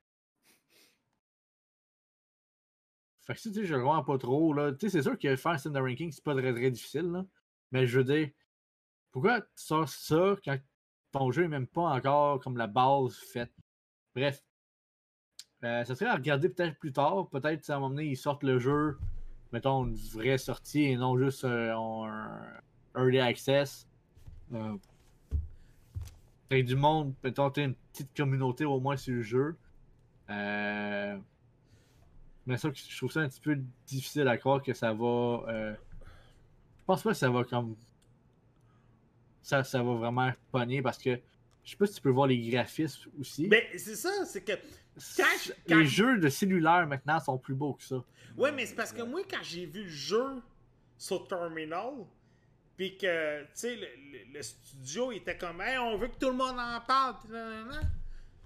Fait 3.27 3.35
que 3.35 3.41
si 3.41 3.53
tu 3.53 3.61
sais, 3.61 3.67
je 3.67 3.75
le 3.75 3.83
comprends 3.83 4.05
pas 4.05 4.19
trop, 4.19 4.53
là. 4.53 4.73
Tu 4.73 4.79
sais, 4.81 4.91
c'est 4.91 5.03
sûr 5.03 5.19
que 5.19 5.37
faire 5.37 5.53
un 5.53 5.57
système 5.57 5.73
de 5.73 5.81
ranking, 5.81 6.11
c'est 6.13 6.25
pas 6.25 6.35
très, 6.35 6.53
très 6.53 6.71
difficile, 6.71 7.11
là. 7.11 7.27
Mais 7.73 7.87
je 7.87 7.99
veux 7.99 8.05
dire, 8.05 8.31
pourquoi 9.13 9.41
tu 9.41 9.49
sors 9.57 9.89
ça 9.89 10.37
quand 10.45 10.59
ton 11.13 11.31
jeu 11.33 11.45
est 11.45 11.49
même 11.49 11.67
pas 11.67 11.83
encore 11.83 12.41
comme 12.41 12.57
la 12.57 12.67
base 12.67 13.17
faite? 13.17 13.53
Bref. 14.15 14.43
Euh, 15.63 15.85
ça 15.85 15.95
serait 15.95 16.11
à 16.11 16.15
regarder 16.15 16.49
peut-être 16.49 16.79
plus 16.79 16.93
tard. 16.93 17.29
Peut-être 17.29 17.69
à 17.69 17.77
un 17.77 17.81
moment 17.81 17.91
donné, 17.91 18.07
ils 18.07 18.17
sortent 18.17 18.45
le 18.45 18.59
jeu, 18.59 18.99
mettons, 19.53 19.85
une 19.85 19.95
vraie 19.95 20.39
sortie 20.39 20.85
et 20.85 20.97
non 20.97 21.19
juste 21.19 21.45
euh, 21.45 21.75
un 21.75 22.61
early 22.97 23.21
access. 23.21 23.87
Euh, 24.53 24.77
du 26.51 26.77
monde, 26.77 27.15
mettons, 27.23 27.51
une 27.51 27.75
petite 27.93 28.17
communauté 28.17 28.65
au 28.65 28.81
moins 28.81 28.97
sur 28.97 29.15
le 29.15 29.23
jeu. 29.23 29.57
Euh, 30.31 31.19
mais 32.47 32.57
ça, 32.57 32.71
je 32.73 32.97
trouve 32.97 33.13
ça 33.13 33.21
un 33.21 33.29
petit 33.29 33.41
peu 33.41 33.61
difficile 33.87 34.27
à 34.29 34.37
croire 34.37 34.63
que 34.63 34.73
ça 34.73 34.93
va. 34.93 35.77
Je 36.91 36.95
pense 36.95 37.03
pas 37.03 37.11
que 37.11 37.17
ça 37.17 37.31
va 37.31 37.45
comme. 37.45 37.77
Ça, 39.43 39.65
ça 39.65 39.83
va 39.83 39.95
vraiment 39.95 40.33
pogner 40.53 40.83
parce 40.83 40.99
que 40.99 41.19
je 41.65 41.71
sais 41.71 41.77
pas 41.77 41.87
si 41.87 41.95
tu 41.95 42.01
peux 42.01 42.11
voir 42.11 42.27
les 42.27 42.41
graphismes 42.51 43.11
aussi. 43.19 43.47
Mais 43.49 43.69
c'est 43.79 43.97
ça, 43.97 44.25
c'est 44.27 44.43
que. 44.43 44.53
quand- 45.17 45.77
Les 45.79 45.87
jeux 45.87 46.19
de 46.19 46.29
cellulaire 46.29 46.87
maintenant 46.87 47.21
sont 47.21 47.39
plus 47.39 47.55
beaux 47.55 47.75
que 47.75 47.83
ça. 47.85 48.03
Ouais, 48.37 48.53
mais 48.53 48.67
c'est 48.67 48.75
parce 48.75 48.93
que 48.93 49.03
moi, 49.03 49.21
quand 49.29 49.43
j'ai 49.43 49.67
vu 49.67 49.85
le 49.85 49.89
jeu 49.89 50.43
sur 50.99 51.27
Terminal, 51.27 51.93
puis 52.77 52.97
que, 52.97 53.43
tu 53.43 53.49
sais, 53.55 53.77
le, 53.77 53.87
le- 53.87 54.33
le 54.35 54.43
studio 54.43 55.13
était 55.13 55.37
comme, 55.37 55.61
hey, 55.61 55.79
on 55.79 55.97
veut 55.97 56.09
que 56.09 56.17
tout 56.19 56.29
le 56.31 56.37
monde 56.37 56.59
en 56.59 56.81
parle. 56.87 57.17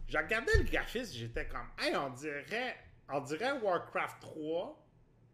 J'ai 0.09 0.19
regardé 0.19 0.53
le 0.59 0.65
graphisme, 0.65 1.13
j'étais 1.15 1.47
comme, 1.49 1.67
hey, 1.79 1.97
on 1.97 2.11
dirait, 2.11 2.77
on 3.09 3.21
dirait 3.21 3.53
Warcraft 3.61 4.21
3 4.21 4.87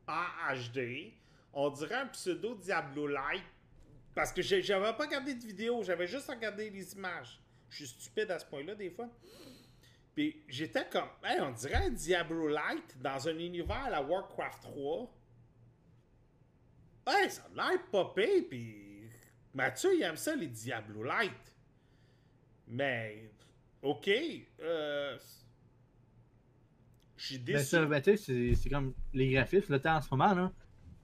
en 0.08 0.54
HD, 0.54 1.12
on 1.52 1.70
dirait 1.70 1.96
un 1.96 2.06
pseudo 2.06 2.54
Diablo-like, 2.54 3.44
parce 4.14 4.32
que 4.32 4.42
j'avais 4.42 4.92
pas 4.92 5.04
regardé 5.04 5.34
de 5.34 5.44
vidéo, 5.44 5.82
j'avais 5.82 6.06
juste 6.06 6.28
regardé 6.28 6.70
les 6.70 6.92
images. 6.94 7.40
Je 7.68 7.84
suis 7.84 7.86
stupide 7.86 8.30
à 8.30 8.38
ce 8.38 8.46
point-là, 8.46 8.74
des 8.74 8.90
fois. 8.90 9.08
Puis 10.14 10.42
j'étais 10.48 10.88
comme, 10.88 11.08
hey, 11.24 11.40
on 11.40 11.52
dirait 11.52 11.86
un 11.86 11.90
Diablo 11.90 12.48
Light 12.48 13.00
dans 13.00 13.28
un 13.28 13.38
univers 13.38 13.84
à 13.84 13.90
la 13.90 14.02
Warcraft 14.02 14.62
3. 14.62 15.14
Hey, 17.06 17.30
ça 17.30 17.42
a 17.56 17.70
l'air 17.70 17.82
popé, 17.90 18.42
puis 18.42 19.08
Mathieu, 19.54 19.94
il 19.96 20.02
aime 20.02 20.16
ça, 20.16 20.34
les 20.34 20.48
Diablo 20.48 21.02
Light. 21.04 21.54
Mais, 22.66 23.30
ok, 23.82 24.10
euh, 24.60 25.16
je 27.16 27.24
suis 27.24 27.38
Mais 27.38 27.44
déçu. 27.44 27.76
Ben, 27.76 28.02
ça, 28.02 28.12
ben, 28.12 28.54
c'est 28.54 28.68
comme 28.68 28.94
les 29.12 29.30
graphismes, 29.30 29.72
le 29.72 29.80
temps 29.80 29.96
en 29.96 30.02
ce 30.02 30.08
moment, 30.10 30.34
là. 30.34 30.52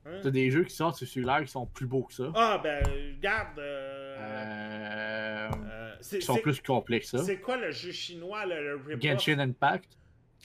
Hein? 0.06 0.20
T'as 0.22 0.30
des 0.30 0.50
jeux 0.50 0.64
qui 0.64 0.74
sortent 0.74 0.96
sur 0.96 1.06
cellulaire 1.08 1.40
qui 1.42 1.48
sont 1.50 1.66
plus 1.66 1.86
beaux 1.86 2.04
que 2.04 2.14
ça. 2.14 2.30
Ah, 2.34 2.60
ben, 2.62 2.82
regarde. 3.16 3.58
euh, 3.58 4.16
Euh, 4.18 5.48
euh, 5.70 5.94
qui 6.00 6.22
sont 6.22 6.36
plus 6.36 6.60
complexes 6.60 7.10
que 7.10 7.18
ça. 7.18 7.24
c'est 7.24 7.40
quoi 7.40 7.56
le 7.56 7.70
jeu 7.70 7.90
chinois, 7.92 8.46
le, 8.46 8.78
le? 8.78 9.00
Genshin 9.00 9.38
Impact. 9.38 9.98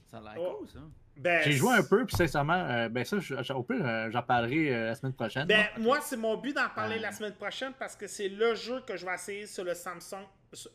Ça 0.09 0.17
a 0.17 0.21
l'air 0.21 0.33
Oh. 0.37 0.57
cool, 0.59 0.67
ça. 0.69 0.79
Ben, 1.17 1.41
J'ai 1.43 1.51
joué 1.51 1.73
un 1.73 1.83
peu, 1.83 2.05
puis 2.05 2.15
sincèrement, 2.15 2.53
euh, 2.69 2.89
ben 2.89 3.03
ça, 3.05 3.19
je- 3.19 3.43
je- 3.43 3.53
au 3.53 3.61
pire, 3.63 3.85
euh, 3.85 4.09
j'en 4.09 4.23
parlerai 4.23 4.73
euh, 4.73 4.85
la 4.87 4.95
semaine 4.95 5.13
prochaine. 5.13 5.45
Ben, 5.45 5.57
là. 5.59 5.69
moi, 5.77 5.99
c'est 6.01 6.17
mon 6.17 6.35
but 6.37 6.55
d'en 6.55 6.69
parler 6.73 6.97
Euh. 6.97 7.01
la 7.01 7.11
semaine 7.11 7.33
prochaine 7.35 7.73
parce 7.77 7.95
que 7.95 8.07
c'est 8.07 8.29
le 8.29 8.55
jeu 8.55 8.81
que 8.87 8.97
je 8.97 9.05
vais 9.05 9.13
essayer 9.13 9.45
sur 9.45 9.63
le 9.63 9.73
Samsung 9.75 10.25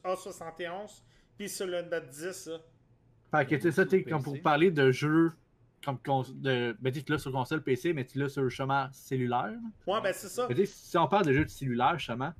A71 0.04 1.02
puis 1.36 1.48
sur 1.48 1.66
le 1.66 1.82
Note 1.82 2.08
10. 2.10 2.46
là. 2.46 2.58
Fait 3.38 3.46
que, 3.46 3.56
tu 3.56 3.72
sais, 3.72 4.02
comme 4.04 4.22
pour 4.22 4.40
parler 4.40 4.70
de 4.70 4.92
jeux 4.92 5.32
comme 5.86 6.22
de. 6.34 6.76
Ben, 6.80 6.92
tu 6.92 7.02
l'as 7.08 7.18
sur 7.18 7.32
console 7.32 7.62
PC, 7.62 7.92
mais 7.92 8.04
tu 8.04 8.18
l'as 8.18 8.28
sur 8.28 8.42
le 8.42 8.48
chemin 8.48 8.90
cellulaire. 8.92 9.54
Ouais, 9.86 10.00
ben 10.02 10.12
c'est 10.12 10.28
ça. 10.28 10.48
Si 10.64 10.98
on 10.98 11.08
parle 11.08 11.26
de 11.26 11.32
jeux 11.32 11.44
de 11.44 11.50
cellulaire, 11.50 11.98
justement, 11.98 12.32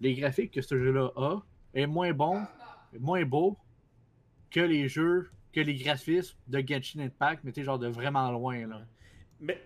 les 0.00 0.14
graphiques 0.14 0.52
que 0.52 0.62
ce 0.62 0.78
jeu-là 0.78 1.10
a 1.16 1.38
est 1.74 1.86
moins 1.86 2.12
bon, 2.12 2.42
moins 2.98 3.24
beau 3.24 3.58
que 4.50 4.60
les 4.60 4.88
jeux, 4.88 5.30
que 5.52 5.60
les 5.60 5.74
graphismes 5.74 6.36
de 6.46 6.62
Genshin 6.66 7.00
Impact, 7.00 7.44
mais 7.44 7.52
tu 7.52 7.64
genre 7.64 7.78
de 7.78 7.88
vraiment 7.88 8.30
loin, 8.30 8.66
là. 8.66 8.80
Mais, 9.40 9.62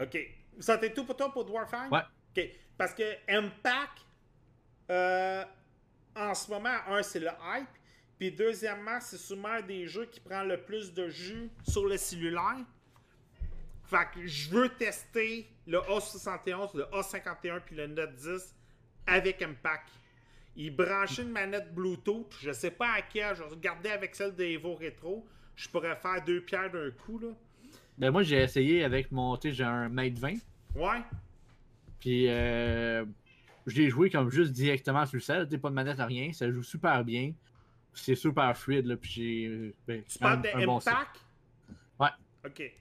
ok. 0.00 0.18
Ça 0.58 0.78
t'est 0.78 0.92
tout 0.92 1.04
pour 1.04 1.16
toi 1.16 1.32
pour 1.32 1.44
Dwarfine? 1.44 1.88
Ouais. 1.90 2.00
Ok. 2.34 2.48
Parce 2.78 2.94
que 2.94 3.02
Impact, 3.28 4.06
euh, 4.90 5.44
en 6.14 6.34
ce 6.34 6.50
moment, 6.50 6.74
un, 6.88 7.02
c'est 7.02 7.20
le 7.20 7.28
hype. 7.28 7.68
Puis 8.18 8.32
deuxièmement, 8.32 8.98
c'est 9.00 9.18
sûrement 9.18 9.48
un 9.48 9.62
des 9.62 9.86
jeux 9.86 10.06
qui 10.06 10.20
prend 10.20 10.42
le 10.42 10.56
plus 10.58 10.92
de 10.92 11.08
jus 11.08 11.50
sur 11.68 11.86
le 11.86 11.96
cellulaire. 11.96 12.64
Fait 13.84 14.08
que 14.12 14.26
je 14.26 14.50
veux 14.50 14.68
tester 14.70 15.46
le 15.66 15.78
A71, 15.78 16.76
le 16.76 16.84
A51 16.84 17.60
puis 17.64 17.76
le 17.76 17.86
Note 17.86 18.14
10 18.16 18.54
avec 19.06 19.42
Impact. 19.42 19.90
Il 20.56 20.74
branchait 20.74 21.22
une 21.22 21.30
manette 21.30 21.74
Bluetooth, 21.74 22.34
je 22.40 22.50
sais 22.50 22.70
pas 22.70 22.94
à 22.94 23.02
quelle, 23.02 23.36
je 23.36 23.42
regardais 23.42 23.90
avec 23.90 24.14
celle 24.14 24.34
d'Evo 24.34 24.74
Retro. 24.74 25.26
Je 25.54 25.68
pourrais 25.68 25.96
faire 25.96 26.24
deux 26.24 26.40
pierres 26.40 26.70
d'un 26.70 26.90
coup, 26.90 27.18
là. 27.18 27.28
Ben 27.98 28.10
moi 28.10 28.22
j'ai 28.22 28.42
essayé 28.42 28.84
avec 28.84 29.10
mon, 29.10 29.36
tu 29.36 29.48
sais, 29.48 29.54
j'ai 29.54 29.64
un 29.64 29.88
Mate 29.88 30.18
20. 30.18 30.34
Ouais. 30.74 31.02
Puis 32.00 32.28
euh, 32.28 33.04
je 33.66 33.76
l'ai 33.76 33.88
joué 33.88 34.10
comme 34.10 34.30
juste 34.30 34.52
directement 34.52 35.06
sur 35.06 35.16
le 35.16 35.22
sel, 35.22 35.48
pas 35.48 35.70
de 35.70 35.74
manette 35.74 36.00
à 36.00 36.06
rien, 36.06 36.32
ça 36.32 36.50
joue 36.50 36.62
super 36.62 37.04
bien. 37.04 37.32
C'est 37.98 38.14
super 38.14 38.56
fluide 38.56 38.86
là, 38.86 38.96
puis 38.96 39.10
j'ai 39.10 39.74
ben, 39.86 40.02
Tu 40.06 40.18
parles 40.18 40.42
de 40.42 40.48
un 40.48 40.66
bon. 40.66 40.76
Impact? 40.78 41.24
Ouais. 41.98 42.08
Ok. 42.44 42.72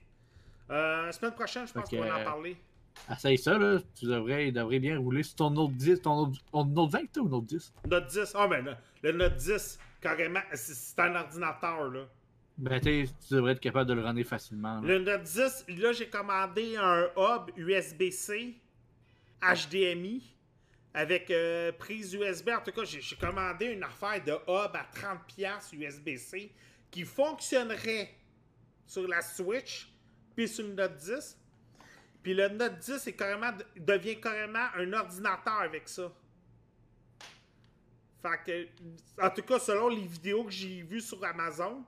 Euh, 0.69 1.11
semaine 1.11 1.31
prochaine, 1.33 1.67
je 1.67 1.73
pense 1.73 1.89
qu'on 1.89 1.97
que, 1.97 2.01
va 2.03 2.15
en 2.17 2.19
euh, 2.19 2.23
parler. 2.23 2.57
Essaye 3.11 3.37
ça 3.37 3.57
là, 3.57 3.79
tu 3.97 4.05
devrais, 4.05 4.79
bien 4.79 4.97
rouler 4.97 5.23
sur 5.23 5.35
ton 5.35 5.49
Note 5.51 5.73
10, 5.73 6.01
ton 6.01 6.27
Note, 6.27 6.35
ton 6.51 6.65
Note 6.65 6.91
20 6.91 7.11
toi, 7.11 7.23
ou 7.23 7.29
Note 7.29 7.45
10? 7.45 7.73
Note 7.89 8.07
10. 8.07 8.33
Ah, 8.35 8.47
ben, 8.47 8.65
le, 8.65 8.75
le 9.03 9.17
Note 9.17 9.35
10, 9.35 9.79
carrément, 10.01 10.39
c'est- 10.53 10.99
un 10.99 11.15
ordinateur, 11.15 11.89
là. 11.91 12.01
Ben 12.57 12.79
tu 12.79 13.05
devrais 13.31 13.51
être 13.51 13.59
capable 13.59 13.89
de 13.89 13.95
le 13.95 14.01
runner 14.01 14.23
facilement. 14.23 14.79
là. 14.79 14.87
Le 14.87 14.99
Note 14.99 15.23
10, 15.23 15.65
là, 15.77 15.91
j'ai 15.91 16.07
commandé 16.07 16.77
un 16.77 17.09
hub 17.17 17.51
USB-C 17.57 18.55
HDMI 19.41 20.34
avec 20.95 21.29
euh, 21.29 21.73
prise 21.73 22.13
USB. 22.13 22.49
En 22.49 22.61
tout 22.61 22.71
cas, 22.71 22.85
j'ai 22.85 23.15
commandé 23.17 23.65
une 23.65 23.83
affaire 23.83 24.23
de 24.23 24.31
hub 24.31 24.71
à 24.73 24.87
30$ 24.95 25.75
USB-C 25.75 26.53
qui 26.89 27.03
fonctionnerait 27.03 28.15
sur 28.87 29.05
la 29.05 29.21
Switch 29.21 29.93
puis 30.33 30.47
sur 30.47 30.65
le 30.65 30.73
Note 30.73 30.95
10. 30.95 31.37
Puis 32.23 32.33
le 32.33 32.47
Note 32.47 32.79
10 32.79 33.07
est 33.07 33.13
carrément, 33.13 33.51
devient 33.75 34.21
carrément 34.21 34.67
un 34.73 34.93
ordinateur 34.93 35.59
avec 35.59 35.89
ça. 35.89 36.09
Fait 38.21 38.43
que, 38.45 39.21
en 39.21 39.29
tout 39.31 39.43
cas, 39.43 39.59
selon 39.59 39.89
les 39.89 40.05
vidéos 40.05 40.45
que 40.45 40.51
j'ai 40.51 40.81
vues 40.81 41.01
sur 41.01 41.23
Amazon, 41.25 41.83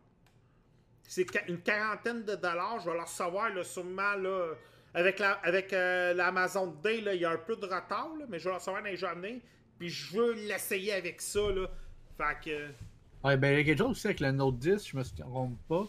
c'est 1.08 1.26
une 1.48 1.62
quarantaine 1.62 2.26
de 2.26 2.36
dollars. 2.36 2.82
Je 2.82 2.90
vais 2.90 2.98
le 2.98 3.04
recevoir 3.04 3.54
là, 3.54 3.64
sûrement 3.64 4.16
là, 4.16 4.54
avec 5.00 5.20
la 5.20 5.32
avec 5.44 5.72
euh, 5.74 6.14
l'Amazon 6.14 6.68
Day. 6.84 7.02
Là, 7.02 7.14
il 7.14 7.22
y 7.22 7.26
a 7.26 7.32
un 7.32 7.38
peu 7.38 7.56
de 7.56 7.66
retard, 7.66 8.10
là, 8.20 8.26
mais 8.30 8.40
je 8.40 8.46
vais 8.46 8.50
le 8.52 8.56
recevoir 8.58 8.82
dans 8.82 8.90
les 8.90 8.98
journées. 8.98 9.42
Puis 9.80 9.90
je 9.90 10.18
veux 10.18 10.34
l'essayer 10.34 10.94
avec 10.94 11.22
ça. 11.22 11.40
Là. 11.52 11.68
Fait 12.18 12.38
que. 12.50 12.68
Ouais, 13.24 13.38
ben 13.38 13.54
il 13.54 13.58
y 13.58 13.62
a 13.62 13.64
quelque 13.64 13.78
chose 13.80 13.92
aussi 13.92 14.08
avec 14.08 14.20
le 14.20 14.32
Note 14.32 14.58
10, 14.60 14.88
je 14.90 14.98
me 14.98 15.04
trompe 15.04 15.58
pas. 15.68 15.84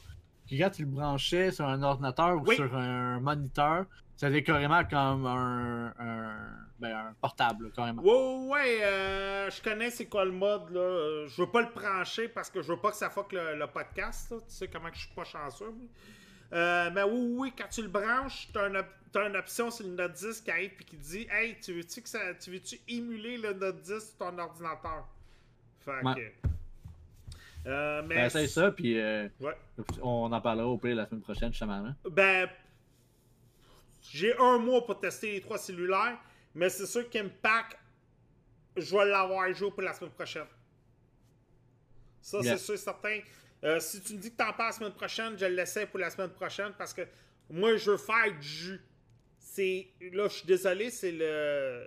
Quand 0.51 0.71
tu 0.71 0.83
le 0.83 0.89
branchais 0.89 1.51
sur 1.51 1.67
un 1.67 1.83
ordinateur 1.83 2.37
ou 2.37 2.43
Oui. 2.47 2.57
sur 2.57 2.75
un 2.75 3.21
moniteur, 3.21 3.85
ça 4.17 4.27
avait 4.27 4.43
carrément 4.43 4.83
comme 4.85 5.27
un, 5.27 5.93
un, 5.99 6.37
ben, 6.81 6.97
un 6.97 7.15
portable, 7.21 7.71
carrément. 7.73 8.03
Ouais, 8.03 8.47
ouais, 8.49 8.79
euh, 8.83 9.51
je 9.51 9.63
connais 9.63 9.91
c'est 9.91 10.07
quoi 10.07 10.25
le 10.25 10.33
mode. 10.33 10.71
Là. 10.71 10.81
Euh, 10.81 11.27
Je 11.29 11.43
veux 11.43 11.51
pas 11.51 11.61
le 11.61 11.69
brancher 11.75 12.29
parce 12.29 12.49
que 12.51 12.63
je 12.63 12.73
veux 12.73 12.79
pas 12.81 12.91
que 12.91 12.97
ça 12.97 13.11
fuck 13.11 13.33
le, 13.33 13.57
le 13.57 13.67
podcast. 13.67 14.31
là. 14.31 14.39
Tu 14.49 14.55
sais 14.55 14.69
comment 14.69 14.89
que 14.89 14.97
je 14.97 15.03
suis 15.03 15.15
pas 15.15 15.25
chanceux. 15.25 15.73
Euh, 16.55 16.91
mais 16.95 17.03
oui, 17.03 17.35
oui, 17.37 17.53
quand 17.57 17.69
tu 17.71 17.83
le 17.83 17.89
branches, 17.89 18.49
t'as 18.55 18.69
une, 18.69 18.79
op- 18.79 18.87
t'as 19.13 19.29
une 19.29 19.37
option 19.37 19.71
sur 19.71 19.87
le 19.87 19.93
Note 19.93 20.13
10 20.13 20.41
qui 20.41 20.51
arrive 20.51 20.73
et 20.81 20.85
qui 20.85 20.97
dit 20.97 21.27
Hey, 21.31 21.57
tu 21.61 21.73
veux-tu 21.75 22.03
que 22.03 22.09
ça. 22.09 22.35
Tu 22.35 22.51
veux-tu 22.51 22.79
émuler 22.89 23.39
le 23.39 23.53
Note 23.55 23.81
10 23.83 23.99
sur 24.09 24.17
ton 24.19 24.39
ordinateur? 24.39 25.07
Fait 25.85 26.03
Ouais. 26.05 26.15
que. 26.15 26.49
Euh, 27.69 28.03
mais. 28.07 28.15
Ben, 28.17 28.27
essaye 28.27 28.49
ça, 28.49 28.71
puis 28.71 28.99
euh, 29.01 29.29
Ouais. 29.41 29.57
on 30.03 30.33
en 30.33 30.41
parlera 30.41 30.67
au 30.67 30.79
pire 30.79 30.95
la 30.97 31.07
semaine 31.07 31.23
prochaine, 31.23 31.51
justement. 31.53 31.81
Là. 31.83 31.95
Ben, 32.11 32.49
j'ai 34.03 34.37
un 34.39 34.59
mois 34.59 34.85
pour 34.87 34.99
tester 34.99 35.33
les 35.33 35.41
trois 35.41 35.59
cellulaires, 35.59 36.19
mais 36.55 36.69
c'est 36.71 36.87
sûr 36.87 37.09
qu'Impact, 37.11 37.77
je 38.77 38.97
vais 38.97 39.05
l'avoir 39.07 39.53
joué 39.53 39.71
pour 39.71 39.83
la 39.83 39.93
semaine 39.93 40.13
prochaine. 40.13 40.47
Ça, 42.23 42.39
Yeah. 42.41 42.57
c'est 42.57 42.65
sûr 42.65 42.75
et 42.75 42.79
certain. 42.79 43.21
Euh, 43.65 43.81
si 43.81 44.01
tu 44.01 44.15
me 44.15 44.19
dis 44.19 44.31
que 44.31 44.37
t'en 44.37 44.53
parles 44.53 44.69
la 44.71 44.73
semaine 44.73 44.93
prochaine, 44.93 45.37
je 45.39 45.47
l'essaie 45.47 45.87
pour 45.87 45.99
la 45.99 46.11
semaine 46.11 46.31
prochaine 46.31 46.73
parce 46.79 46.95
que 46.95 47.03
moi, 47.51 47.77
je 47.77 47.91
veux 47.91 47.97
faire 47.97 48.33
du 48.39 48.47
jus. 48.47 48.81
Là, 49.59 50.29
je 50.29 50.35
suis 50.35 50.47
désolé, 50.47 50.91
c'est 50.91 51.13
le. 51.13 51.87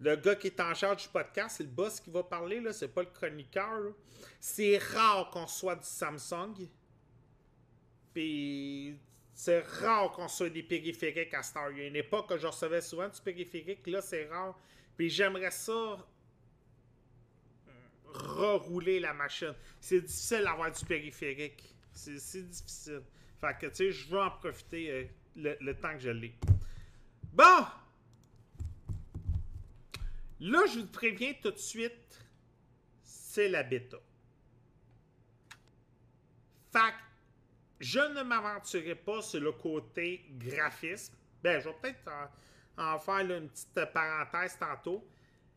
Le 0.00 0.16
gars 0.16 0.34
qui 0.34 0.48
est 0.48 0.60
en 0.60 0.74
charge 0.74 1.04
du 1.04 1.08
podcast, 1.08 1.56
c'est 1.58 1.62
le 1.62 1.68
boss 1.68 2.00
qui 2.00 2.10
va 2.10 2.24
parler, 2.24 2.60
là, 2.60 2.72
c'est 2.72 2.88
pas 2.88 3.02
le 3.02 3.10
chroniqueur. 3.10 3.92
C'est 4.40 4.76
rare 4.78 5.30
qu'on 5.30 5.46
soit 5.46 5.76
du 5.76 5.86
Samsung. 5.86 6.54
Puis 8.12 8.98
c'est 9.32 9.60
rare 9.60 10.10
qu'on 10.10 10.28
soit 10.28 10.50
des 10.50 10.64
périphériques 10.64 11.32
à 11.34 11.42
Star. 11.42 11.70
Il 11.70 11.78
y 11.78 11.80
a 11.82 11.86
une 11.86 11.96
époque 11.96 12.28
que 12.30 12.36
je 12.36 12.46
recevais 12.46 12.80
souvent 12.80 13.08
du 13.08 13.20
périphérique, 13.20 13.86
là 13.86 14.02
c'est 14.02 14.26
rare. 14.26 14.58
Puis 14.96 15.08
j'aimerais 15.08 15.50
ça 15.50 16.04
rerouler 18.12 19.00
la 19.00 19.14
machine. 19.14 19.54
C'est 19.80 20.00
difficile 20.00 20.42
d'avoir 20.44 20.70
du 20.70 20.84
périphérique. 20.84 21.74
C'est 21.92 22.18
c'est 22.18 22.42
difficile. 22.42 23.02
Fait 23.40 23.56
que 23.58 23.66
tu 23.66 23.76
sais, 23.76 23.92
je 23.92 24.08
veux 24.08 24.20
en 24.20 24.30
profiter 24.30 24.90
euh, 24.90 25.04
le, 25.36 25.72
temps 25.74 25.92
que 25.94 26.00
je 26.00 26.10
l'ai. 26.10 26.34
Bon! 27.32 27.66
Là, 30.40 30.66
je 30.66 30.80
vous 30.80 30.86
préviens 30.86 31.34
tout 31.40 31.52
de 31.52 31.58
suite, 31.58 32.26
c'est 33.02 33.48
la 33.48 33.62
bêta. 33.62 33.98
Fait 36.72 36.94
je 37.78 37.98
ne 37.98 38.22
m'aventurerai 38.22 38.94
pas 38.94 39.22
sur 39.22 39.40
le 39.40 39.52
côté 39.52 40.24
graphisme. 40.38 41.14
Ben, 41.42 41.60
je 41.60 41.68
vais 41.68 41.74
peut-être 41.82 42.08
en, 42.78 42.98
faire 42.98 43.18
une 43.18 43.48
petite 43.48 43.92
parenthèse 43.92 44.56
tantôt. 44.56 45.04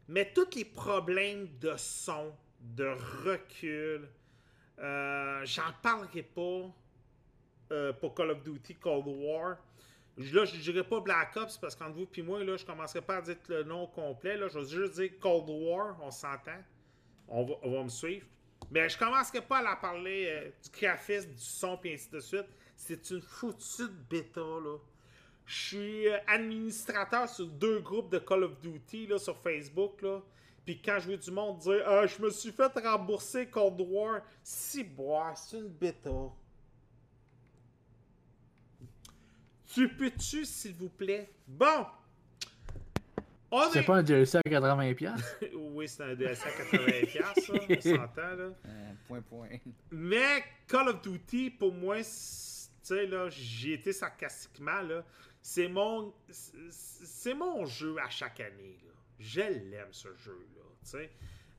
Mais 0.07 0.34
tous 0.34 0.55
les 0.55 0.65
problèmes 0.65 1.47
de 1.59 1.76
son, 1.78 2.36
de 2.59 2.95
recul, 3.23 4.09
euh, 4.80 5.45
j'en 5.45 5.71
parlerai 5.84 6.23
pas 6.23 6.73
euh, 7.72 7.93
pour 7.93 8.13
Call 8.13 8.32
of 8.32 8.43
Duty 8.43 8.76
Cold 8.76 9.05
War. 9.07 9.57
Là, 10.18 10.45
je 10.45 10.55
ne 10.55 10.61
dirais 10.61 10.84
pas 10.84 10.99
Black 11.01 11.36
Ops 11.36 11.57
parce 11.57 11.76
qu'entre 11.76 11.95
vous 11.95 12.07
et 12.16 12.22
moi, 12.22 12.39
là, 12.43 12.55
je 12.55 12.63
ne 12.63 12.68
commencerai 12.68 13.01
pas 13.01 13.18
à 13.18 13.22
dire 13.22 13.36
le 13.49 13.63
nom 13.63 13.88
complet. 13.88 14.38
Là, 14.38 14.47
je 14.47 14.59
vais 14.59 14.66
juste 14.66 14.93
dire 14.93 15.11
Cold 15.20 15.49
War, 15.49 15.97
on 16.01 16.11
s'entend. 16.11 16.61
On 17.28 17.43
va, 17.43 17.55
on 17.63 17.72
va 17.72 17.84
me 17.84 17.89
suivre. 17.89 18.26
Mais 18.72 18.88
je 18.88 18.97
commencerai 18.97 19.41
pas 19.41 19.57
à 19.57 19.61
la 19.61 19.76
parler 19.76 20.28
euh, 20.30 20.49
du 20.63 20.80
graphisme, 20.80 21.32
du 21.32 21.43
son, 21.43 21.78
puis 21.78 21.93
ainsi 21.93 22.09
de 22.09 22.20
suite. 22.20 22.47
C'est 22.76 23.09
une 23.09 23.22
foutue 23.22 23.84
de 23.84 24.03
bêta, 24.09 24.41
là. 24.41 24.78
Je 25.45 25.55
suis 25.55 26.07
euh, 26.07 26.18
administrateur 26.28 27.30
sur 27.30 27.47
deux 27.47 27.80
groupes 27.80 28.11
de 28.11 28.20
Call 28.20 28.43
of 28.43 28.59
Duty, 28.61 29.07
là, 29.07 29.18
sur 29.18 29.38
Facebook, 29.38 30.01
là. 30.01 30.22
Puis 30.66 30.82
quand 30.82 30.97
je 30.99 31.07
vois 31.09 31.18
du 31.18 31.32
monde 31.32 31.59
dire 31.59 31.84
«Ah, 31.86 32.07
je 32.07 32.20
me 32.22 32.30
suis 32.32 32.51
fait 32.51 32.72
rembourser 32.80 33.47
Cold 33.47 33.80
War», 33.82 34.22
si 34.43 34.84
boire, 34.84 35.38
c'est 35.38 35.57
une 35.57 35.68
bêta. 35.68 36.09
Tu 39.76 39.89
peux-tu, 39.89 40.45
s'il 40.45 40.73
vous 40.76 40.89
plaît? 40.89 41.30
Bon! 41.47 41.86
On 43.51 43.69
C'est 43.71 43.80
est- 43.80 43.84
pas 43.84 43.97
un 43.97 44.03
DLC 44.03 44.38
à 44.38 44.41
80$? 44.41 45.15
oui, 45.55 45.88
c'est 45.88 46.03
un 46.03 46.15
DLC 46.15 46.43
à 46.47 46.51
80$, 46.78 47.41
ça, 47.41 47.53
on 47.53 47.82
s'entend, 47.97 48.36
là. 48.36 48.49
Euh, 48.65 48.91
point, 49.07 49.21
point. 49.21 49.49
Mais 49.91 50.43
Call 50.67 50.89
of 50.89 51.01
Duty, 51.01 51.51
pour 51.51 51.73
moi, 51.73 52.01
c'est- 52.03 52.69
tu 52.82 52.95
sais, 52.95 53.05
là, 53.05 53.28
j'ai 53.30 53.73
été 53.73 53.91
sarcastiquement, 53.93 54.82
là. 54.82 55.03
C'est 55.41 55.67
mon, 55.67 56.13
c'est- 56.30 57.34
mon 57.36 57.65
jeu 57.65 57.95
à 58.03 58.09
chaque 58.09 58.39
année, 58.39 58.80
là. 58.84 58.91
Je 59.19 59.41
l'aime, 59.41 59.88
ce 59.91 60.07
jeu-là, 60.15 60.61
tu 60.84 60.89
sais. 60.89 61.09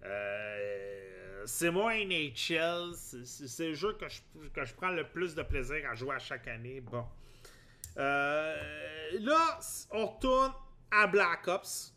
Euh, 0.05 1.43
c'est 1.47 1.71
mon 1.71 1.89
NHL, 1.91 2.93
c'est- 2.95 3.25
c'est 3.25 3.47
c'est 3.49 3.69
le 3.69 3.75
jeu 3.75 3.93
que 3.95 4.07
je, 4.09 4.21
que 4.49 4.65
je 4.65 4.75
prends 4.75 4.91
le 4.91 5.05
plus 5.09 5.35
de 5.35 5.43
plaisir 5.43 5.89
à 5.91 5.95
jouer 5.95 6.15
à 6.17 6.19
chaque 6.19 6.49
année. 6.49 6.81
Bon. 6.81 7.05
Euh, 7.97 8.57
là, 9.21 9.59
on 9.91 10.07
retourne 10.07 10.53
à 10.91 11.07
Black 11.07 11.49
Ops. 11.49 11.95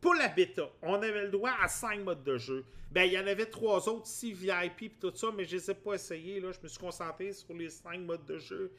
Pour 0.00 0.14
la 0.14 0.28
bêta, 0.28 0.68
on 0.82 0.94
avait 0.94 1.24
le 1.24 1.30
droit 1.30 1.52
à 1.60 1.68
5 1.68 2.00
modes 2.00 2.22
de 2.22 2.38
jeu. 2.38 2.64
Ben, 2.90 3.02
il 3.02 3.12
y 3.12 3.18
en 3.18 3.26
avait 3.26 3.46
trois 3.46 3.88
autres, 3.88 4.06
6 4.06 4.32
VIP 4.32 4.82
et 4.82 4.90
tout 5.00 5.14
ça, 5.14 5.28
mais 5.34 5.44
je 5.44 5.56
les 5.56 5.70
ai 5.70 5.74
pas 5.74 5.94
essayés. 5.94 6.40
Là. 6.40 6.52
Je 6.52 6.60
me 6.62 6.68
suis 6.68 6.78
concentré 6.78 7.32
sur 7.32 7.52
les 7.54 7.68
5 7.68 7.98
modes 8.00 8.24
de 8.24 8.38
jeu. 8.38 8.72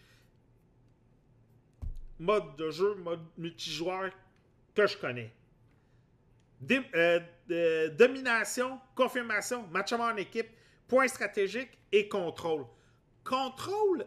Mode 2.17 2.55
de 2.55 2.69
jeu, 2.69 2.95
mode 2.95 3.21
multijoueur 3.37 4.11
que 4.75 4.87
je 4.87 4.97
connais. 4.97 5.31
Euh, 6.71 7.89
domination, 7.89 8.79
confirmation, 8.95 9.65
match 9.67 9.93
en 9.93 10.15
équipe, 10.17 10.49
point 10.87 11.07
stratégique 11.07 11.69
et 11.91 12.09
contrôle. 12.09 12.65
Contrôle, 13.23 14.05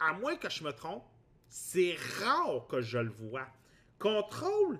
à 0.00 0.12
moins 0.12 0.36
que 0.36 0.50
je 0.50 0.64
me 0.64 0.72
trompe, 0.72 1.04
c'est 1.48 1.96
rare 2.20 2.66
que 2.68 2.80
je 2.80 2.98
le 2.98 3.10
vois. 3.10 3.46
Contrôle, 3.98 4.78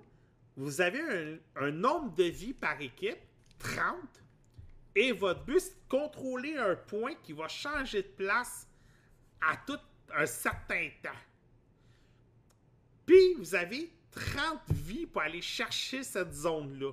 vous 0.56 0.80
avez 0.80 1.40
un, 1.56 1.70
nombre 1.70 2.14
de 2.14 2.24
vies 2.24 2.54
par 2.54 2.80
équipe, 2.80 3.18
30, 3.58 3.96
et 4.94 5.12
votre 5.12 5.44
but, 5.44 5.60
c'est 5.60 5.70
de 5.70 5.88
contrôler 5.88 6.56
un 6.56 6.74
point 6.74 7.14
qui 7.22 7.32
va 7.32 7.48
changer 7.48 8.02
de 8.02 8.08
place 8.08 8.66
à 9.40 9.56
tout 9.66 9.78
un 10.14 10.26
certain 10.26 10.88
temps. 11.02 11.10
Puis, 13.04 13.34
vous 13.34 13.54
avez 13.54 13.92
30 14.10 14.60
vies 14.70 15.06
pour 15.06 15.22
aller 15.22 15.42
chercher 15.42 16.02
cette 16.02 16.32
zone-là. 16.32 16.92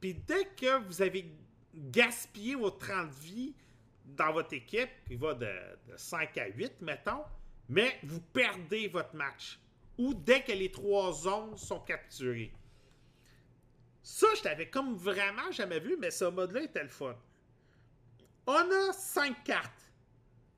Puis 0.00 0.14
dès 0.14 0.44
que 0.56 0.78
vous 0.84 1.02
avez 1.02 1.30
gaspillé 1.74 2.54
vos 2.54 2.70
30 2.70 3.10
vies 3.10 3.54
dans 4.16 4.32
votre 4.32 4.54
équipe, 4.54 4.90
qui 5.06 5.16
va 5.16 5.34
de, 5.34 5.46
de 5.88 5.96
5 5.96 6.36
à 6.38 6.46
8, 6.48 6.80
mettons, 6.82 7.24
mais 7.68 7.98
vous 8.02 8.20
perdez 8.20 8.88
votre 8.88 9.14
match. 9.14 9.58
Ou 9.98 10.14
dès 10.14 10.42
que 10.42 10.52
les 10.52 10.70
trois 10.72 11.12
zones 11.12 11.56
sont 11.56 11.80
capturées. 11.80 12.52
Ça, 14.02 14.26
je 14.36 14.42
t'avais 14.42 14.68
comme 14.68 14.94
vraiment 14.94 15.50
jamais 15.52 15.78
vu, 15.78 15.96
mais 15.98 16.10
ce 16.10 16.24
mode-là 16.24 16.62
était 16.62 16.82
le 16.82 16.88
fun. 16.88 17.14
On 18.46 18.52
a 18.88 18.92
cinq 18.92 19.44
cartes. 19.44 19.92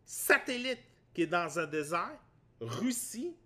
Satellite, 0.05 0.81
qui 1.13 1.23
est 1.23 1.27
dans 1.27 1.59
un 1.59 1.67
désert. 1.67 2.19
Russie, 2.61 3.37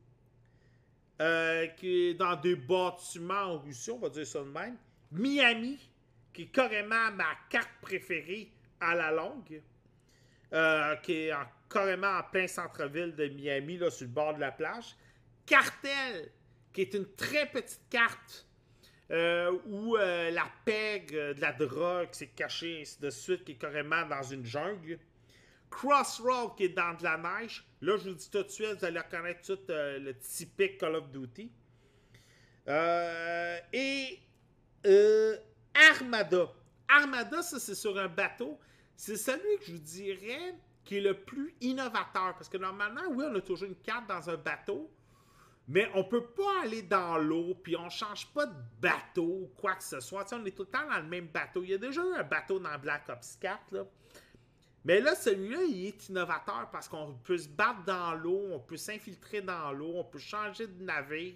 euh, 1.20 1.66
qui 1.68 2.08
est 2.08 2.14
dans 2.14 2.36
des 2.36 2.54
bâtiments 2.54 3.54
en 3.54 3.58
Russie, 3.58 3.90
on 3.90 3.98
va 3.98 4.10
dire 4.10 4.26
ça 4.26 4.40
de 4.40 4.50
même. 4.50 4.76
Miami, 5.10 5.78
qui 6.32 6.42
est 6.42 6.46
carrément 6.46 7.10
ma 7.12 7.34
carte 7.48 7.70
préférée 7.80 8.52
à 8.78 8.94
la 8.94 9.10
longue. 9.10 9.62
Euh, 10.52 10.94
qui 10.96 11.12
est 11.12 11.32
en- 11.32 11.46
carrément 11.68 12.18
en 12.18 12.22
plein 12.22 12.46
centre-ville 12.46 13.14
de 13.16 13.26
Miami, 13.28 13.78
là, 13.78 13.90
sur 13.90 14.06
le 14.06 14.12
bord 14.12 14.34
de 14.34 14.40
la 14.40 14.52
plage. 14.52 14.94
Cartel, 15.44 16.30
qui 16.72 16.82
est 16.82 16.94
une 16.94 17.06
très 17.16 17.46
petite 17.46 17.82
carte 17.90 18.46
euh, 19.10 19.50
où 19.66 19.96
euh, 19.96 20.30
la 20.30 20.46
peg 20.64 21.12
de 21.12 21.40
la 21.40 21.52
drogue 21.52 22.08
s'est 22.12 22.28
cachée, 22.28 22.80
ainsi 22.82 23.00
de 23.00 23.10
suite, 23.10 23.44
qui 23.44 23.52
est 23.52 23.56
carrément 23.56 24.04
dans 24.06 24.22
une 24.22 24.44
jungle. 24.46 24.98
Crossroad, 25.68 26.56
qui 26.56 26.64
est 26.64 26.68
dans 26.70 26.94
de 26.94 27.02
la 27.02 27.16
neige. 27.16 27.64
Là, 27.80 27.96
je 27.96 28.08
vous 28.10 28.14
dis 28.14 28.30
tout 28.30 28.42
de 28.42 28.48
suite, 28.48 28.78
vous 28.78 28.84
allez 28.84 29.00
reconnaître 29.00 29.42
tout 29.42 29.58
le 29.68 30.12
typique 30.12 30.78
Call 30.78 30.94
of 30.94 31.10
Duty. 31.10 31.50
Et 33.72 34.20
Armada. 35.90 36.52
Armada, 36.88 37.42
ça, 37.42 37.58
c'est 37.58 37.74
sur 37.74 37.98
un 37.98 38.08
bateau. 38.08 38.58
C'est 38.96 39.16
celui 39.16 39.58
que 39.58 39.66
je 39.66 39.72
vous 39.72 39.78
dirais 39.78 40.54
qui 40.84 40.98
est 40.98 41.00
le 41.00 41.14
plus 41.14 41.54
innovateur. 41.60 42.34
Parce 42.34 42.48
que 42.48 42.56
normalement, 42.56 43.02
oui, 43.10 43.24
on 43.28 43.34
a 43.34 43.40
toujours 43.40 43.68
une 43.68 43.76
carte 43.76 44.08
dans 44.08 44.30
un 44.30 44.36
bateau. 44.36 44.90
Mais 45.68 45.90
on 45.94 46.04
peut 46.04 46.24
pas 46.24 46.62
aller 46.62 46.82
dans 46.82 47.18
l'eau, 47.18 47.56
puis 47.60 47.76
on 47.76 47.90
change 47.90 48.32
pas 48.32 48.46
de 48.46 48.54
bateau 48.80 49.24
ou 49.24 49.50
quoi 49.60 49.74
que 49.74 49.82
ce 49.82 49.98
soit. 49.98 50.32
On 50.32 50.44
est 50.44 50.52
tout 50.52 50.62
le 50.62 50.68
temps 50.68 50.88
dans 50.88 50.98
le 50.98 51.08
même 51.08 51.26
bateau. 51.26 51.64
Il 51.64 51.70
y 51.70 51.74
a 51.74 51.78
déjà 51.78 52.02
eu 52.02 52.14
un 52.14 52.22
bateau 52.22 52.60
dans 52.60 52.78
Black 52.78 53.08
Ops 53.08 53.36
4, 53.40 53.72
là. 53.72 53.84
Mais 54.84 55.00
là, 55.00 55.16
celui-là, 55.16 55.64
il 55.64 55.86
est 55.86 56.08
innovateur 56.08 56.70
parce 56.70 56.88
qu'on 56.88 57.14
peut 57.24 57.38
se 57.38 57.48
battre 57.48 57.82
dans 57.84 58.14
l'eau, 58.14 58.40
on 58.52 58.60
peut 58.60 58.76
s'infiltrer 58.76 59.40
dans 59.40 59.72
l'eau, 59.72 59.94
on 59.96 60.04
peut 60.04 60.20
changer 60.20 60.68
de 60.68 60.80
navire. 60.80 61.34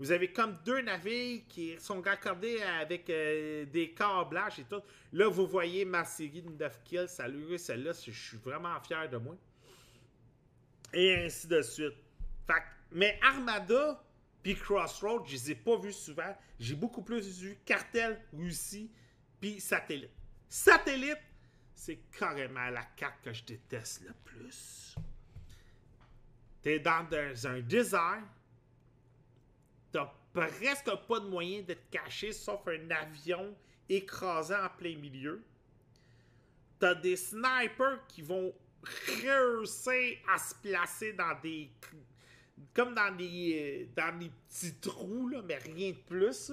Vous 0.00 0.10
avez 0.12 0.32
comme 0.32 0.56
deux 0.64 0.80
navires 0.80 1.42
qui 1.46 1.78
sont 1.78 2.00
raccordés 2.00 2.62
avec 2.62 3.10
euh, 3.10 3.66
des 3.66 3.92
câblages 3.92 4.58
et 4.58 4.64
tout. 4.64 4.80
Là, 5.12 5.28
vous 5.28 5.46
voyez 5.46 5.84
ma 5.84 6.06
série 6.06 6.40
de 6.40 6.48
9 6.48 6.82
kills. 6.84 7.06
Salut, 7.06 7.58
celle-là, 7.58 7.92
je 7.92 8.10
suis 8.10 8.38
vraiment 8.38 8.80
fier 8.80 9.10
de 9.10 9.18
moi. 9.18 9.36
Et 10.94 11.16
ainsi 11.16 11.46
de 11.46 11.60
suite. 11.60 11.92
Fait 12.46 12.62
mais 12.92 13.20
Armada 13.22 14.02
puis 14.42 14.54
Crossroads, 14.54 15.26
je 15.26 15.32
les 15.32 15.50
ai 15.50 15.54
pas 15.54 15.76
vus 15.76 15.92
souvent. 15.92 16.34
J'ai 16.58 16.74
beaucoup 16.74 17.02
plus 17.02 17.38
vu 17.38 17.58
Cartel, 17.66 18.18
Russie, 18.32 18.90
puis 19.38 19.60
Satellite. 19.60 20.10
Satellite, 20.48 21.20
c'est 21.74 22.00
carrément 22.18 22.70
la 22.70 22.84
carte 22.96 23.22
que 23.22 23.34
je 23.34 23.44
déteste 23.44 24.00
le 24.06 24.14
plus. 24.24 24.96
T'es 26.62 26.78
dans 26.78 27.06
dans 27.06 27.46
un 27.46 27.60
désert, 27.60 28.22
presque 30.32 30.90
pas 31.08 31.20
de 31.20 31.26
moyen 31.26 31.62
de 31.62 31.74
te 31.74 31.90
cacher 31.90 32.32
sauf 32.32 32.60
un 32.68 32.90
avion 32.90 33.54
écrasé 33.88 34.54
en 34.54 34.68
plein 34.68 34.96
milieu. 34.96 35.42
T'as 36.78 36.94
des 36.94 37.16
snipers 37.16 38.06
qui 38.08 38.22
vont 38.22 38.52
réussir 39.22 40.18
à 40.32 40.38
se 40.38 40.54
placer 40.54 41.12
dans 41.12 41.38
des 41.42 41.70
comme 42.74 42.94
dans 42.94 43.14
des, 43.14 43.88
euh, 43.88 43.92
dans 43.96 44.18
des 44.18 44.30
petits 44.48 44.74
trous, 44.74 45.28
là, 45.28 45.42
mais 45.42 45.56
rien 45.56 45.90
de 45.90 45.96
plus. 45.96 46.52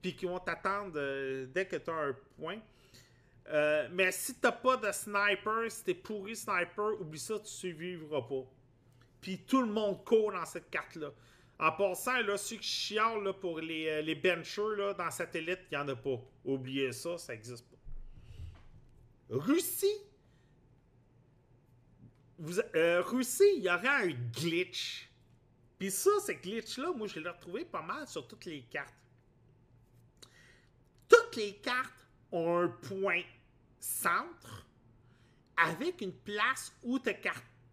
Puis 0.00 0.14
qui 0.14 0.26
vont 0.26 0.38
t'attendre 0.38 0.92
euh, 0.96 1.46
dès 1.52 1.66
que 1.66 1.76
tu 1.76 1.90
as 1.90 1.94
un 1.94 2.16
point. 2.38 2.58
Euh, 3.48 3.88
mais 3.92 4.12
si 4.12 4.34
t'as 4.34 4.52
pas 4.52 4.76
de 4.76 4.92
sniper, 4.92 5.70
si 5.70 5.84
t'es 5.84 5.94
pourri 5.94 6.36
sniper, 6.36 7.00
oublie 7.00 7.18
ça, 7.18 7.38
tu 7.38 7.50
survivras 7.50 8.22
pas. 8.22 8.44
Puis 9.20 9.38
tout 9.46 9.62
le 9.62 9.72
monde 9.72 10.04
court 10.04 10.32
dans 10.32 10.44
cette 10.44 10.70
carte-là. 10.70 11.10
En 11.60 11.72
passant, 11.72 12.20
là, 12.20 12.36
ceux 12.36 12.56
qui 12.56 12.96
pour 13.40 13.60
les, 13.60 13.88
euh, 13.88 14.02
les 14.02 14.14
benchers 14.14 14.94
dans 14.96 15.10
Satellite, 15.10 15.60
il 15.70 15.76
n'y 15.76 15.82
en 15.82 15.88
a 15.88 15.96
pas. 15.96 16.20
Oubliez 16.44 16.92
ça, 16.92 17.18
ça 17.18 17.32
n'existe 17.32 17.66
pas. 17.68 17.76
Russie? 19.30 19.86
Euh, 22.76 23.02
Russie, 23.02 23.54
il 23.56 23.64
y 23.64 23.68
aurait 23.68 23.88
un 23.88 24.06
glitch. 24.06 25.10
Puis 25.78 25.90
ça, 25.90 26.10
ce 26.24 26.32
glitch-là, 26.32 26.92
moi, 26.92 27.08
je 27.08 27.18
l'ai 27.18 27.28
retrouvé 27.28 27.64
pas 27.64 27.82
mal 27.82 28.06
sur 28.06 28.26
toutes 28.28 28.44
les 28.44 28.62
cartes. 28.62 28.94
Toutes 31.08 31.36
les 31.36 31.56
cartes 31.56 32.06
ont 32.30 32.58
un 32.58 32.68
point 32.68 33.22
centre 33.80 34.66
avec 35.56 36.00
une 36.00 36.12
place 36.12 36.72
où 36.84 37.00
te, 37.00 37.10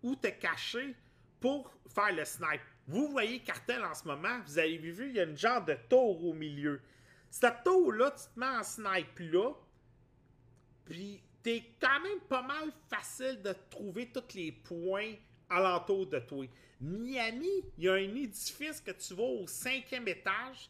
où 0.01 0.15
te 0.15 0.27
cacher 0.27 0.95
pour 1.39 1.71
faire 1.87 2.15
le 2.15 2.25
snipe. 2.25 2.61
Vous 2.87 3.07
voyez 3.09 3.39
Cartel 3.39 3.83
en 3.83 3.93
ce 3.93 4.07
moment, 4.07 4.39
vous 4.45 4.59
avez 4.59 4.77
vu, 4.77 5.09
il 5.09 5.15
y 5.15 5.19
a 5.19 5.23
une 5.23 5.37
genre 5.37 5.63
de 5.63 5.75
tour 5.89 6.23
au 6.23 6.33
milieu. 6.33 6.81
Cette 7.29 7.63
tour-là, 7.63 8.11
tu 8.11 8.23
te 8.33 8.39
mets 8.39 8.45
en 8.45 8.63
snipe 8.63 9.19
là, 9.19 9.51
puis 10.85 11.21
t'es 11.41 11.63
quand 11.81 11.99
même 12.01 12.19
pas 12.29 12.43
mal 12.43 12.71
facile 12.89 13.41
de 13.41 13.53
trouver 13.69 14.11
tous 14.11 14.35
les 14.35 14.51
points 14.51 15.13
alentour 15.49 16.07
de 16.07 16.19
toi. 16.19 16.45
Miami, 16.81 17.63
il 17.77 17.85
y 17.85 17.89
a 17.89 17.93
un 17.93 18.15
édifice 18.15 18.81
que 18.81 18.91
tu 18.91 19.13
vas 19.15 19.23
au 19.23 19.47
cinquième 19.47 20.07
étage, 20.07 20.69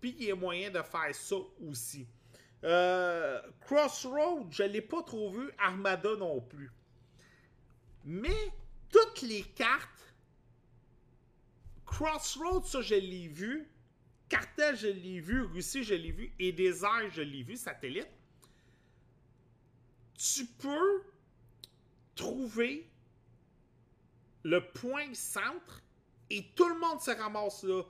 puis 0.00 0.14
il 0.18 0.26
y 0.26 0.32
a 0.32 0.36
moyen 0.36 0.70
de 0.70 0.82
faire 0.82 1.14
ça 1.14 1.36
aussi. 1.66 2.06
Euh, 2.64 3.40
Crossroad, 3.60 4.46
je 4.50 4.64
l'ai 4.64 4.80
pas 4.80 5.02
trop 5.02 5.30
vu. 5.30 5.50
Armada 5.58 6.16
non 6.16 6.40
plus. 6.40 6.70
Mais 8.04 8.52
toutes 8.90 9.22
les 9.22 9.42
cartes, 9.42 9.95
Crossroad, 11.96 12.66
ça 12.66 12.82
je 12.82 12.94
l'ai 12.94 13.26
vu. 13.26 13.66
Cartel, 14.28 14.76
je 14.76 14.88
l'ai 14.88 15.18
vu. 15.18 15.40
Russie, 15.40 15.82
je 15.82 15.94
l'ai 15.94 16.10
vu. 16.10 16.30
Et 16.38 16.52
Désert, 16.52 17.10
je 17.10 17.22
l'ai 17.22 17.42
vu. 17.42 17.56
Satellite. 17.56 18.10
Tu 20.14 20.44
peux 20.44 21.02
trouver 22.14 22.86
le 24.42 24.60
point 24.60 25.14
centre 25.14 25.82
et 26.28 26.44
tout 26.54 26.68
le 26.68 26.78
monde 26.78 27.00
se 27.00 27.12
ramasse 27.12 27.62
là. 27.62 27.82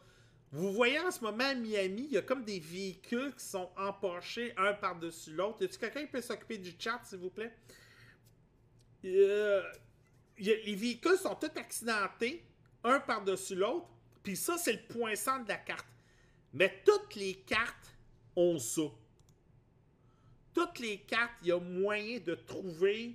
Vous 0.52 0.72
voyez 0.72 1.00
en 1.00 1.10
ce 1.10 1.22
moment 1.22 1.44
à 1.44 1.54
Miami, 1.54 2.04
il 2.04 2.12
y 2.12 2.16
a 2.16 2.22
comme 2.22 2.44
des 2.44 2.60
véhicules 2.60 3.34
qui 3.34 3.44
sont 3.44 3.70
empochés 3.76 4.54
un 4.56 4.72
par-dessus 4.74 5.32
l'autre. 5.32 5.62
Y 5.62 5.64
a-t-il 5.64 5.78
quelqu'un 5.80 6.06
peut 6.06 6.20
s'occuper 6.20 6.58
du 6.58 6.72
chat, 6.78 7.00
s'il 7.02 7.18
vous 7.18 7.30
plaît? 7.30 7.52
Euh, 9.04 9.62
les 10.38 10.74
véhicules 10.76 11.18
sont 11.18 11.34
tous 11.34 11.58
accidentés, 11.58 12.44
un 12.84 13.00
par-dessus 13.00 13.56
l'autre. 13.56 13.95
Puis 14.26 14.34
ça, 14.34 14.58
c'est 14.58 14.72
le 14.72 14.82
point 14.92 15.14
centre 15.14 15.44
de 15.44 15.50
la 15.50 15.56
carte. 15.58 15.86
Mais 16.52 16.82
toutes 16.84 17.14
les 17.14 17.36
cartes 17.36 17.94
ont 18.34 18.58
ça. 18.58 18.82
Toutes 20.52 20.80
les 20.80 20.98
cartes, 21.02 21.34
il 21.42 21.48
y 21.48 21.52
a 21.52 21.60
moyen 21.60 22.18
de 22.18 22.34
trouver 22.34 23.14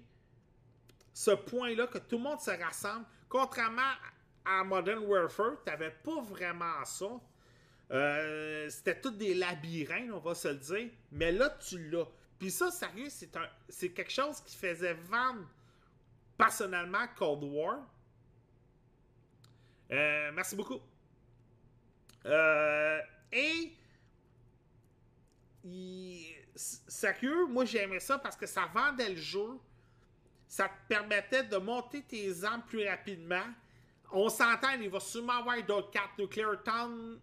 ce 1.14 1.32
point-là 1.32 1.88
que 1.88 1.98
tout 1.98 2.16
le 2.16 2.24
monde 2.24 2.40
se 2.40 2.52
rassemble. 2.52 3.06
Contrairement 3.28 3.92
à 4.46 4.64
Modern 4.64 5.00
Warfare, 5.00 5.58
tu 5.66 5.70
n'avais 5.70 5.92
pas 5.92 6.22
vraiment 6.22 6.86
ça. 6.86 7.20
Euh, 7.92 8.70
C'était 8.70 9.02
tous 9.02 9.12
des 9.12 9.34
labyrinthes, 9.34 10.14
on 10.14 10.20
va 10.20 10.34
se 10.34 10.48
le 10.48 10.56
dire. 10.56 10.92
Mais 11.12 11.34
là, 11.34 11.50
tu 11.50 11.90
l'as. 11.90 12.08
Puis 12.40 12.52
ça, 12.52 12.72
sérieux, 12.72 13.10
c'est 13.68 13.90
quelque 13.90 14.14
chose 14.14 14.40
qui 14.46 14.56
faisait 14.56 14.94
vendre 14.94 15.46
personnellement 16.38 17.06
Cold 17.18 17.44
War. 17.44 17.80
Euh, 19.92 20.32
merci 20.34 20.56
beaucoup. 20.56 20.80
Euh, 22.26 23.00
et 23.32 23.74
il- 25.64 26.36
sérieux, 26.56 27.46
moi 27.48 27.66
j'aimais 27.66 28.00
ça 28.00 28.18
parce 28.20 28.36
que 28.36 28.46
ça 28.46 28.66
vendait 28.74 29.10
le 29.10 29.16
jeu. 29.16 29.58
Ça 30.48 30.68
te 30.68 30.88
permettait 30.90 31.44
de 31.46 31.58
monter 31.58 32.04
tes 32.04 32.44
armes 32.44 32.64
plus 32.68 32.86
rapidement. 32.88 33.46
On 34.12 34.28
s'entend, 34.28 34.72
il 34.72 34.90
va 34.90 35.00
sûrement 35.00 35.38
avoir 35.40 35.64
d'autres 35.64 35.92
cartes. 35.92 36.18
Nuclear 36.18 36.62
Town, 36.64 37.20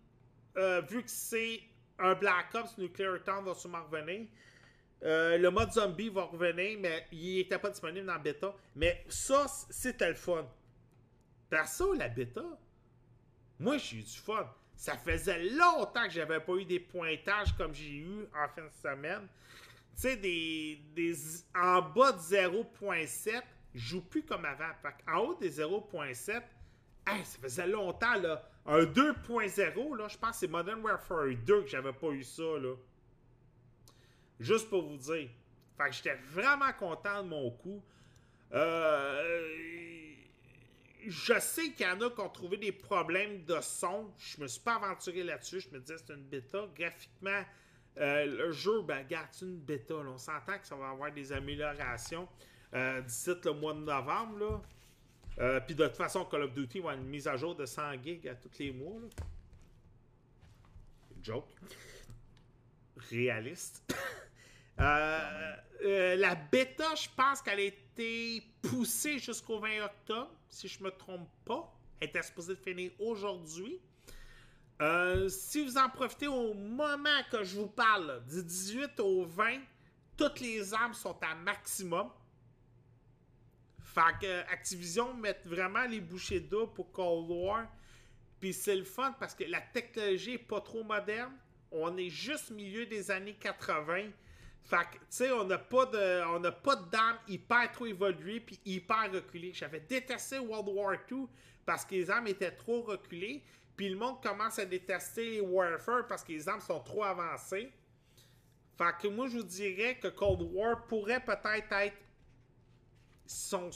euh, 0.57 0.81
vu 0.81 1.03
que 1.03 1.11
c'est 1.11 1.61
un 1.99 2.15
Black 2.15 2.55
Ops, 2.55 2.79
Nuclear 2.79 3.23
Town 3.23 3.45
va 3.45 3.55
sûrement 3.55 3.85
revenir. 3.85 4.27
Euh, 5.03 5.37
le 5.37 5.51
mode 5.51 5.71
zombie 5.73 6.09
va 6.09 6.23
revenir, 6.25 6.79
mais 6.81 7.07
il 7.13 7.37
n'était 7.37 7.59
pas 7.59 7.69
disponible 7.71 8.07
dans 8.07 8.15
la 8.15 8.19
bêta. 8.19 8.55
Mais 8.75 9.05
ça, 9.09 9.47
c'était 9.69 10.09
le 10.09 10.15
fun. 10.15 10.49
Perso, 11.51 11.93
la 11.93 12.09
bêta, 12.09 12.43
moi 13.59 13.77
j'ai 13.77 13.99
eu 13.99 14.03
du 14.03 14.19
fun. 14.19 14.49
Ça 14.79 14.97
faisait 14.97 15.43
longtemps 15.51 16.05
que 16.05 16.11
j'avais 16.11 16.39
pas 16.39 16.55
eu 16.55 16.65
des 16.65 16.79
pointages 16.79 17.53
comme 17.57 17.75
j'ai 17.75 17.97
eu 17.97 18.23
en 18.33 18.49
fin 18.49 18.63
de 18.63 18.71
semaine. 18.81 19.27
Tu 19.97 20.03
sais, 20.03 20.17
des, 20.17 20.81
des, 20.95 21.15
en 21.53 21.83
bas 21.83 22.13
de 22.13 22.19
0.7, 22.19 23.43
je 23.75 23.81
joue 23.81 24.01
plus 24.03 24.23
comme 24.23 24.45
avant. 24.45 24.71
en 25.09 25.19
haut 25.19 25.35
des 25.35 25.59
0.7, 25.59 26.43
hey, 27.09 27.25
ça 27.25 27.39
faisait 27.43 27.67
longtemps, 27.67 28.15
là. 28.21 28.49
Un 28.67 28.85
2.0, 28.85 29.97
là, 29.97 30.07
je 30.07 30.17
pense 30.17 30.31
que 30.31 30.37
c'est 30.37 30.47
Modern 30.47 30.81
Warfare 30.81 31.35
2 31.45 31.63
que 31.63 31.67
j'avais 31.69 31.93
pas 31.93 32.11
eu 32.11 32.23
ça, 32.23 32.45
là. 32.61 32.77
Juste 34.39 34.71
pour 34.71 34.83
vous 34.83 34.97
dire. 34.97 35.29
Fait 35.77 35.89
que 35.89 35.93
j'étais 35.93 36.19
vraiment 36.31 36.73
content 36.79 37.25
de 37.25 37.29
mon 37.31 37.51
coup. 37.51 37.83
Euh, 38.53 40.08
je 41.11 41.39
sais 41.41 41.71
qu'il 41.73 41.87
y 41.87 41.89
en 41.89 42.01
a 42.01 42.11
qui 42.11 42.21
ont 42.21 42.29
trouvé 42.29 42.57
des 42.57 42.73
problèmes 42.73 43.45
de 43.45 43.61
son. 43.61 44.13
Je 44.19 44.41
me 44.41 44.47
suis 44.47 44.61
pas 44.61 44.75
aventuré 44.75 45.23
là-dessus. 45.23 45.61
Je 45.61 45.71
me 45.71 45.81
disais 45.81 45.97
c'est 45.99 46.13
une 46.13 46.25
bêta. 46.25 46.67
Graphiquement, 46.77 47.43
euh, 47.99 48.27
le 48.27 48.53
jeu, 48.53 48.83
ben, 48.83 49.05
garde 49.07 49.29
une 49.43 49.59
bêta. 49.59 49.95
On 49.95 50.19
s'entend 50.19 50.59
que 50.59 50.67
ça 50.67 50.77
va 50.77 50.91
avoir 50.91 51.13
des 51.13 51.33
améliorations 51.33 52.29
euh, 52.75 53.01
d'ici 53.01 53.31
le 53.45 53.53
mois 53.53 53.75
de 53.75 53.81
novembre. 53.81 54.39
Là. 54.39 54.63
Euh, 55.39 55.61
puis 55.61 55.75
de 55.75 55.87
toute 55.87 55.97
façon, 55.97 56.25
Call 56.25 56.43
of 56.43 56.53
Duty 56.53 56.81
va 56.81 56.91
avoir 56.91 57.03
une 57.03 57.09
mise 57.09 57.27
à 57.27 57.37
jour 57.37 57.55
de 57.55 57.65
100 57.67 58.03
gigs 58.03 58.29
à 58.29 58.35
tous 58.35 58.59
les 58.59 58.73
mois. 58.73 59.01
Là. 59.01 59.09
Joke. 61.23 61.49
Réaliste. 63.11 63.83
La 64.79 66.35
bêta, 66.35 66.95
je 66.95 67.09
pense 67.17 67.41
qu'elle 67.41 67.61
a 67.61 67.63
été 67.63 68.43
poussée 68.63 69.19
jusqu'au 69.19 69.59
20 69.59 69.85
octobre, 69.85 70.31
si 70.49 70.69
je 70.69 70.83
me 70.83 70.91
trompe 70.91 71.29
pas. 71.45 71.73
Elle 72.01 72.09
était 72.09 72.23
supposée 72.23 72.55
de 72.55 72.61
finir 72.61 72.91
aujourd'hui. 72.99 73.81
Euh, 74.81 75.29
si 75.29 75.65
vous 75.65 75.77
en 75.77 75.89
profitez 75.89 76.29
au 76.29 76.55
moment 76.55 77.23
que 77.31 77.43
je 77.43 77.57
vous 77.57 77.67
parle, 77.67 78.23
du 78.29 78.43
18 78.43 79.01
au 79.01 79.25
20, 79.25 79.59
toutes 80.17 80.41
les 80.41 80.73
armes 80.73 80.95
sont 80.95 81.17
à 81.23 81.35
maximum. 81.35 82.09
Fait 83.81 84.19
que 84.21 84.41
Activision 84.53 85.15
met 85.15 85.41
vraiment 85.45 85.85
les 85.85 86.01
bouchées 86.01 86.41
d'eau 86.41 86.69
pour 86.69 86.93
Cold 86.93 87.29
War. 87.29 87.67
Puis 88.39 88.53
c'est 88.53 88.77
le 88.77 88.85
fun 88.85 89.13
parce 89.19 89.35
que 89.35 89.45
la 89.45 89.61
technologie 89.61 90.35
est 90.35 90.39
pas 90.39 90.61
trop 90.61 90.85
moderne. 90.85 91.33
On 91.73 91.97
est 91.97 92.11
juste 92.11 92.51
milieu 92.51 92.87
des 92.87 93.11
années 93.11 93.35
80. 93.35 94.11
Fait 94.69 94.85
que, 94.93 94.99
tu 94.99 95.07
sais, 95.09 95.33
on 95.33 95.45
n'a 95.45 95.57
pas 95.57 95.87
de, 95.87 96.23
on 96.27 96.53
pas 96.53 96.77
d'armes 96.77 97.19
hyper 97.27 97.73
trop 97.73 97.87
évoluées 97.87 98.41
puis 98.41 98.61
hyper 98.67 99.11
reculées. 99.11 99.53
J'avais 99.55 99.81
détesté 99.81 100.39
World 100.39 100.69
War 100.69 100.95
II 101.11 101.27
parce 101.65 101.87
que 101.87 101.95
les 101.95 102.11
armes 102.11 102.27
étaient 102.27 102.51
trop 102.51 102.83
reculées. 102.83 103.43
Puis 103.79 103.89
le 103.89 103.97
monde 103.97 104.21
commence 104.23 104.59
à 104.59 104.67
détester 104.67 105.41
Warfare 105.41 106.07
parce 106.07 106.23
que 106.23 106.33
les 106.33 106.49
armes 106.49 106.61
sont 106.61 106.81
trop 106.81 107.05
avancées. 107.05 107.73
Fait 108.77 108.95
que 109.01 109.09
moi, 109.09 109.29
je 109.29 109.39
vous 109.39 109.45
dirais 109.45 109.99
que 109.99 110.09
Cold 110.09 110.43
War 110.53 110.85
pourrait 110.87 111.25
peut-être 111.25 111.73
être 111.73 111.97
son... 113.25 113.71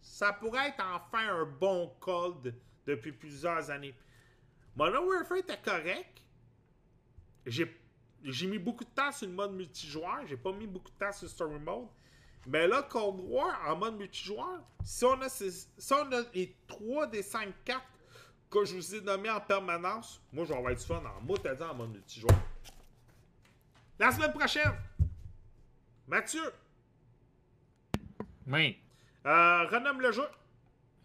Ça 0.00 0.32
pourrait 0.32 0.68
être 0.68 0.82
enfin 0.82 1.36
un 1.36 1.44
bon 1.44 1.94
Cold 2.00 2.54
depuis 2.86 3.12
plusieurs 3.12 3.70
années. 3.70 3.94
Modern 4.74 5.04
Warfare 5.04 5.38
était 5.38 5.60
correct. 5.62 6.22
J'ai 7.44 7.66
j'ai 8.24 8.46
mis 8.46 8.58
beaucoup 8.58 8.84
de 8.84 8.90
temps 8.90 9.12
sur 9.12 9.26
le 9.26 9.32
mode 9.32 9.52
multijoueur. 9.52 10.26
J'ai 10.26 10.36
pas 10.36 10.52
mis 10.52 10.66
beaucoup 10.66 10.90
de 10.90 10.98
temps 10.98 11.12
sur 11.12 11.28
Story 11.28 11.58
Mode. 11.58 11.88
Mais 12.46 12.66
là, 12.66 12.82
Cold 12.82 13.20
War, 13.20 13.68
en 13.68 13.76
mode 13.76 13.96
multijoueur, 13.96 14.60
si 14.84 15.04
on 15.04 15.20
a, 15.20 15.28
si 15.28 15.66
on 15.92 16.12
a 16.12 16.22
les 16.34 16.56
3 16.66 17.06
des 17.06 17.22
5 17.22 17.52
cartes 17.64 17.84
que 18.50 18.64
je 18.64 18.74
vous 18.74 18.94
ai 18.94 19.00
nommées 19.00 19.30
en 19.30 19.40
permanence, 19.40 20.20
moi, 20.32 20.44
je 20.44 20.50
vais 20.50 20.58
avoir 20.58 20.74
du 20.74 20.82
fun 20.82 21.02
en 21.04 21.20
mode 21.22 21.58
en 21.62 21.74
mode 21.74 21.92
multijoueur. 21.92 22.38
La 23.98 24.10
semaine 24.10 24.32
prochaine, 24.32 24.72
Mathieu. 26.08 26.52
Oui. 28.46 28.78
Euh, 29.24 29.64
renomme 29.68 30.00
le 30.00 30.12
jeu. 30.12 30.26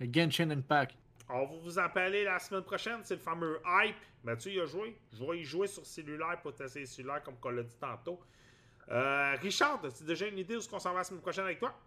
Genshin 0.02 0.50
Impact. 0.50 0.96
On 1.30 1.46
va 1.46 1.46
vous 1.46 1.78
en 1.78 1.90
parler 1.90 2.24
la 2.24 2.40
semaine 2.40 2.64
prochaine. 2.64 3.00
C'est 3.04 3.16
le 3.16 3.22
fameux 3.22 3.60
hype. 3.66 3.96
Mathieu, 4.24 4.52
il 4.52 4.62
a 4.62 4.66
joué. 4.66 4.98
Je 5.12 5.24
vais 5.24 5.40
y 5.40 5.44
jouer 5.44 5.68
sur 5.68 5.86
cellulaire 5.86 6.42
pour 6.42 6.56
tester 6.56 6.86
cellulaire, 6.86 7.22
comme 7.24 7.36
on 7.44 7.50
l'a 7.50 7.64
dit 7.64 7.76
tantôt. 7.80 8.20
Euh, 8.90 9.36
Richard, 9.42 9.84
as-tu 9.84 10.04
déjà 10.06 10.28
une 10.28 10.38
idée 10.38 10.56
de 10.56 10.60
ce 10.62 10.70
qu'on 10.70 10.80
s'en 10.80 10.92
va 10.92 11.00
la 11.00 11.04
semaine 11.04 11.22
prochaine 11.22 11.44
avec 11.44 11.60
toi? 11.60 11.78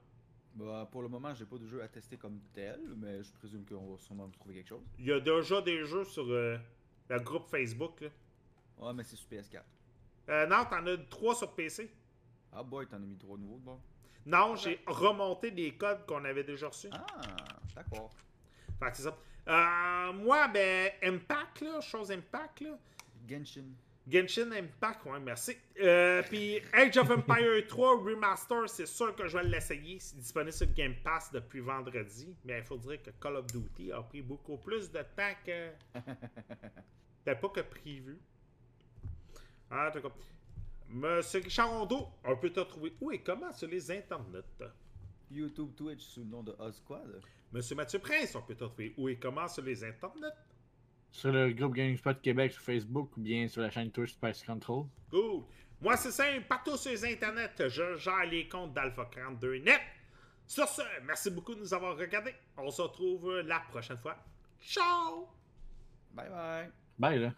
Bah, 0.54 0.86
pour 0.90 1.00
le 1.02 1.08
moment, 1.08 1.32
j'ai 1.34 1.46
pas 1.46 1.56
de 1.56 1.66
jeu 1.66 1.82
à 1.82 1.88
tester 1.88 2.18
comme 2.18 2.40
tel, 2.52 2.80
mais 2.96 3.22
je 3.22 3.32
présume 3.32 3.64
qu'on 3.64 3.92
va 3.92 3.98
sûrement 3.98 4.28
trouver 4.28 4.56
quelque 4.56 4.68
chose. 4.68 4.82
Il 4.98 5.06
y 5.06 5.12
a 5.12 5.20
déjà 5.20 5.62
des 5.62 5.86
jeux 5.86 6.04
sur 6.04 6.26
euh, 6.28 6.58
le 7.08 7.20
groupe 7.20 7.46
Facebook. 7.48 8.00
Là. 8.02 8.08
Ouais, 8.78 8.92
mais 8.92 9.04
c'est 9.04 9.16
sur 9.16 9.28
PS4. 9.28 9.62
Euh, 10.28 10.46
non, 10.46 10.64
t'en 10.68 10.86
as 10.86 10.98
trois 11.08 11.34
sur 11.34 11.52
PC. 11.54 11.90
Ah 12.52 12.62
boy, 12.62 12.86
t'en 12.86 12.96
as 12.96 13.00
mis 13.00 13.16
trois 13.16 13.38
nouveaux, 13.38 13.58
bon. 13.58 13.80
Non, 14.26 14.54
j'ai 14.56 14.80
remonté 14.86 15.50
des 15.50 15.72
codes 15.76 16.04
qu'on 16.04 16.24
avait 16.24 16.44
déjà 16.44 16.68
reçus. 16.68 16.90
Ah, 16.92 17.06
d'accord. 17.74 18.10
Fait 18.78 18.90
que 18.90 18.96
c'est 18.96 19.02
ça. 19.04 19.16
Euh, 19.48 20.12
moi, 20.12 20.48
ben, 20.48 20.90
Impact, 21.02 21.60
là, 21.62 21.80
chose 21.80 22.10
Impact, 22.10 22.60
là. 22.60 22.78
Genshin. 23.28 23.64
Genshin 24.10 24.50
Impact, 24.52 25.04
ouais, 25.06 25.20
merci. 25.20 25.56
Euh, 25.80 26.22
Puis 26.28 26.60
Age 26.72 26.96
of 26.96 27.10
Empire 27.10 27.66
3 27.68 27.98
Remaster, 28.04 28.68
c'est 28.68 28.86
sûr 28.86 29.14
que 29.14 29.28
je 29.28 29.38
vais 29.38 29.44
l'essayer. 29.44 29.98
C'est 30.00 30.18
disponible 30.18 30.52
sur 30.52 30.72
Game 30.72 30.94
Pass 31.04 31.30
depuis 31.32 31.60
vendredi. 31.60 32.34
Mais 32.44 32.58
il 32.58 32.64
faut 32.64 32.78
dire 32.78 33.02
que 33.02 33.10
Call 33.20 33.36
of 33.36 33.46
Duty 33.46 33.92
a 33.92 34.02
pris 34.02 34.22
beaucoup 34.22 34.56
plus 34.56 34.90
de 34.90 34.98
temps 34.98 35.34
que. 35.44 35.70
ben, 37.24 37.36
pas 37.36 37.48
que 37.48 37.60
prévu. 37.60 38.18
En 39.70 39.90
tout 39.90 40.00
cas. 40.00 40.10
Monsieur 40.92 41.38
Richard 41.40 41.70
Rondeau, 41.70 42.08
on 42.24 42.36
peut 42.36 42.50
te 42.50 42.58
trouver 42.58 42.92
où 43.00 43.12
et 43.12 43.20
comment 43.20 43.52
sur 43.52 43.68
les 43.68 43.92
internets? 43.92 44.42
YouTube, 45.30 45.70
Twitch 45.76 46.00
sous 46.00 46.24
le 46.24 46.26
nom 46.26 46.42
de 46.42 46.52
Osquad. 46.58 47.22
Monsieur 47.52 47.74
Mathieu 47.74 47.98
Prince, 47.98 48.34
on 48.36 48.42
peut 48.42 48.54
te 48.54 48.64
trouver 48.64 48.94
où 48.96 49.08
et 49.08 49.16
comment 49.16 49.48
sur 49.48 49.64
les 49.64 49.82
internets? 49.82 50.32
Sur 51.10 51.32
le 51.32 51.52
groupe 51.52 51.74
GameSpot 51.74 52.14
Québec 52.22 52.52
sur 52.52 52.62
Facebook 52.62 53.16
ou 53.16 53.20
bien 53.20 53.48
sur 53.48 53.62
la 53.62 53.70
chaîne 53.70 53.90
Twitch 53.90 54.12
Spice 54.12 54.44
Control. 54.44 54.86
Cool. 55.10 55.42
Moi, 55.80 55.96
c'est 55.96 56.12
simple. 56.12 56.46
Partout 56.48 56.76
sur 56.76 56.92
les 56.92 57.04
internets, 57.04 57.50
je 57.58 57.96
gère 57.96 58.26
les 58.26 58.48
comptes 58.48 58.72
d'Alpha42Net. 58.74 59.80
Sur 60.46 60.68
ce, 60.68 60.82
merci 61.04 61.30
beaucoup 61.30 61.54
de 61.54 61.60
nous 61.60 61.74
avoir 61.74 61.96
regardés. 61.96 62.34
On 62.56 62.70
se 62.70 62.82
retrouve 62.82 63.40
la 63.40 63.60
prochaine 63.60 63.98
fois. 63.98 64.16
Ciao! 64.60 65.28
Bye 66.12 66.28
bye. 66.28 66.70
Bye 66.98 67.18
là. 67.18 67.34